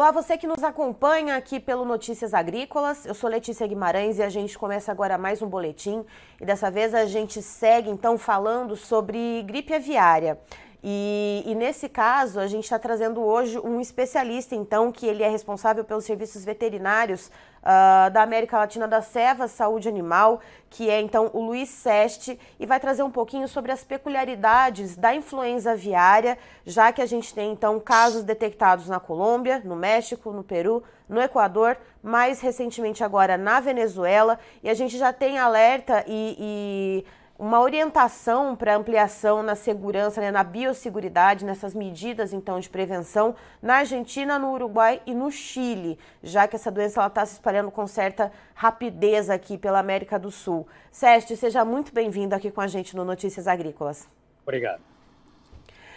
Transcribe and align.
Olá, 0.00 0.10
você 0.10 0.38
que 0.38 0.46
nos 0.46 0.64
acompanha 0.64 1.36
aqui 1.36 1.60
pelo 1.60 1.84
Notícias 1.84 2.32
Agrícolas. 2.32 3.04
Eu 3.04 3.12
sou 3.12 3.28
Letícia 3.28 3.66
Guimarães 3.66 4.16
e 4.16 4.22
a 4.22 4.30
gente 4.30 4.58
começa 4.58 4.90
agora 4.90 5.18
mais 5.18 5.42
um 5.42 5.46
boletim. 5.46 6.06
E 6.40 6.44
dessa 6.46 6.70
vez 6.70 6.94
a 6.94 7.04
gente 7.04 7.42
segue 7.42 7.90
então 7.90 8.16
falando 8.16 8.76
sobre 8.76 9.42
gripe 9.42 9.74
aviária. 9.74 10.38
E, 10.82 11.42
e, 11.46 11.54
nesse 11.54 11.88
caso, 11.88 12.40
a 12.40 12.46
gente 12.46 12.64
está 12.64 12.78
trazendo 12.78 13.20
hoje 13.20 13.58
um 13.58 13.80
especialista, 13.80 14.54
então, 14.54 14.90
que 14.90 15.06
ele 15.06 15.22
é 15.22 15.28
responsável 15.28 15.84
pelos 15.84 16.04
serviços 16.04 16.42
veterinários 16.42 17.30
uh, 17.60 18.10
da 18.10 18.22
América 18.22 18.56
Latina 18.56 18.88
da 18.88 19.02
Seva 19.02 19.46
Saúde 19.46 19.88
Animal, 19.88 20.40
que 20.70 20.88
é, 20.88 20.98
então, 21.00 21.30
o 21.34 21.42
Luiz 21.42 21.68
Seste, 21.68 22.40
e 22.58 22.64
vai 22.64 22.80
trazer 22.80 23.02
um 23.02 23.10
pouquinho 23.10 23.46
sobre 23.46 23.72
as 23.72 23.84
peculiaridades 23.84 24.96
da 24.96 25.14
influenza 25.14 25.72
aviária, 25.72 26.38
já 26.64 26.90
que 26.92 27.02
a 27.02 27.06
gente 27.06 27.34
tem, 27.34 27.52
então, 27.52 27.78
casos 27.78 28.24
detectados 28.24 28.88
na 28.88 28.98
Colômbia, 28.98 29.60
no 29.62 29.76
México, 29.76 30.32
no 30.32 30.42
Peru, 30.42 30.82
no 31.06 31.20
Equador, 31.20 31.76
mais 32.02 32.40
recentemente 32.40 33.04
agora 33.04 33.36
na 33.36 33.60
Venezuela, 33.60 34.38
e 34.62 34.70
a 34.70 34.74
gente 34.74 34.96
já 34.96 35.12
tem 35.12 35.38
alerta 35.38 36.04
e, 36.06 36.36
e 36.38 37.19
uma 37.40 37.58
orientação 37.58 38.54
para 38.54 38.76
ampliação 38.76 39.42
na 39.42 39.54
segurança, 39.54 40.20
né, 40.20 40.30
na 40.30 40.44
biosseguridade, 40.44 41.42
nessas 41.42 41.74
medidas 41.74 42.34
então 42.34 42.60
de 42.60 42.68
prevenção 42.68 43.34
na 43.62 43.76
Argentina, 43.76 44.38
no 44.38 44.52
Uruguai 44.52 45.00
e 45.06 45.14
no 45.14 45.30
Chile, 45.30 45.98
já 46.22 46.46
que 46.46 46.54
essa 46.54 46.70
doença 46.70 47.04
está 47.06 47.24
se 47.24 47.32
espalhando 47.32 47.70
com 47.70 47.86
certa 47.86 48.30
rapidez 48.54 49.30
aqui 49.30 49.56
pela 49.56 49.78
América 49.78 50.18
do 50.18 50.30
Sul. 50.30 50.68
Sérgio, 50.92 51.34
seja 51.34 51.64
muito 51.64 51.94
bem-vindo 51.94 52.34
aqui 52.34 52.50
com 52.50 52.60
a 52.60 52.66
gente 52.66 52.94
no 52.94 53.06
Notícias 53.06 53.48
Agrícolas. 53.48 54.06
Obrigado. 54.42 54.82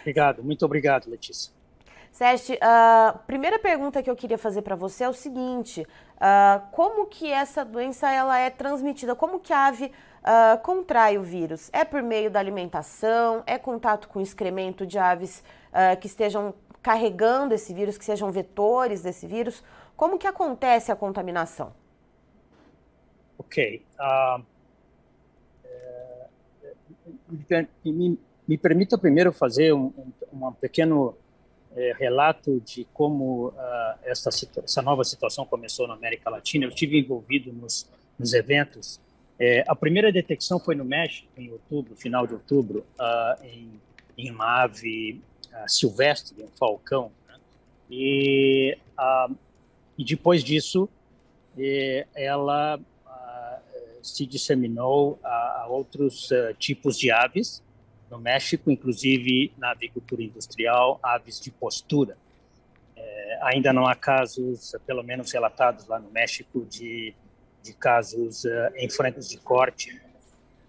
Obrigado, 0.00 0.42
muito 0.42 0.64
obrigado, 0.64 1.10
Letícia. 1.10 1.53
Sérgio, 2.14 2.56
a 2.60 3.18
primeira 3.26 3.58
pergunta 3.58 4.00
que 4.00 4.08
eu 4.08 4.14
queria 4.14 4.38
fazer 4.38 4.62
para 4.62 4.76
você 4.76 5.02
é 5.02 5.08
o 5.08 5.12
seguinte: 5.12 5.80
uh, 5.80 6.64
como 6.70 7.06
que 7.06 7.28
essa 7.28 7.64
doença 7.64 8.08
ela 8.08 8.38
é 8.38 8.50
transmitida? 8.50 9.16
Como 9.16 9.40
que 9.40 9.52
a 9.52 9.66
ave 9.66 9.86
uh, 9.86 10.62
contrai 10.62 11.18
o 11.18 11.24
vírus? 11.24 11.68
É 11.72 11.84
por 11.84 12.04
meio 12.04 12.30
da 12.30 12.38
alimentação? 12.38 13.42
É 13.48 13.58
contato 13.58 14.08
com 14.08 14.20
excremento 14.20 14.86
de 14.86 14.96
aves 14.96 15.42
uh, 15.70 15.98
que 16.00 16.06
estejam 16.06 16.54
carregando 16.80 17.52
esse 17.52 17.74
vírus, 17.74 17.98
que 17.98 18.04
sejam 18.04 18.30
vetores 18.30 19.02
desse 19.02 19.26
vírus? 19.26 19.64
Como 19.96 20.16
que 20.16 20.28
acontece 20.28 20.92
a 20.92 20.96
contaminação? 20.96 21.72
Ok. 23.36 23.84
Uh, 23.98 24.44
me, 27.84 28.18
me, 28.46 28.56
permita 28.56 28.96
primeiro 28.96 29.32
fazer 29.32 29.72
um, 29.72 29.92
um, 30.32 30.46
um 30.46 30.52
pequeno 30.52 31.16
é, 31.76 31.92
relato 31.98 32.60
de 32.60 32.86
como 32.92 33.48
uh, 33.48 33.52
essa, 34.04 34.30
essa 34.62 34.82
nova 34.82 35.04
situação 35.04 35.44
começou 35.44 35.88
na 35.88 35.94
América 35.94 36.30
Latina. 36.30 36.64
Eu 36.64 36.68
estive 36.68 36.98
envolvido 36.98 37.52
nos, 37.52 37.88
nos 38.18 38.32
eventos 38.32 39.00
é, 39.38 39.64
a 39.66 39.74
primeira 39.74 40.12
detecção 40.12 40.60
foi 40.60 40.74
no 40.74 40.84
México, 40.84 41.28
em 41.36 41.50
outubro, 41.50 41.96
final 41.96 42.26
de 42.26 42.34
outubro, 42.34 42.86
uh, 42.98 43.44
em, 43.44 43.80
em, 44.16 44.30
uma 44.30 44.62
ave 44.62 45.20
uh, 45.48 45.68
silvestre, 45.68 46.40
um 46.42 46.48
falcão. 46.56 47.10
Né? 47.26 47.34
E, 47.90 48.78
e 49.98 50.04
depois 50.04 50.44
disso, 50.44 50.88
eh, 51.58 52.06
ela 52.14 52.80
se 54.02 54.26
disseminou 54.26 55.18
a, 55.22 55.62
a 55.62 55.66
outros 55.68 56.28
tipos 56.58 56.98
de 56.98 57.10
aves 57.10 57.62
no 58.14 58.20
México, 58.20 58.70
inclusive 58.70 59.52
na 59.58 59.72
avicultura 59.72 60.22
industrial, 60.22 61.00
aves 61.02 61.40
de 61.40 61.50
postura. 61.50 62.16
É, 62.96 63.38
ainda 63.42 63.72
não 63.72 63.86
há 63.86 63.94
casos, 63.94 64.74
pelo 64.86 65.02
menos 65.02 65.32
relatados 65.32 65.86
lá 65.86 65.98
no 65.98 66.10
México, 66.10 66.64
de 66.64 67.14
de 67.64 67.72
casos 67.72 68.44
uh, 68.44 68.48
em 68.76 68.90
frangos 68.90 69.28
de 69.30 69.38
corte, 69.38 69.98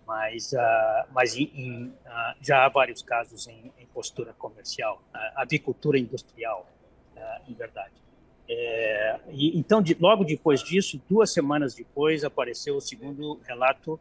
mas, 0.08 0.54
uh, 0.54 1.12
mas 1.12 1.36
uh, 1.36 1.92
já 2.42 2.66
há 2.66 2.70
vários 2.70 3.04
casos 3.04 3.48
em, 3.48 3.72
em 3.78 3.86
postura 3.88 4.34
comercial, 4.34 5.02
avicultura 5.36 6.00
industrial, 6.00 6.66
em 7.48 7.54
verdade. 7.54 7.94
É, 8.48 9.20
e, 9.30 9.58
então, 9.58 9.82
de, 9.82 9.96
logo 10.00 10.24
depois 10.24 10.62
disso, 10.62 11.02
duas 11.10 11.32
semanas 11.32 11.74
depois, 11.74 12.24
apareceu 12.24 12.76
o 12.76 12.82
segundo 12.82 13.40
relato, 13.46 14.00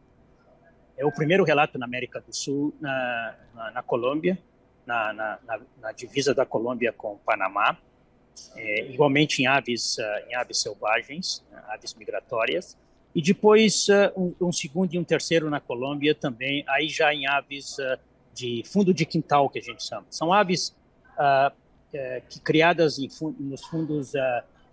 é 0.97 1.05
o 1.05 1.11
primeiro 1.11 1.43
relato 1.43 1.77
na 1.77 1.85
América 1.85 2.21
do 2.21 2.33
Sul, 2.33 2.73
na, 2.79 3.35
na, 3.53 3.71
na 3.71 3.83
Colômbia, 3.83 4.37
na, 4.85 5.13
na, 5.13 5.39
na, 5.81 5.91
divisa 5.91 6.33
da 6.33 6.45
Colômbia 6.45 6.93
com 6.93 7.13
o 7.13 7.17
Panamá, 7.17 7.77
é, 8.55 8.91
igualmente 8.91 9.41
em 9.41 9.47
aves, 9.47 9.97
em 10.29 10.35
aves 10.35 10.61
selvagens, 10.61 11.43
aves 11.69 11.93
migratórias, 11.95 12.77
e 13.15 13.21
depois 13.21 13.87
uh, 13.87 14.11
um, 14.19 14.47
um, 14.47 14.51
segundo 14.51 14.93
e 14.93 14.99
um 14.99 15.03
terceiro 15.03 15.49
na 15.49 15.61
Colômbia 15.61 16.13
também, 16.13 16.65
aí 16.67 16.89
já 16.89 17.13
em 17.13 17.25
aves 17.25 17.77
uh, 17.77 17.97
de 18.33 18.61
fundo 18.65 18.93
de 18.93 19.05
quintal, 19.05 19.49
que 19.49 19.57
a 19.57 19.61
gente 19.61 19.81
chama. 19.87 20.05
São 20.09 20.33
aves 20.33 20.75
uh, 21.17 21.55
que 22.29 22.41
criadas 22.41 22.99
em 22.99 23.07
fundos, 23.09 24.11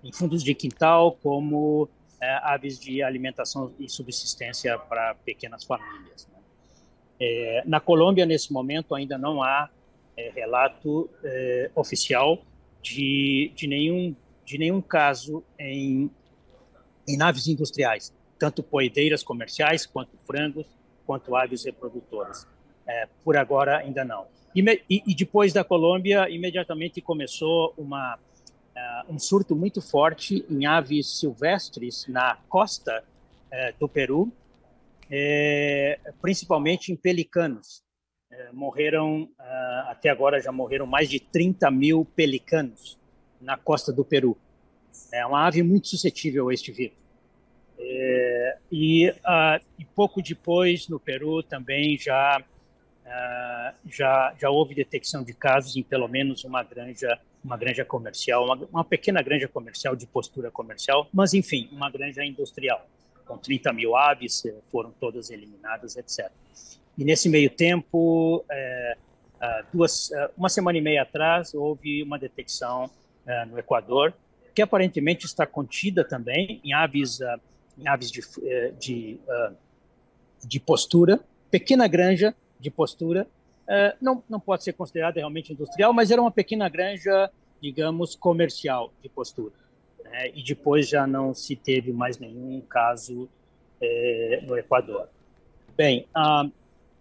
em 0.03 0.13
fundos 0.13 0.43
de 0.43 0.57
quintal 0.57 1.17
como 1.23 1.89
aves 2.43 2.79
de 2.79 3.03
alimentação 3.03 3.73
e 3.79 3.89
subsistência 3.89 4.79
para 4.79 5.15
pequenas 5.15 5.65
famílias. 5.65 6.29
Né? 6.33 6.39
É, 7.21 7.63
na 7.67 7.81
Colômbia, 7.81 8.27
nesse 8.27 8.53
momento, 8.53 8.95
ainda 8.95 9.19
não 9.19 9.43
há 9.43 9.69
é, 10.17 10.31
relato 10.31 11.11
é, 11.25 11.71
oficial 11.75 12.43
de, 12.81 13.53
de, 13.55 13.67
nenhum, 13.67 14.15
de 14.45 14.59
nenhum 14.59 14.81
caso 14.81 15.43
em, 15.59 16.11
em 17.09 17.17
naves 17.17 17.47
industriais 17.47 18.13
tanto 18.43 18.61
poedeiras 18.61 19.23
comerciais, 19.23 19.87
quanto 19.87 20.19
frangos, 20.27 20.67
quanto 21.07 21.37
aves 21.37 21.65
reprodutoras. 21.65 22.45
É, 22.85 23.07
por 23.23 23.37
agora, 23.37 23.79
ainda 23.79 24.05
não. 24.05 24.27
E, 24.53 24.61
e, 24.91 25.15
depois 25.15 25.53
da 25.53 25.63
Colômbia, 25.63 26.29
imediatamente 26.29 27.01
começou 27.01 27.73
uma, 27.79 28.19
uh, 28.77 29.13
um 29.13 29.19
surto 29.19 29.55
muito 29.55 29.81
forte 29.81 30.45
em 30.49 30.67
aves 30.67 31.19
silvestres 31.19 32.07
na 32.09 32.37
costa 32.49 33.03
uh, 33.03 33.79
do 33.79 33.89
Peru, 33.89 34.33
é, 35.11 35.99
principalmente 36.21 36.91
em 36.91 36.97
pelicanos. 36.97 37.83
É, 38.31 38.51
morreram, 38.51 39.25
uh, 39.25 39.89
até 39.89 40.09
agora 40.09 40.41
já 40.41 40.51
morreram 40.51 40.87
mais 40.87 41.11
de 41.11 41.21
30 41.21 41.71
mil 41.71 42.07
pelicanos 42.17 42.99
na 43.39 43.59
costa 43.59 43.93
do 43.93 44.05
Peru. 44.05 44.39
É 45.13 45.27
uma 45.27 45.47
ave 45.47 45.63
muito 45.63 45.89
suscetível 45.89 46.49
a 46.49 46.55
este 46.55 46.73
vírus. 46.73 46.97
É, 47.79 48.59
e, 48.71 49.11
uh, 49.11 49.63
e, 49.79 49.85
pouco 49.85 50.23
depois, 50.23 50.89
no 50.89 50.99
Peru, 50.99 51.43
também 51.43 51.99
já, 51.99 52.41
uh, 52.41 53.77
já, 53.85 54.35
já 54.41 54.49
houve 54.49 54.75
detecção 54.75 55.23
de 55.23 55.35
casos 55.35 55.77
em 55.77 55.83
pelo 55.83 56.09
menos 56.09 56.43
uma 56.45 56.63
granja, 56.63 57.21
uma 57.45 57.57
granja 57.57 57.85
comercial, 57.85 58.45
uma, 58.45 58.69
uma, 58.73 58.85
pequena 58.85 59.23
granja 59.23 59.49
comercial 59.49 59.97
de 59.97 60.07
postura 60.07 60.51
comercial, 60.51 61.09
mas 61.13 61.35
enfim, 61.35 61.69
uma 61.73 61.91
granja 61.91 62.25
industrial, 62.25 62.87
com 63.27 63.37
30 63.37 63.73
mil 63.73 63.97
aves, 63.97 64.45
eh, 64.45 64.55
foram 64.71 64.93
todas 64.93 65.31
eliminadas, 65.31 65.97
etc. 65.97 66.31
E 66.97 67.05
nesse 67.05 67.29
meio 67.29 67.51
tempo, 67.51 68.45
é, 68.51 68.97
duas, 69.73 70.11
uma 70.37 70.49
semana 70.49 70.79
e 70.79 70.81
meia 70.81 71.03
atrás, 71.03 71.55
houve 71.55 72.03
uma 72.03 72.19
detecção 72.19 72.91
no 73.49 73.59
Equador, 73.59 74.13
que 74.55 74.61
aparentemente 74.61 75.25
está 75.25 75.47
contida 75.47 76.05
também 76.05 76.61
em 76.63 76.75
aves 76.75 77.21
em 77.79 77.89
aves 77.89 78.11
de, 78.11 78.21
de, 78.79 79.19
de 80.45 80.61
postura, 80.61 81.21
pequena 81.51 81.87
granja 81.89 82.35
de 82.59 82.71
postura, 82.71 83.27
uh, 83.69 83.97
não, 84.01 84.23
não 84.29 84.41
pode 84.41 84.65
ser 84.65 84.73
considerada 84.73 85.19
realmente 85.19 85.53
industrial, 85.53 85.93
mas 85.93 86.11
era 86.11 86.21
uma 86.21 86.31
pequena 86.31 86.69
granja, 86.69 87.31
digamos, 87.61 88.15
comercial 88.15 88.93
de 89.03 89.09
postura. 89.09 89.55
Né? 90.05 90.31
E 90.35 90.43
depois 90.43 90.89
já 90.89 91.07
não 91.07 91.33
se 91.35 91.57
teve 91.57 91.93
mais 91.93 92.19
nenhum 92.19 92.61
caso 92.61 93.29
eh, 93.81 94.43
no 94.47 94.57
Equador. 94.57 95.09
Bem, 95.77 96.07
uh, 96.17 96.51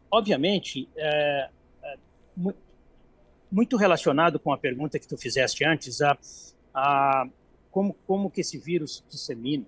obviamente, 0.09 0.87
muito 3.51 3.75
relacionado 3.75 4.39
com 4.39 4.53
a 4.53 4.57
pergunta 4.57 4.97
que 4.97 5.07
tu 5.07 5.17
fizeste 5.17 5.65
antes, 5.65 6.01
a, 6.01 6.17
a 6.73 7.27
como, 7.69 7.93
como 8.07 8.29
que 8.31 8.41
esse 8.41 8.57
vírus 8.57 8.97
se 8.97 9.03
dissemina, 9.09 9.65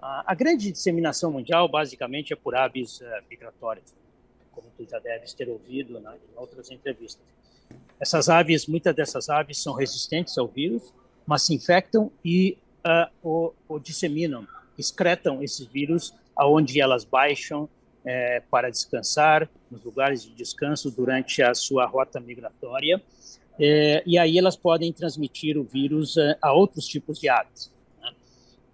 a, 0.00 0.34
grande 0.34 0.70
disseminação 0.70 1.32
mundial, 1.32 1.68
basicamente, 1.68 2.32
é 2.32 2.36
por 2.36 2.54
aves 2.54 3.00
uh, 3.00 3.04
migratórias, 3.28 3.92
como 3.92 4.05
tu 4.76 4.84
já 4.88 4.98
deves 4.98 5.32
ter 5.32 5.48
ouvido 5.48 5.98
né, 6.00 6.14
em 6.14 6.38
outras 6.38 6.70
entrevistas. 6.70 7.24
Essas 8.00 8.28
aves, 8.28 8.66
muitas 8.66 8.94
dessas 8.94 9.28
aves 9.28 9.58
são 9.62 9.74
resistentes 9.74 10.36
ao 10.36 10.46
vírus, 10.46 10.92
mas 11.26 11.42
se 11.42 11.54
infectam 11.54 12.10
e 12.24 12.56
uh, 12.84 13.10
o, 13.22 13.52
o, 13.68 13.78
disseminam, 13.78 14.46
excretam 14.78 15.42
esses 15.42 15.66
vírus 15.66 16.14
aonde 16.36 16.80
elas 16.80 17.04
baixam 17.04 17.68
para 18.50 18.70
descansar, 18.70 19.48
nos 19.68 19.82
lugares 19.82 20.22
de 20.22 20.30
descanso 20.30 20.92
durante 20.92 21.42
a 21.42 21.52
sua 21.54 21.86
rota 21.86 22.20
migratória. 22.20 23.02
é, 23.58 24.02
e 24.06 24.16
aí 24.16 24.38
elas 24.38 24.56
podem 24.56 24.92
transmitir 24.92 25.58
o 25.58 25.64
vírus 25.64 26.16
a, 26.16 26.36
a 26.40 26.52
outros 26.52 26.86
tipos 26.86 27.18
de 27.18 27.28
aves. 27.28 27.72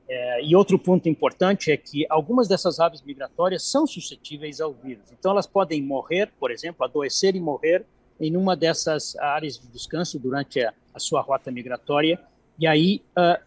É, 0.09 0.45
e 0.45 0.55
outro 0.55 0.79
ponto 0.79 1.09
importante 1.09 1.71
é 1.71 1.77
que 1.77 2.07
algumas 2.11 2.49
dessas 2.49 2.81
aves 2.81 3.03
migratórias 3.03 3.63
são 3.63 3.87
suscetíveis 3.87 4.61
ao 4.61 4.73
vírus. 4.73 5.05
Então 5.13 5.31
elas 5.31 5.47
podem 5.47 5.83
morrer, 5.83 6.31
por 6.39 6.51
exemplo, 6.51 6.85
adoecer 6.85 7.35
e 7.37 7.41
morrer 7.41 7.85
em 8.21 8.37
uma 8.37 8.57
dessas 8.57 9.17
áreas 9.17 9.59
de 9.59 9.67
descanso 9.69 10.19
durante 10.19 10.61
a, 10.61 10.73
a 10.93 10.99
sua 10.99 11.21
rota 11.21 11.51
migratória 11.51 12.21
e 12.59 12.67
aí 12.67 13.03
uh, 13.17 13.43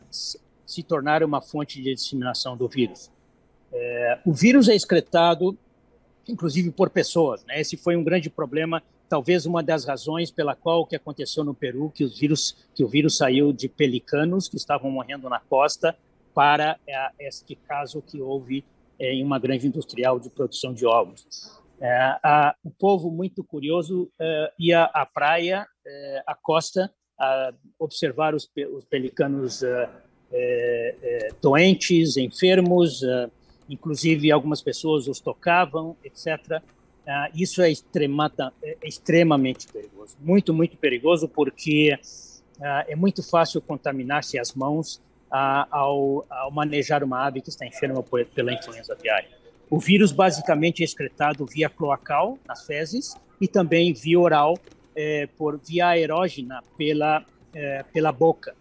se 0.65 0.83
tornar 0.83 1.23
uma 1.23 1.41
fonte 1.41 1.81
de 1.81 1.93
disseminação 1.93 2.57
do 2.57 2.67
vírus. 2.67 3.11
É, 3.71 4.19
o 4.25 4.33
vírus 4.33 4.67
é 4.67 4.75
excretado, 4.75 5.57
inclusive 6.27 6.71
por 6.71 6.89
pessoas. 6.89 7.43
Né? 7.45 7.61
Esse 7.61 7.77
foi 7.77 7.95
um 7.95 8.03
grande 8.03 8.29
problema, 8.29 8.81
talvez 9.07 9.45
uma 9.45 9.61
das 9.61 9.85
razões 9.85 10.31
pela 10.31 10.55
qual 10.55 10.81
o 10.81 10.85
que 10.85 10.95
aconteceu 10.95 11.43
no 11.43 11.53
Peru, 11.53 11.91
que, 11.93 12.03
os 12.03 12.17
vírus, 12.17 12.57
que 12.73 12.83
o 12.83 12.87
vírus 12.87 13.17
saiu 13.17 13.53
de 13.53 13.69
pelicanos 13.69 14.47
que 14.47 14.57
estavam 14.57 14.89
morrendo 14.89 15.29
na 15.29 15.39
costa 15.39 15.95
para 16.35 16.77
é, 16.85 17.09
este 17.21 17.55
caso 17.55 18.01
que 18.01 18.21
houve 18.21 18.65
é, 18.99 19.13
em 19.13 19.23
uma 19.23 19.39
grande 19.39 19.65
industrial 19.65 20.19
de 20.19 20.29
produção 20.29 20.73
de 20.73 20.85
ovos. 20.85 21.25
É, 21.79 22.17
o 22.63 22.69
povo 22.69 23.09
muito 23.09 23.43
curioso 23.43 24.09
ia 24.57 24.83
à 24.83 25.05
praia, 25.05 25.67
à 26.25 26.33
costa, 26.33 26.91
a 27.19 27.53
observar 27.77 28.33
os, 28.33 28.49
os 28.73 28.85
pelicanos 28.85 29.61
doentes, 31.41 32.15
enfermos, 32.15 33.01
inclusive 33.69 34.31
algumas 34.31 34.61
pessoas 34.61 35.09
os 35.09 35.19
tocavam, 35.19 35.97
etc. 36.01 36.61
Isso 37.33 37.61
é, 37.61 37.67
é 37.67 38.87
extremamente 38.87 39.67
perigoso, 39.67 40.15
muito, 40.21 40.53
muito 40.53 40.77
perigoso, 40.77 41.27
porque 41.27 41.99
é 42.87 42.95
muito 42.95 43.21
fácil 43.21 43.61
contaminar-se 43.61 44.39
as 44.39 44.53
mãos 44.53 45.03
ah, 45.37 45.67
ao, 45.69 46.25
ao, 46.29 46.49
manejar 46.49 47.03
uma 47.03 47.25
ave 47.25 47.41
que 47.41 47.49
está 47.49 47.65
enferma 47.65 48.01
pela 48.33 48.53
influenza 48.53 48.93
aviária. 48.93 49.27
O 49.69 49.77
vírus 49.79 50.13
basicamente 50.13 50.81
é 50.81 50.85
excretado 50.85 51.45
via 51.45 51.67
cloacal, 51.67 52.39
nas 52.47 52.65
fezes, 52.65 53.15
e 53.41 53.45
também 53.45 53.91
via 53.91 54.17
oral, 54.17 54.57
é, 54.95 55.27
por 55.37 55.59
via 55.59 55.87
aerógena 55.87 56.63
pela, 56.77 57.25
é, 57.53 57.83
pela 57.91 58.13
boca, 58.13 58.55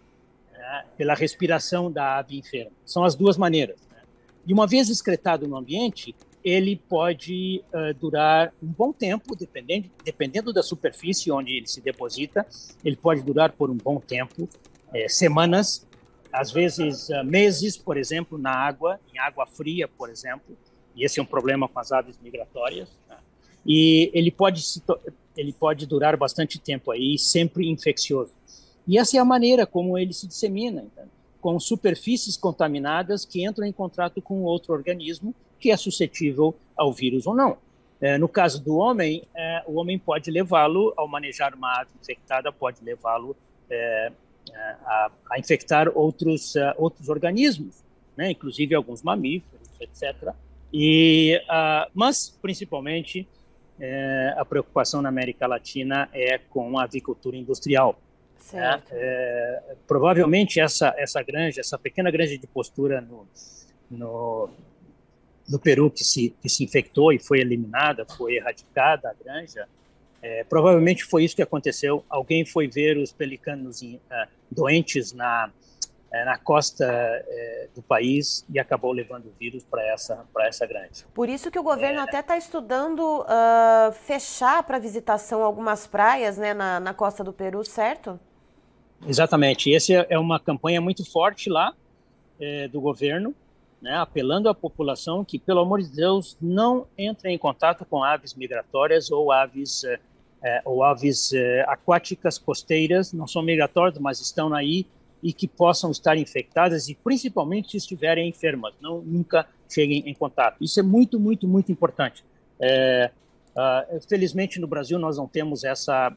é, 0.53 0.83
pela 0.97 1.13
respiração 1.13 1.89
da 1.89 2.17
ave 2.17 2.37
enferma. 2.37 2.71
São 2.85 3.05
as 3.05 3.15
duas 3.15 3.37
maneiras. 3.37 3.77
Né? 3.89 4.01
E 4.45 4.51
uma 4.51 4.67
vez 4.67 4.89
excretado 4.89 5.47
no 5.47 5.55
ambiente, 5.55 6.13
ele 6.43 6.75
pode 6.75 7.63
uh, 7.73 7.93
durar 7.93 8.53
um 8.61 8.67
bom 8.67 8.91
tempo, 8.91 9.35
dependendo, 9.35 9.89
dependendo 10.03 10.53
da 10.53 10.61
superfície 10.61 11.31
onde 11.31 11.53
ele 11.53 11.67
se 11.67 11.81
deposita, 11.81 12.45
ele 12.83 12.97
pode 12.97 13.23
durar 13.23 13.53
por 13.53 13.71
um 13.71 13.77
bom 13.77 13.99
tempo, 13.99 14.47
é, 14.93 15.09
semanas, 15.09 15.84
às 16.35 16.51
vezes 16.51 17.09
uh, 17.09 17.23
meses, 17.23 17.77
por 17.77 17.97
exemplo, 17.97 18.37
na 18.37 18.51
água, 18.51 18.99
em 19.13 19.17
água 19.19 19.45
fria, 19.45 19.87
por 19.87 20.09
exemplo, 20.09 20.57
e 20.95 21.03
esse 21.05 21.19
é 21.19 21.23
um 21.23 21.25
problema 21.25 21.67
com 21.67 21.79
as 21.79 21.91
aves 21.91 22.19
migratórias. 22.21 22.89
Né? 23.09 23.17
E 23.65 24.11
ele 24.13 24.31
pode 24.31 24.61
ele 25.35 25.51
pode 25.51 25.85
durar 25.85 26.15
bastante 26.15 26.57
tempo 26.59 26.91
aí, 26.91 27.17
sempre 27.17 27.69
infeccioso. 27.69 28.31
E 28.87 28.97
essa 28.97 29.17
é 29.17 29.19
a 29.19 29.25
maneira 29.25 29.65
como 29.65 29.97
ele 29.97 30.13
se 30.13 30.27
dissemina, 30.27 30.85
então, 30.85 31.05
com 31.41 31.59
superfícies 31.59 32.37
contaminadas 32.37 33.25
que 33.25 33.45
entram 33.45 33.65
em 33.65 33.71
contato 33.71 34.21
com 34.21 34.43
outro 34.43 34.73
organismo 34.73 35.35
que 35.59 35.71
é 35.71 35.77
suscetível 35.77 36.55
ao 36.77 36.93
vírus 36.93 37.27
ou 37.27 37.35
não. 37.35 37.57
É, 37.99 38.17
no 38.17 38.27
caso 38.27 38.63
do 38.63 38.75
homem, 38.75 39.23
é, 39.35 39.63
o 39.67 39.75
homem 39.75 39.97
pode 39.97 40.29
levá-lo, 40.29 40.93
ao 40.95 41.07
manejar 41.07 41.53
uma 41.53 41.81
ave 41.81 41.91
infectada, 42.01 42.51
pode 42.51 42.83
levá-lo 42.83 43.35
é 43.69 44.11
a, 44.53 45.11
a, 45.31 45.39
infectar 45.39 45.89
outros, 45.95 46.55
uh, 46.55 46.73
outros 46.77 47.09
organismos, 47.09 47.83
né, 48.15 48.31
inclusive 48.31 48.75
alguns 48.75 49.01
mamíferos, 49.01 49.67
etc. 49.79 50.33
E, 50.73 51.41
uh, 51.45 51.89
mas, 51.93 52.37
principalmente, 52.41 53.27
é, 53.79 54.33
a 54.37 54.45
preocupação 54.45 55.01
na 55.01 55.09
América 55.09 55.47
Latina 55.47 56.09
é 56.13 56.37
com 56.37 56.77
a 56.79 56.83
avicultura 56.83 57.35
industrial. 57.35 57.99
Né? 58.53 58.81
É, 58.91 59.75
provavelmente 59.87 60.59
essa 60.59 60.93
essa 60.97 61.21
granja, 61.23 61.61
essa 61.61 61.77
pequena 61.77 62.11
granja 62.11 62.37
de 62.37 62.45
postura 62.45 63.01
no, 63.01 63.27
no, 63.89 64.49
no 65.49 65.59
Peru 65.59 65.89
que 65.89 66.03
se 66.03 66.35
que 66.41 66.47
se 66.47 66.63
infectou 66.63 67.11
e 67.11 67.19
foi 67.19 67.39
eliminada, 67.39 68.05
foi 68.05 68.35
erradicada 68.35 69.09
a 69.09 69.13
granja, 69.13 69.67
é, 70.25 70.43
provavelmente 70.43 71.03
foi 71.03 71.23
isso 71.23 71.35
que 71.35 71.41
aconteceu. 71.43 72.03
Alguém 72.09 72.43
foi 72.43 72.67
ver 72.67 72.97
os 72.97 73.11
pelicanos 73.11 73.83
uh, 73.83 73.99
doentes 74.49 75.13
na 75.13 75.51
é, 76.11 76.23
na 76.23 76.37
costa 76.37 76.85
é, 76.85 77.67
do 77.75 77.81
país 77.81 78.45
e 78.49 78.57
acabou 78.57 78.91
levando 78.93 79.25
o 79.25 79.33
vírus 79.37 79.65
para 79.65 79.83
essa, 79.85 80.25
essa 80.41 80.65
grande. 80.65 81.05
Por 81.13 81.27
isso 81.27 81.51
que 81.51 81.59
o 81.59 81.63
governo 81.63 81.99
é... 81.99 82.03
até 82.03 82.21
está 82.21 82.37
estudando 82.37 83.01
uh, 83.21 83.91
fechar 83.91 84.63
para 84.63 84.79
visitação 84.79 85.43
algumas 85.43 85.85
praias 85.85 86.37
né, 86.37 86.53
na, 86.53 86.79
na 86.79 86.93
costa 86.93 87.21
do 87.21 87.33
Peru, 87.33 87.65
certo? 87.65 88.17
Exatamente. 89.05 89.75
Essa 89.75 89.93
é 90.09 90.17
uma 90.17 90.39
campanha 90.39 90.79
muito 90.79 91.03
forte 91.09 91.49
lá 91.49 91.73
do 92.71 92.81
governo, 92.81 93.33
né, 93.81 93.95
apelando 93.95 94.49
à 94.49 94.53
população 94.53 95.23
que, 95.23 95.39
pelo 95.39 95.61
amor 95.61 95.81
de 95.81 95.89
Deus, 95.89 96.37
não 96.41 96.85
entre 96.97 97.29
em 97.29 97.37
contato 97.37 97.85
com 97.85 98.03
aves 98.03 98.33
migratórias 98.33 99.09
ou 99.09 99.31
aves, 99.31 99.85
é 100.45 100.61
ou 100.63 100.83
aves 100.83 101.33
é, 101.33 101.65
aquáticas 101.67 102.37
costeiras. 102.37 103.11
Não 103.11 103.25
são 103.25 103.41
migratórias, 103.41 103.97
mas 103.97 104.21
estão 104.21 104.53
aí 104.53 104.85
e 105.23 105.33
que 105.33 105.47
possam 105.47 105.89
estar 105.89 106.15
infectadas 106.17 106.87
e 106.87 106.93
principalmente 106.93 107.71
se 107.71 107.77
estiverem 107.77 108.29
enfermas, 108.29 108.75
não 108.79 109.01
nunca 109.01 109.47
cheguem 109.67 110.03
em 110.05 110.13
contato. 110.13 110.63
Isso 110.63 110.79
é 110.79 110.83
muito, 110.83 111.19
muito, 111.19 111.47
muito 111.47 111.71
importante. 111.71 112.23
É, 112.59 113.09
uh, 113.55 113.99
felizmente 114.07 114.59
no 114.59 114.67
Brasil 114.67 114.99
nós 114.99 115.17
não 115.17 115.27
temos 115.27 115.63
essa, 115.63 116.15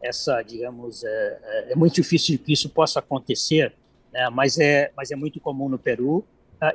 essa, 0.00 0.40
digamos, 0.42 1.02
é, 1.02 1.08
é, 1.42 1.72
é, 1.72 1.74
muito 1.74 1.94
difícil 1.94 2.38
que 2.38 2.52
isso 2.52 2.68
possa 2.68 3.00
acontecer, 3.00 3.74
né? 4.12 4.30
mas 4.30 4.58
é, 4.60 4.92
mas 4.96 5.10
é 5.10 5.16
muito 5.16 5.40
comum 5.40 5.68
no 5.68 5.78
Peru 5.78 6.18
uh, 6.18 6.24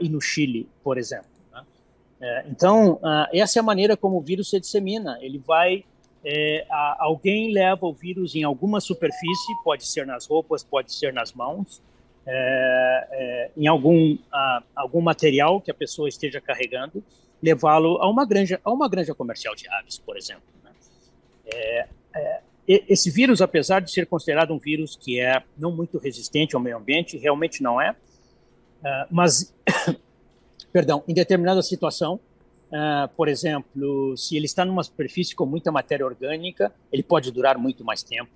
e 0.02 0.10
no 0.10 0.20
Chile, 0.20 0.68
por 0.84 0.98
exemplo. 0.98 1.30
Né? 1.54 1.64
É, 2.20 2.46
então 2.50 3.00
essa 3.32 3.60
é 3.60 3.62
a 3.62 3.64
maneira 3.64 3.96
como 3.96 4.18
o 4.18 4.22
vírus 4.22 4.50
se 4.50 4.60
dissemina. 4.60 5.18
Ele 5.22 5.38
vai 5.38 5.86
é, 6.24 6.66
a, 6.70 7.04
alguém 7.04 7.52
leva 7.52 7.86
o 7.86 7.94
vírus 7.94 8.36
em 8.36 8.44
alguma 8.44 8.80
superfície, 8.80 9.54
pode 9.64 9.88
ser 9.88 10.06
nas 10.06 10.26
roupas, 10.26 10.64
pode 10.64 10.94
ser 10.94 11.14
nas 11.14 11.34
mãos, 11.34 11.82
é, 12.26 13.08
é, 13.12 13.52
em 13.56 13.68
algum, 13.68 14.18
a, 14.32 14.64
algum 14.76 15.02
material 15.02 15.62
que 15.62 15.72
a 15.72 15.74
pessoa 15.74 16.10
esteja 16.10 16.42
carregando, 16.42 17.04
levá-lo 17.42 17.98
a 18.02 18.10
uma 18.10 18.26
granja, 18.26 18.60
a 18.64 18.72
uma 18.72 18.90
granja 18.90 19.16
comercial 19.16 19.56
de 19.56 19.68
aves, 19.70 19.98
por 19.98 20.18
exemplo. 20.18 20.44
Né? 20.64 20.72
É, 21.54 21.88
é, 22.16 22.42
esse 22.68 23.10
vírus, 23.10 23.42
apesar 23.42 23.80
de 23.80 23.92
ser 23.92 24.06
considerado 24.06 24.54
um 24.54 24.60
vírus 24.60 24.96
que 24.96 25.20
é 25.20 25.42
não 25.58 25.72
muito 25.72 25.98
resistente 25.98 26.56
ao 26.56 26.62
meio 26.62 26.78
ambiente, 26.78 27.18
realmente 27.18 27.64
não 27.64 27.82
é, 27.82 27.96
é 28.84 29.08
mas, 29.10 29.56
perdão, 30.72 31.04
em 31.08 31.14
determinada 31.14 31.62
situação, 31.64 32.20
Uh, 32.70 33.10
por 33.16 33.28
exemplo, 33.28 34.16
se 34.16 34.36
ele 34.38 34.46
está 34.46 34.64
numa 34.64 34.84
superfície 34.84 35.36
com 35.36 35.46
muita 35.46 35.72
matéria 35.72 36.06
orgânica, 36.06 36.72
ele 36.92 37.02
pode 37.02 37.32
durar 37.32 37.58
muito 37.58 37.84
mais 37.84 38.04
tempo. 38.04 38.32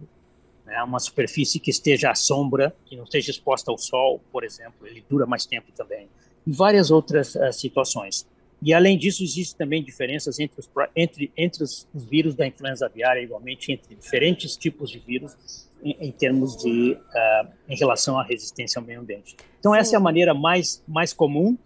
Né? 0.65 0.81
Uma 0.83 0.99
superfície 0.99 1.59
que 1.59 1.69
esteja 1.69 2.09
à 2.09 2.15
sombra, 2.15 2.75
que 2.85 2.95
não 2.95 3.03
esteja 3.03 3.29
exposta 3.29 3.69
ao 3.69 3.77
sol, 3.77 4.19
por 4.31 4.43
exemplo, 4.43 4.87
ele 4.87 5.03
dura 5.07 5.25
mais 5.25 5.45
tempo 5.45 5.71
também. 5.75 6.09
E 6.47 6.51
várias 6.51 6.89
outras 6.89 7.35
uh, 7.35 7.53
situações. 7.53 8.27
E 8.61 8.73
além 8.73 8.97
disso, 8.97 9.23
existem 9.23 9.57
também 9.57 9.83
diferenças 9.83 10.39
entre 10.39 10.59
os, 10.59 10.69
entre, 10.95 11.31
entre 11.37 11.63
os, 11.63 11.87
vírus 11.93 12.33
da 12.33 12.47
influenza 12.47 12.85
aviária, 12.85 13.21
igualmente 13.21 13.71
entre 13.71 13.93
diferentes 13.93 14.55
tipos 14.55 14.89
de 14.89 14.99
vírus, 14.99 15.35
em, 15.83 15.97
em 15.99 16.11
termos 16.11 16.57
de, 16.57 16.93
uh, 16.93 17.47
em 17.67 17.75
relação 17.77 18.17
à 18.17 18.23
resistência 18.23 18.79
ao 18.79 18.85
meio 18.85 19.01
ambiente. 19.01 19.35
Então, 19.59 19.73
Sim. 19.73 19.79
essa 19.79 19.95
é 19.95 19.97
a 19.97 19.99
maneira 19.99 20.33
mais, 20.33 20.81
mais 20.87 21.13
comum 21.13 21.57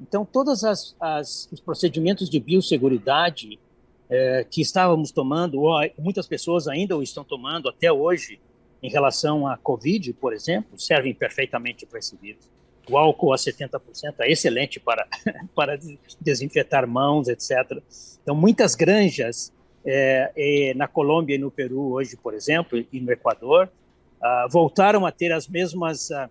então, 0.00 0.24
todos 0.24 0.64
as, 0.64 0.94
as, 1.00 1.48
os 1.52 1.60
procedimentos 1.60 2.30
de 2.30 2.38
biosseguridade 2.38 3.58
é, 4.08 4.46
que 4.48 4.60
estávamos 4.60 5.10
tomando, 5.10 5.60
ou 5.60 5.78
muitas 5.98 6.26
pessoas 6.26 6.66
ainda 6.66 6.96
o 6.96 7.02
estão 7.02 7.24
tomando 7.24 7.68
até 7.68 7.92
hoje, 7.92 8.40
em 8.82 8.88
relação 8.88 9.46
à 9.46 9.56
Covid, 9.56 10.12
por 10.14 10.32
exemplo, 10.32 10.78
servem 10.78 11.12
perfeitamente 11.12 11.84
para 11.84 11.98
esse 11.98 12.16
vírus. 12.16 12.48
O 12.88 12.96
álcool 12.96 13.32
a 13.32 13.36
70% 13.36 13.80
é 14.20 14.30
excelente 14.30 14.80
para, 14.80 15.06
para 15.54 15.78
desinfetar 16.20 16.86
mãos, 16.86 17.28
etc. 17.28 17.82
Então, 18.22 18.34
muitas 18.34 18.74
granjas 18.74 19.52
é, 19.84 20.32
é, 20.36 20.74
na 20.74 20.86
Colômbia 20.86 21.34
e 21.34 21.38
no 21.38 21.50
Peru 21.50 21.92
hoje, 21.92 22.16
por 22.16 22.34
exemplo, 22.34 22.78
e 22.92 23.00
no 23.00 23.12
Equador, 23.12 23.70
ah, 24.20 24.46
voltaram 24.50 25.06
a 25.06 25.12
ter 25.12 25.32
as 25.32 25.46
mesmas, 25.46 26.10
ah, 26.10 26.30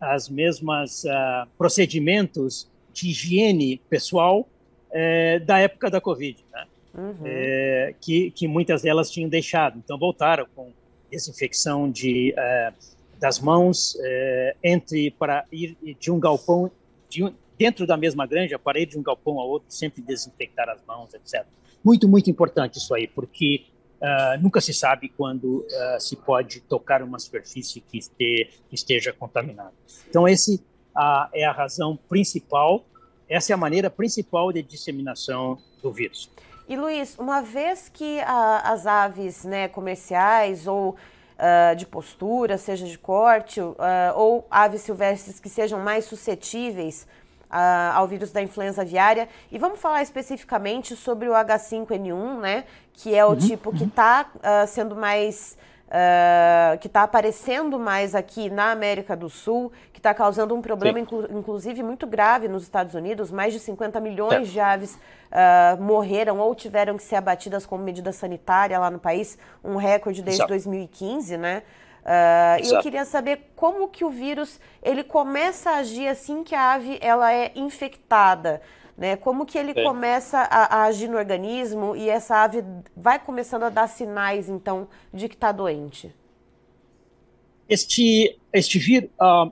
as 0.00 0.28
mesmas 0.28 1.04
ah, 1.06 1.46
procedimentos 1.58 2.70
de 2.92 3.10
higiene 3.10 3.80
pessoal 3.88 4.48
é, 4.90 5.38
da 5.38 5.58
época 5.58 5.90
da 5.90 6.00
Covid, 6.00 6.44
né? 6.52 6.66
uhum. 6.94 7.16
é, 7.24 7.94
que, 8.00 8.30
que 8.30 8.46
muitas 8.46 8.82
delas 8.82 9.10
tinham 9.10 9.28
deixado. 9.28 9.78
Então 9.78 9.98
voltaram 9.98 10.46
com 10.54 10.70
desinfecção 11.10 11.90
de 11.90 12.32
uh, 12.32 12.74
das 13.18 13.38
mãos 13.38 13.94
uh, 13.94 14.56
entre 14.64 15.10
para 15.12 15.44
ir 15.52 15.76
de 16.00 16.10
um 16.10 16.18
galpão 16.18 16.70
de 17.08 17.22
um, 17.24 17.34
dentro 17.58 17.86
da 17.86 17.96
mesma 17.96 18.26
granja 18.26 18.58
para 18.58 18.80
ir 18.80 18.86
de 18.86 18.98
um 18.98 19.02
galpão 19.02 19.38
a 19.38 19.44
outro 19.44 19.68
sempre 19.68 20.00
desinfectar 20.00 20.68
as 20.70 20.82
mãos 20.86 21.12
etc 21.12 21.44
muito 21.84 22.08
muito 22.08 22.30
importante 22.30 22.78
isso 22.78 22.94
aí 22.94 23.06
porque 23.06 23.66
uh, 24.00 24.40
nunca 24.42 24.60
se 24.60 24.72
sabe 24.72 25.10
quando 25.10 25.64
se 26.00 26.16
pode 26.16 26.60
tocar 26.62 27.02
uma 27.02 27.18
superfície 27.18 27.80
que, 27.82 27.98
este, 27.98 28.48
que 28.68 28.74
esteja 28.74 29.12
contaminada 29.12 29.74
então 30.08 30.26
esse 30.26 30.64
é 31.32 31.44
a 31.44 31.52
razão 31.52 31.98
principal 32.08 32.84
essa 33.28 33.52
é 33.52 33.54
a 33.54 33.58
maneira 33.58 33.88
principal 33.88 34.52
de 34.52 34.62
disseminação 34.62 35.58
do 35.82 35.92
vírus 35.92 36.30
e 36.68 36.76
Luiz, 36.76 37.18
uma 37.18 37.42
vez 37.42 37.90
que 37.92 38.20
a, 38.20 38.72
as 38.72 38.86
aves 38.86 39.44
né, 39.44 39.68
comerciais 39.68 40.66
ou 40.66 40.90
uh, 40.90 41.76
de 41.76 41.84
postura, 41.84 42.56
seja 42.56 42.86
de 42.86 42.96
corte, 42.98 43.60
uh, 43.60 43.76
ou 44.14 44.46
aves 44.50 44.82
silvestres 44.82 45.40
que 45.40 45.48
sejam 45.48 45.80
mais 45.80 46.04
suscetíveis 46.04 47.06
uh, 47.50 47.92
ao 47.94 48.06
vírus 48.06 48.30
da 48.30 48.40
influenza 48.40 48.82
aviária, 48.82 49.28
e 49.50 49.58
vamos 49.58 49.80
falar 49.80 50.02
especificamente 50.02 50.96
sobre 50.96 51.28
o 51.28 51.32
H5N1, 51.32 52.40
né, 52.40 52.64
que 52.92 53.14
é 53.14 53.24
o 53.24 53.30
uhum, 53.30 53.36
tipo 53.36 53.72
que 53.72 53.84
está 53.84 54.30
uhum. 54.34 54.66
sendo 54.66 54.96
mais 54.96 55.58
uh, 55.92 56.78
que 56.78 56.86
está 56.86 57.02
aparecendo 57.02 57.78
mais 57.78 58.14
aqui 58.14 58.48
na 58.48 58.70
América 58.70 59.14
do 59.14 59.28
Sul, 59.28 59.70
que 59.92 59.98
está 59.98 60.14
causando 60.14 60.54
um 60.54 60.62
problema, 60.62 60.98
inclu 60.98 61.26
inclusive, 61.30 61.82
muito 61.82 62.06
grave 62.06 62.48
nos 62.48 62.62
Estados 62.62 62.94
Unidos. 62.94 63.30
Mais 63.30 63.52
de 63.52 63.60
50 63.60 64.00
milhões 64.00 64.48
de 64.48 64.58
aves 64.58 64.94
uh, 64.94 65.80
morreram 65.80 66.38
ou 66.38 66.54
tiveram 66.54 66.96
que 66.96 67.02
ser 67.02 67.16
abatidas 67.16 67.66
como 67.66 67.84
medida 67.84 68.10
sanitária 68.12 68.78
lá 68.78 68.90
no 68.90 68.98
país, 68.98 69.38
um 69.62 69.76
recorde 69.76 70.22
desde 70.22 70.40
Exato. 70.40 70.52
2015, 70.54 71.36
né? 71.36 71.62
Uh, 72.02 72.64
e 72.64 72.74
eu 72.74 72.80
queria 72.80 73.04
saber 73.04 73.52
como 73.54 73.86
que 73.86 74.04
o 74.04 74.10
vírus 74.10 74.58
ele 74.82 75.04
começa 75.04 75.70
a 75.70 75.76
agir 75.76 76.08
assim 76.08 76.42
que 76.42 76.52
a 76.52 76.72
ave 76.72 76.98
ela 77.00 77.32
é 77.32 77.52
infectada. 77.54 78.60
Né? 78.96 79.16
Como 79.16 79.46
que 79.46 79.56
ele 79.56 79.72
é. 79.72 79.82
começa 79.82 80.38
a, 80.38 80.80
a, 80.80 80.84
agir 80.84 81.08
no 81.08 81.16
organismo 81.16 81.96
e 81.96 82.08
essa 82.08 82.36
ave 82.36 82.62
vai 82.96 83.18
começando 83.18 83.64
a 83.64 83.70
dar 83.70 83.88
sinais, 83.88 84.48
então, 84.48 84.88
de 85.12 85.28
que 85.28 85.34
está 85.34 85.50
doente? 85.50 86.14
Este, 87.68 88.38
este 88.52 88.78
vírus, 88.78 89.10
uh, 89.20 89.50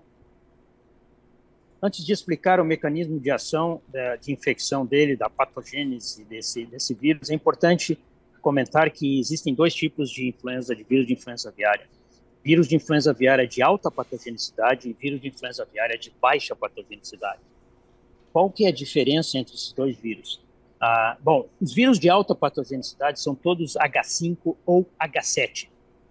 antes 1.82 2.04
de 2.04 2.12
explicar 2.12 2.61
o 2.61 2.64
mecanismo 2.64 3.18
de 3.18 3.30
ação 3.30 3.80
de, 3.88 4.18
de 4.18 4.32
infecção 4.32 4.85
dele, 4.85 5.16
da 5.16 5.30
patogênese 5.30 6.25
desse, 6.25 6.66
desse 6.66 6.92
vírus, 6.92 7.30
é 7.30 7.35
importante 7.35 7.99
comentar 8.40 8.90
que 8.90 9.18
existem 9.18 9.54
dois 9.54 9.75
tipos 9.75 10.11
de 10.11 10.28
influenza, 10.28 10.75
de 10.75 10.82
vírus 10.82 11.06
de 11.06 11.14
influenza 11.14 11.49
aviária. 11.49 11.87
Vírus 12.42 12.66
de 12.66 12.75
influenza 12.75 13.11
aviária 13.11 13.47
de 13.47 13.62
alta 13.62 13.90
patogenicidade 13.90 14.88
e 14.88 14.92
vírus 14.92 15.20
de 15.20 15.28
influenza 15.28 15.62
aviária 15.62 15.99
de 15.99 16.11
baixa 16.20 16.56
patogenicidade. 16.56 17.40
Qual 18.32 18.50
que 18.50 18.64
é 18.64 18.68
a 18.68 18.72
diferença 18.72 19.38
entre 19.38 19.54
esses 19.54 19.72
dois 19.72 19.96
vírus? 19.96 20.40
Ah, 20.80 21.16
bom, 21.22 21.46
os 21.60 21.75
vírus 21.75 21.99
de 21.99 22.08
alta 22.08 22.34
patogenicidade 22.34 23.20
são 23.20 23.34
todos 23.34 23.75
H5 23.75 24.56
ou 24.64 24.87
H7. 24.99 25.68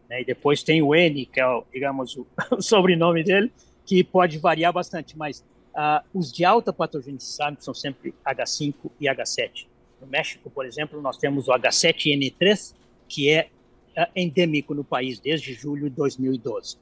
Né? 0.09 0.21
E 0.21 0.25
depois 0.25 0.61
tem 0.61 0.81
o 0.81 0.93
N, 0.93 1.25
que 1.25 1.39
é, 1.39 1.47
o, 1.47 1.63
digamos, 1.73 2.15
o, 2.15 2.27
o 2.55 2.61
sobrenome 2.61 3.23
dele, 3.23 3.51
que 3.85 4.03
pode 4.03 4.37
variar 4.37 4.71
bastante, 4.71 5.17
mas 5.17 5.43
ah, 5.73 6.03
os 6.13 6.31
de 6.31 6.45
alta 6.45 6.71
patogenicidade 6.71 7.63
são 7.63 7.73
sempre 7.73 8.13
H5 8.25 8.73
e 8.99 9.05
H7. 9.05 9.65
No 10.01 10.07
México, 10.07 10.49
por 10.49 10.65
exemplo, 10.65 11.01
nós 11.01 11.17
temos 11.17 11.47
o 11.47 11.51
H7N3, 11.51 12.75
que 13.07 13.29
é 13.29 13.49
ah, 13.97 14.09
endêmico 14.15 14.73
no 14.73 14.83
país 14.83 15.19
desde 15.19 15.53
julho 15.53 15.89
de 15.89 15.95
2012. 15.95 16.77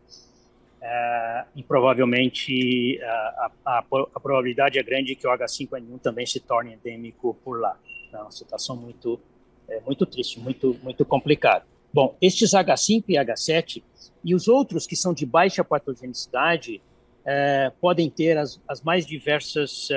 Uh, 0.88 1.46
e 1.54 1.64
provavelmente 1.64 2.98
uh, 2.98 3.04
a, 3.04 3.52
a, 3.66 3.80
a, 4.16 4.20
probabilidade 4.22 4.80
é 4.80 4.84
grande 4.84 5.16
que 5.16 5.28
o 5.28 5.30
H5N1 5.30 6.00
também 6.00 6.26
se 6.26 6.40
torne 6.40 6.76
endêmico 6.76 7.38
por 7.44 7.60
lá. 7.60 7.78
É 8.14 8.16
uma 8.16 8.32
situação 8.32 8.78
muito, 8.78 9.20
é, 9.68 9.82
muito 9.82 10.06
triste, 10.06 10.40
muito, 10.40 10.80
muito 10.82 11.04
complicada. 11.04 11.66
Bom, 11.94 12.16
estes 12.22 12.52
H5 12.52 13.04
e 13.10 13.16
H7 13.16 13.84
e 14.24 14.34
os 14.34 14.48
outros 14.48 14.88
que 14.88 14.96
são 14.96 15.14
de 15.14 15.26
baixa 15.26 15.62
patogenicidade 15.62 16.82
uh, 17.24 17.76
podem 17.82 18.10
ter 18.10 18.38
as, 18.38 18.62
as 18.66 18.82
mais 18.82 19.06
diversas 19.06 19.90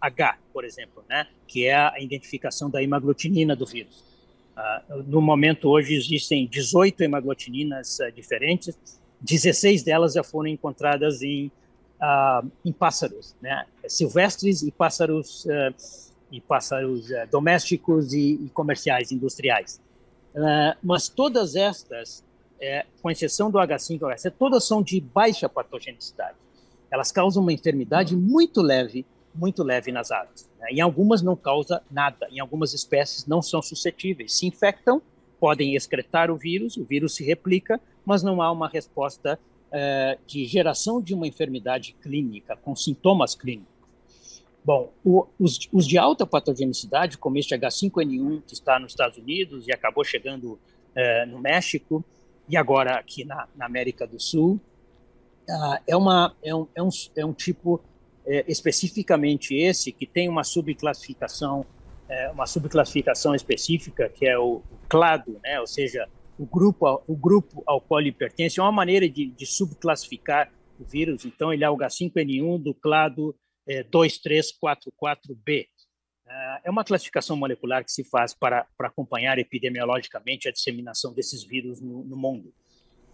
H, 0.00 0.38
por 0.54 0.64
exemplo, 0.64 1.04
né, 1.06 1.26
que 1.46 1.66
é 1.66 1.74
a 1.74 1.96
identificação 2.00 2.70
da 2.70 2.82
hemaglutinina 2.82 3.54
do 3.54 3.66
vírus. 3.66 4.02
no 5.06 5.20
momento, 5.20 5.68
hoje, 5.68 5.94
existem 5.94 6.46
18 6.46 7.02
hemaglutininas 7.02 7.98
diferentes, 8.14 9.01
16 9.22 9.82
delas 9.82 10.14
já 10.14 10.24
foram 10.24 10.48
encontradas 10.48 11.22
em, 11.22 11.46
uh, 12.00 12.46
em 12.64 12.72
pássaros, 12.72 13.36
né? 13.40 13.64
silvestres 13.86 14.62
e 14.62 14.70
pássaros, 14.72 15.44
uh, 15.44 15.74
e 16.30 16.40
pássaros 16.40 17.08
uh, 17.08 17.26
domésticos 17.30 18.12
e, 18.12 18.34
e, 18.44 18.50
comerciais, 18.50 19.12
industriais. 19.12 19.80
mas 20.82 21.08
todas 21.08 21.54
estas, 21.54 22.24
é, 22.60 22.86
com 23.00 23.10
exceção 23.10 23.50
do 23.50 23.58
H5 23.58 23.96
e 23.96 23.98
H7, 23.98 24.32
todas 24.38 24.64
são 24.66 24.82
de 24.82 25.00
baixa 25.00 25.48
patogenicidade. 25.48 26.36
Elas 26.90 27.12
causam 27.12 27.42
uma 27.42 27.52
enfermidade 27.52 28.16
muito 28.16 28.60
leve, 28.60 29.06
muito 29.34 29.62
leve 29.62 29.92
nas 29.92 30.10
aves. 30.10 30.48
Né? 30.58 30.68
Em 30.72 30.80
algumas 30.80 31.22
não 31.22 31.36
causa 31.36 31.82
nada, 31.90 32.26
em 32.30 32.40
algumas 32.40 32.74
espécies 32.74 33.26
não 33.26 33.40
são 33.40 33.62
suscetíveis, 33.62 34.34
se 34.34 34.46
infectam, 34.46 35.00
podem 35.38 35.74
excretar 35.74 36.30
o 36.30 36.36
vírus, 36.36 36.76
o 36.76 36.84
vírus 36.84 37.14
se 37.14 37.24
replica, 37.24 37.80
mas 38.04 38.22
não 38.22 38.42
há 38.42 38.50
uma 38.50 38.68
resposta 38.68 39.38
uh, 39.72 40.20
de 40.26 40.44
geração 40.44 41.00
de 41.00 41.14
uma 41.14 41.26
enfermidade 41.26 41.94
clínica, 42.00 42.56
com 42.56 42.76
sintomas 42.76 43.34
clínicos. 43.34 43.72
Bom, 44.64 44.92
o, 45.04 45.26
os, 45.40 45.58
os, 45.72 45.86
de 45.88 45.98
alta 45.98 46.24
patogenicidade, 46.24 47.18
como 47.18 47.36
este 47.36 47.54
H5N1, 47.56 48.42
que 48.46 48.54
está 48.54 48.78
nos 48.78 48.92
Estados 48.92 49.18
Unidos 49.18 49.66
e 49.66 49.72
acabou 49.72 50.04
chegando 50.04 50.52
uh, 50.52 51.26
no 51.28 51.40
México, 51.40 52.04
e 52.48 52.56
agora 52.56 52.96
aqui 52.96 53.24
na, 53.24 53.48
na 53.56 53.66
América 53.66 54.06
do 54.06 54.20
Sul, 54.20 54.60
uh, 55.48 55.78
é, 55.86 55.96
uma, 55.96 56.36
é, 56.42 56.54
um, 56.54 56.68
é, 56.74 56.82
um, 56.82 56.88
é 57.16 57.26
um 57.26 57.32
tipo 57.32 57.80
é, 58.24 58.44
especificamente 58.46 59.52
esse 59.52 59.90
que 59.90 60.06
tem 60.06 60.28
uma 60.28 60.44
subclassificação 60.44 61.66
uma 62.34 62.46
subclassificação 62.46 63.34
específica 63.34 64.06
que 64.06 64.26
é 64.26 64.38
o, 64.38 64.56
o 64.56 64.64
clado, 64.86 65.40
né? 65.42 65.58
ou 65.58 65.66
seja, 65.66 66.06
o 66.38 66.46
grupo, 66.46 67.02
o 67.06 67.16
grupo 67.16 67.62
ao 67.66 67.80
qual 67.80 68.00
ele 68.00 68.12
pertence, 68.12 68.58
é 68.58 68.62
uma 68.62 68.72
maneira 68.72 69.08
de, 69.08 69.26
de 69.26 69.46
subclassificar 69.46 70.52
o 70.78 70.84
vírus. 70.84 71.24
Então, 71.24 71.52
ele 71.52 71.64
é 71.64 71.70
o 71.70 71.76
H5N1 71.76 72.62
do 72.62 72.74
clado 72.74 73.34
é, 73.66 73.84
2344B. 73.84 75.68
É, 76.26 76.60
é 76.64 76.70
uma 76.70 76.84
classificação 76.84 77.36
molecular 77.36 77.84
que 77.84 77.92
se 77.92 78.04
faz 78.04 78.34
para, 78.34 78.66
para 78.76 78.88
acompanhar 78.88 79.38
epidemiologicamente 79.38 80.48
a 80.48 80.52
disseminação 80.52 81.12
desses 81.12 81.44
vírus 81.44 81.80
no, 81.80 82.04
no 82.04 82.16
mundo. 82.16 82.52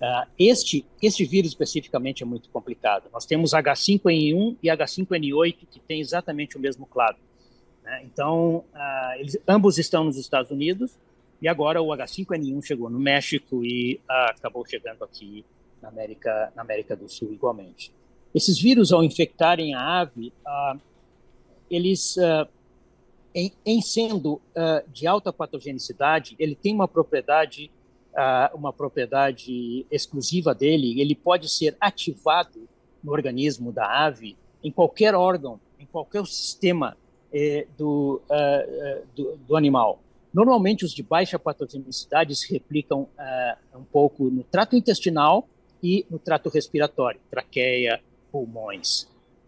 Uh, 0.00 0.30
este, 0.38 0.86
este 1.02 1.24
vírus 1.24 1.50
especificamente 1.50 2.22
é 2.22 2.26
muito 2.26 2.48
complicado. 2.50 3.10
Nós 3.12 3.26
temos 3.26 3.50
H5N1 3.50 4.56
e 4.62 4.68
H5N8 4.68 5.66
que 5.68 5.80
têm 5.80 6.00
exatamente 6.00 6.56
o 6.56 6.60
mesmo 6.60 6.86
clado. 6.86 7.18
Né? 7.82 8.02
Então, 8.04 8.64
uh, 8.72 9.18
eles, 9.18 9.36
ambos 9.48 9.76
estão 9.76 10.04
nos 10.04 10.16
Estados 10.16 10.52
Unidos, 10.52 10.96
e 11.40 11.46
agora 11.46 11.80
o 11.80 11.88
H5N1 11.88 12.64
chegou 12.64 12.90
no 12.90 12.98
México 12.98 13.64
e 13.64 14.00
ah, 14.08 14.32
acabou 14.36 14.66
chegando 14.66 15.04
aqui 15.04 15.44
na 15.80 15.88
América, 15.88 16.52
na 16.54 16.62
América 16.62 16.96
do 16.96 17.08
Sul 17.08 17.32
igualmente. 17.32 17.92
Esses 18.34 18.58
vírus, 18.60 18.92
ao 18.92 19.04
infectarem 19.04 19.74
a 19.74 20.00
ave, 20.00 20.32
ah, 20.44 20.76
eles, 21.70 22.18
ah, 22.18 22.48
em, 23.34 23.52
em, 23.64 23.80
sendo 23.80 24.40
de 24.92 25.06
alta 25.06 25.32
patogenicidade, 25.32 26.34
ele 26.38 26.56
tem 26.56 26.74
uma 26.74 26.88
propriedade, 26.88 27.70
uma 28.52 28.72
propriedade 28.72 29.86
exclusiva 29.92 30.52
dele. 30.52 31.00
Ele 31.00 31.14
pode 31.14 31.48
ser 31.48 31.76
ativado 31.80 32.68
no 33.04 33.12
organismo 33.12 33.70
da 33.70 33.86
ave, 34.06 34.36
em 34.64 34.72
qualquer 34.72 35.14
órgão, 35.14 35.60
em 35.78 35.86
qualquer 35.86 36.26
sistema 36.26 36.96
eh, 37.32 37.68
do, 37.76 38.20
do, 39.14 39.36
do 39.36 39.56
animal. 39.56 40.00
Normalmente, 40.32 40.84
os 40.84 40.92
de 40.92 41.02
baixa 41.02 41.38
patogenicidade 41.38 42.34
se 42.36 42.52
replicam 42.52 43.02
uh, 43.02 43.78
um 43.78 43.84
pouco 43.84 44.24
no 44.24 44.44
trato 44.44 44.76
intestinal 44.76 45.48
e 45.82 46.04
no 46.10 46.18
trato 46.18 46.48
respiratório, 46.48 47.20
traqueia, 47.30 48.00
pulmões. 48.30 49.02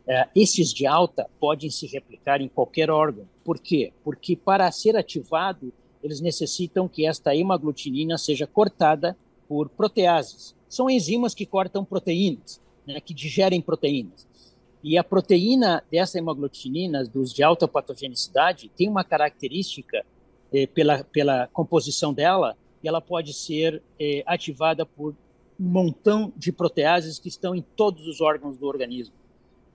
Uh, 0.07 0.29
esses 0.35 0.73
de 0.73 0.87
alta 0.87 1.29
podem 1.39 1.71
se 1.71 1.87
replicar 1.87 2.41
em 2.41 2.49
qualquer 2.49 2.91
órgão. 2.91 3.29
Por 3.45 3.59
quê? 3.59 3.93
Porque 4.03 4.35
para 4.35 4.71
ser 4.73 4.97
ativado, 4.97 5.73
eles 6.03 6.21
necessitam 6.21 6.89
que 6.89 7.07
esta 7.07 7.35
hemaglutinina 7.37 8.17
seja 8.17 8.47
cortada 8.47 9.17
por 9.47 9.69
proteases. 9.69 10.55
São 10.69 10.89
enzimas 10.89 11.35
que 11.35 11.45
cortam 11.45 11.85
proteínas, 11.85 12.61
né, 12.87 13.01
que 13.01 13.13
digerem 13.13 13.61
proteínas. 13.61 14.27
E 14.83 14.97
a 14.97 15.05
proteína 15.05 15.85
dessa 15.91 16.19
hemaglutinina, 16.19 17.05
dos 17.05 17.35
de 17.35 17.43
alta 17.43 17.69
patogenicidade, 17.69 18.71
tem 18.75 18.89
uma 18.89 19.05
característica 19.05 20.05
eh, 20.53 20.67
pela, 20.67 21.05
pela 21.05 21.47
composição 21.49 22.13
dela, 22.13 22.57
e 22.83 22.89
ela 22.89 23.01
pode 23.01 23.33
ser 23.35 23.83
é, 23.99 24.23
ativada 24.27 24.87
por 24.87 25.15
um 25.59 25.65
montão 25.65 26.33
de 26.37 26.51
proteases 26.51 27.19
que 27.19 27.29
estão 27.29 27.55
em 27.55 27.63
todos 27.77 28.07
os 28.07 28.21
órgãos 28.21 28.57
do 28.57 28.67
organismo. 28.67 29.15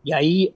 E 0.03 0.13
aí, 0.13 0.53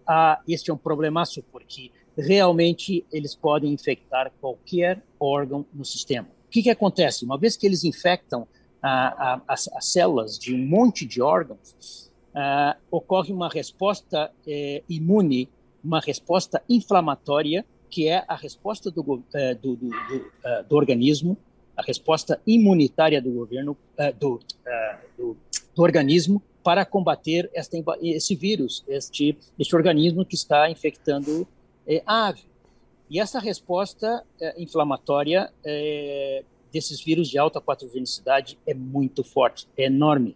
este 0.47 0.69
é 0.71 0.73
um 0.73 0.77
problemaço, 0.77 1.43
porque 1.51 1.91
realmente 2.17 3.05
eles 3.11 3.35
podem 3.35 3.71
infectar 3.71 4.31
qualquer 4.41 5.03
órgão 5.19 5.65
no 5.73 5.85
sistema. 5.85 6.27
O 6.47 6.49
que, 6.49 6.63
que 6.63 6.69
acontece? 6.69 7.25
Uma 7.25 7.37
vez 7.37 7.55
que 7.55 7.65
eles 7.65 7.83
infectam 7.83 8.47
a, 8.81 9.33
a, 9.33 9.41
as, 9.47 9.67
as, 9.73 9.85
células 9.85 10.37
de 10.37 10.53
um 10.53 10.57
monte 10.57 11.05
de 11.05 11.21
órgãos, 11.21 12.09
ocorre 12.91 13.33
uma 13.33 13.49
resposta 13.49 14.31
eh, 14.47 14.83
imune, 14.87 15.49
uma 15.83 15.99
resposta 15.99 16.61
inflamatória, 16.69 17.65
que 17.89 18.07
é 18.07 18.23
a 18.27 18.35
resposta 18.35 18.91
do, 18.91 19.23
eh, 19.33 19.55
do, 19.55 19.75
do, 19.75 19.89
do, 19.89 20.17
uh, 20.17 20.63
do 20.67 20.75
organismo, 20.75 21.37
a 21.75 21.81
resposta 21.81 22.41
imunitária 22.45 23.21
do 23.21 23.31
governo, 23.31 23.71
uh, 23.71 24.19
do, 24.19 24.39
do, 25.17 25.37
organismo 25.81 26.41
para 26.63 26.85
combater 26.85 27.49
esta, 27.53 27.77
esse 28.01 28.35
vírus, 28.35 28.83
este, 28.87 29.37
este 29.57 29.75
organismo 29.75 30.25
que 30.25 30.35
está 30.35 30.69
infectando 30.69 31.47
a 32.05 32.27
ave. 32.27 32.43
E 33.09 33.19
essa 33.19 33.39
resposta 33.39 34.23
inflamatória 34.57 35.51
desses 36.71 37.01
vírus 37.01 37.29
de 37.29 37.39
alta 37.39 37.61
patogenicidade 37.61 38.59
é 38.67 38.73
muito 38.73 39.23
forte, 39.23 39.67
é 39.77 39.85
enorme. 39.85 40.35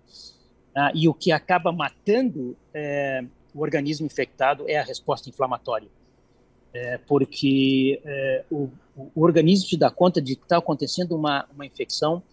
Ah, 0.74 0.92
e 0.96 1.08
o 1.08 1.14
que 1.14 1.32
acaba 1.32 1.72
matando 1.74 2.58
o 3.54 3.62
organismo 3.62 4.06
infectado 4.06 4.66
é 4.68 4.78
a 4.78 4.84
resposta 4.84 5.30
inflamatória. 5.30 5.90
É, 6.74 6.98
porque 6.98 8.02
é, 8.04 8.46
o, 8.50 8.70
o, 8.96 9.22
organismo 9.22 9.70
se 9.70 9.78
dá 9.78 9.92
conta 9.92 10.20
de 10.22 10.36
que 10.36 10.44
está 10.44 10.58
acontecendo 10.58 11.16
uma, 11.16 11.46
uma 11.54 11.66
infecção 11.66 12.24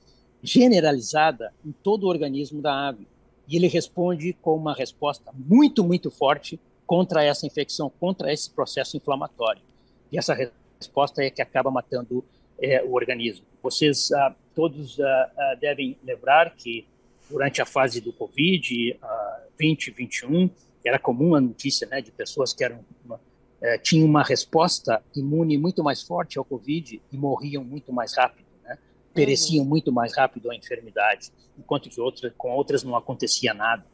generalizada 0.43 1.53
em 1.65 1.73
todo 1.73 2.05
o 2.05 2.09
organismo 2.09 2.63
da 2.63 2.89
ave. 2.89 3.07
E 3.47 3.57
ele 3.57 3.67
responde 3.67 4.33
com 4.33 4.57
uma 4.57 4.75
resposta 4.75 5.31
muito, 5.35 5.85
muito 5.85 6.11
forte 6.11 6.59
contra 6.87 7.23
essa 7.23 7.47
infecção, 7.47 7.93
contra 8.01 8.33
esse 8.33 8.51
processo 8.51 8.97
inflamatório. 8.97 9.63
E 10.11 10.19
essa 10.19 10.35
resposta 10.81 11.23
é 11.23 11.31
que 11.31 11.43
acaba 11.43 11.71
matando 11.71 12.25
é, 12.61 12.83
o 12.83 12.95
organismo. 12.95 13.45
Vocês 13.63 14.11
ah, 14.13 14.35
todos 14.55 14.99
ah, 15.01 15.31
ah, 15.37 15.55
devem 15.61 15.97
lembrar 16.05 16.55
que 16.57 16.87
durante 17.31 17.63
a 17.63 17.67
fase 17.67 18.01
do 18.01 18.13
Covid 18.13 18.99
ah, 19.03 19.41
2021 19.59 20.51
era 20.85 20.99
comum 20.99 21.35
a 21.35 21.41
notícia 21.41 21.87
né, 21.87 22.01
de 22.01 22.11
pessoas 22.11 22.53
que 22.53 22.65
eram 22.65 22.81
uma, 23.05 23.21
é, 23.63 23.79
tinham 23.79 24.07
uma 24.07 24.23
resposta 24.23 25.03
imune 25.15 25.59
muito 25.59 25.83
mais 25.83 26.03
forte 26.03 26.39
ao 26.39 26.45
Covid 26.45 27.01
e 27.13 27.17
morriam 27.17 27.63
muito 27.63 27.93
mais 27.93 28.17
rápido, 28.17 28.47
né? 28.65 28.79
pereciam 29.13 29.63
uhum. 29.63 29.69
muito 29.69 29.93
mais 29.93 30.17
rápido 30.17 30.51
a 30.51 30.57
enfermidade, 30.57 31.31
enquanto 31.59 31.91
que 31.91 32.01
outra, 32.01 32.33
com 32.37 32.51
outras 32.53 32.83
não 32.83 32.97
acontecia 32.97 33.53
nada 33.53 33.85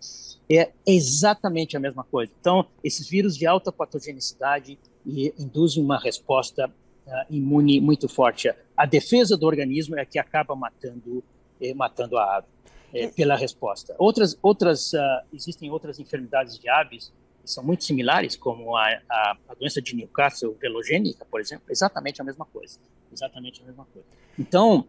é 0.49 0.70
exatamente 0.87 1.76
a 1.76 1.80
mesma 1.80 2.04
coisa. 2.04 2.32
Então, 2.40 2.66
esses 2.82 3.08
vírus 3.08 3.37
de 3.37 3.46
alta 3.46 3.73
patogenicidade 3.73 4.78
induzem 5.04 5.82
uma 5.82 5.99
resposta 5.99 6.68
uh, 6.68 7.11
imune 7.30 7.80
muito 7.80 8.08
forte. 8.08 8.52
A 8.76 8.87
defesa 8.87 9.37
do 9.37 9.46
organismo 9.46 9.99
é 9.99 10.04
que 10.04 10.18
acaba 10.18 10.54
matando, 10.54 11.23
eh, 11.61 11.75
matando 11.75 12.16
a 12.18 12.37
ave 12.37 12.46
eh, 12.92 13.08
pela 13.08 13.37
resposta. 13.37 13.94
Outras, 13.99 14.37
outras 14.42 14.92
uh, 14.92 14.99
existem 15.32 15.70
outras 15.70 15.99
enfermidades 15.99 16.58
de 16.58 16.68
aves 16.68 17.12
são 17.47 17.65
muito 17.65 17.85
similares, 17.85 18.37
como 18.37 18.76
a, 18.76 18.88
a, 19.09 19.37
a 19.49 19.55
doença 19.55 19.81
de 19.81 19.95
Newcastle 19.95 20.55
velogênica, 20.61 21.25
por 21.25 21.41
exemplo, 21.41 21.67
exatamente 21.71 22.21
a 22.21 22.25
mesma 22.25 22.45
coisa. 22.45 22.79
Exatamente 23.12 23.62
a 23.62 23.65
mesma 23.65 23.87
coisa. 23.93 24.07
Então, 24.38 24.81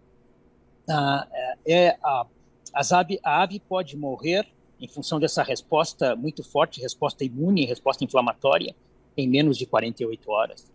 uh, 0.89 1.53
é 1.65 1.97
a, 2.03 2.25
as 2.73 2.91
ave, 2.91 3.19
a 3.23 3.43
ave 3.43 3.59
pode 3.59 3.95
morrer 3.95 4.47
em 4.79 4.87
função 4.87 5.19
dessa 5.19 5.43
resposta 5.43 6.15
muito 6.15 6.43
forte, 6.43 6.81
resposta 6.81 7.23
imune, 7.23 7.65
resposta 7.65 8.03
inflamatória, 8.03 8.75
em 9.15 9.27
menos 9.27 9.57
de 9.57 9.65
48 9.65 10.31
horas. 10.31 10.71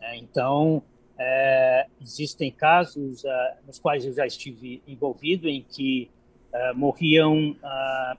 É, 0.00 0.16
então, 0.16 0.82
é, 1.18 1.86
existem 2.00 2.50
casos 2.50 3.24
uh, 3.24 3.28
nos 3.66 3.78
quais 3.78 4.04
eu 4.04 4.12
já 4.12 4.26
estive 4.26 4.82
envolvido 4.86 5.48
em 5.48 5.62
que 5.62 6.10
uh, 6.52 6.76
morriam 6.76 7.52
uh, 7.52 8.18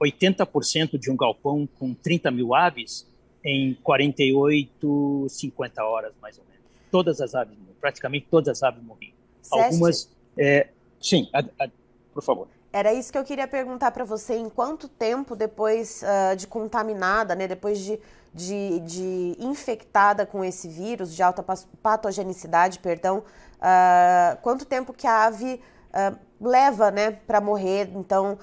80% 0.00 0.98
de 0.98 1.10
um 1.10 1.16
galpão 1.16 1.68
com 1.78 1.94
30 1.94 2.30
mil 2.30 2.54
aves 2.54 3.06
em 3.44 3.74
48, 3.82 5.26
50 5.28 5.84
horas, 5.84 6.12
mais 6.20 6.38
ou 6.38 6.44
menos. 6.44 6.60
Todas 6.90 7.20
as 7.20 7.34
aves, 7.34 7.56
praticamente 7.80 8.26
todas 8.30 8.48
as 8.48 8.62
aves 8.62 8.82
morriam. 8.82 9.14
Algumas, 9.50 10.10
é, 10.36 10.68
sim, 11.00 11.28
a, 11.32 11.40
a, 11.64 11.68
por 12.12 12.22
favor. 12.22 12.48
Era 12.72 12.92
isso 12.92 13.10
que 13.10 13.18
eu 13.18 13.24
queria 13.24 13.48
perguntar 13.48 13.90
para 13.90 14.04
você. 14.04 14.34
Em 14.34 14.48
quanto 14.48 14.88
tempo 14.88 15.34
depois 15.34 16.02
uh, 16.02 16.36
de 16.36 16.46
contaminada, 16.46 17.34
né, 17.34 17.48
depois 17.48 17.78
de, 17.78 17.98
de, 18.34 18.80
de, 18.80 19.36
infectada 19.38 20.26
com 20.26 20.44
esse 20.44 20.68
vírus 20.68 21.14
de 21.14 21.22
alta 21.22 21.42
patogenicidade, 21.82 22.78
perdão, 22.78 23.24
uh, 23.56 24.36
quanto 24.42 24.66
tempo 24.66 24.92
que 24.92 25.06
a 25.06 25.24
ave 25.24 25.54
uh, 25.54 26.18
leva, 26.40 26.90
né, 26.90 27.12
para 27.12 27.40
morrer? 27.40 27.90
Então, 27.94 28.38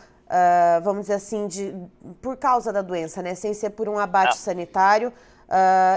vamos 0.84 1.02
dizer 1.02 1.16
assim, 1.16 1.48
de, 1.48 1.76
por 2.22 2.38
causa 2.38 2.74
da 2.74 2.82
doença, 2.82 3.22
né, 3.22 3.36
sem 3.36 3.54
ser 3.54 3.72
por 3.72 3.88
um 3.88 3.98
abate 3.98 4.34
ah. 4.34 4.38
sanitário. 4.38 5.14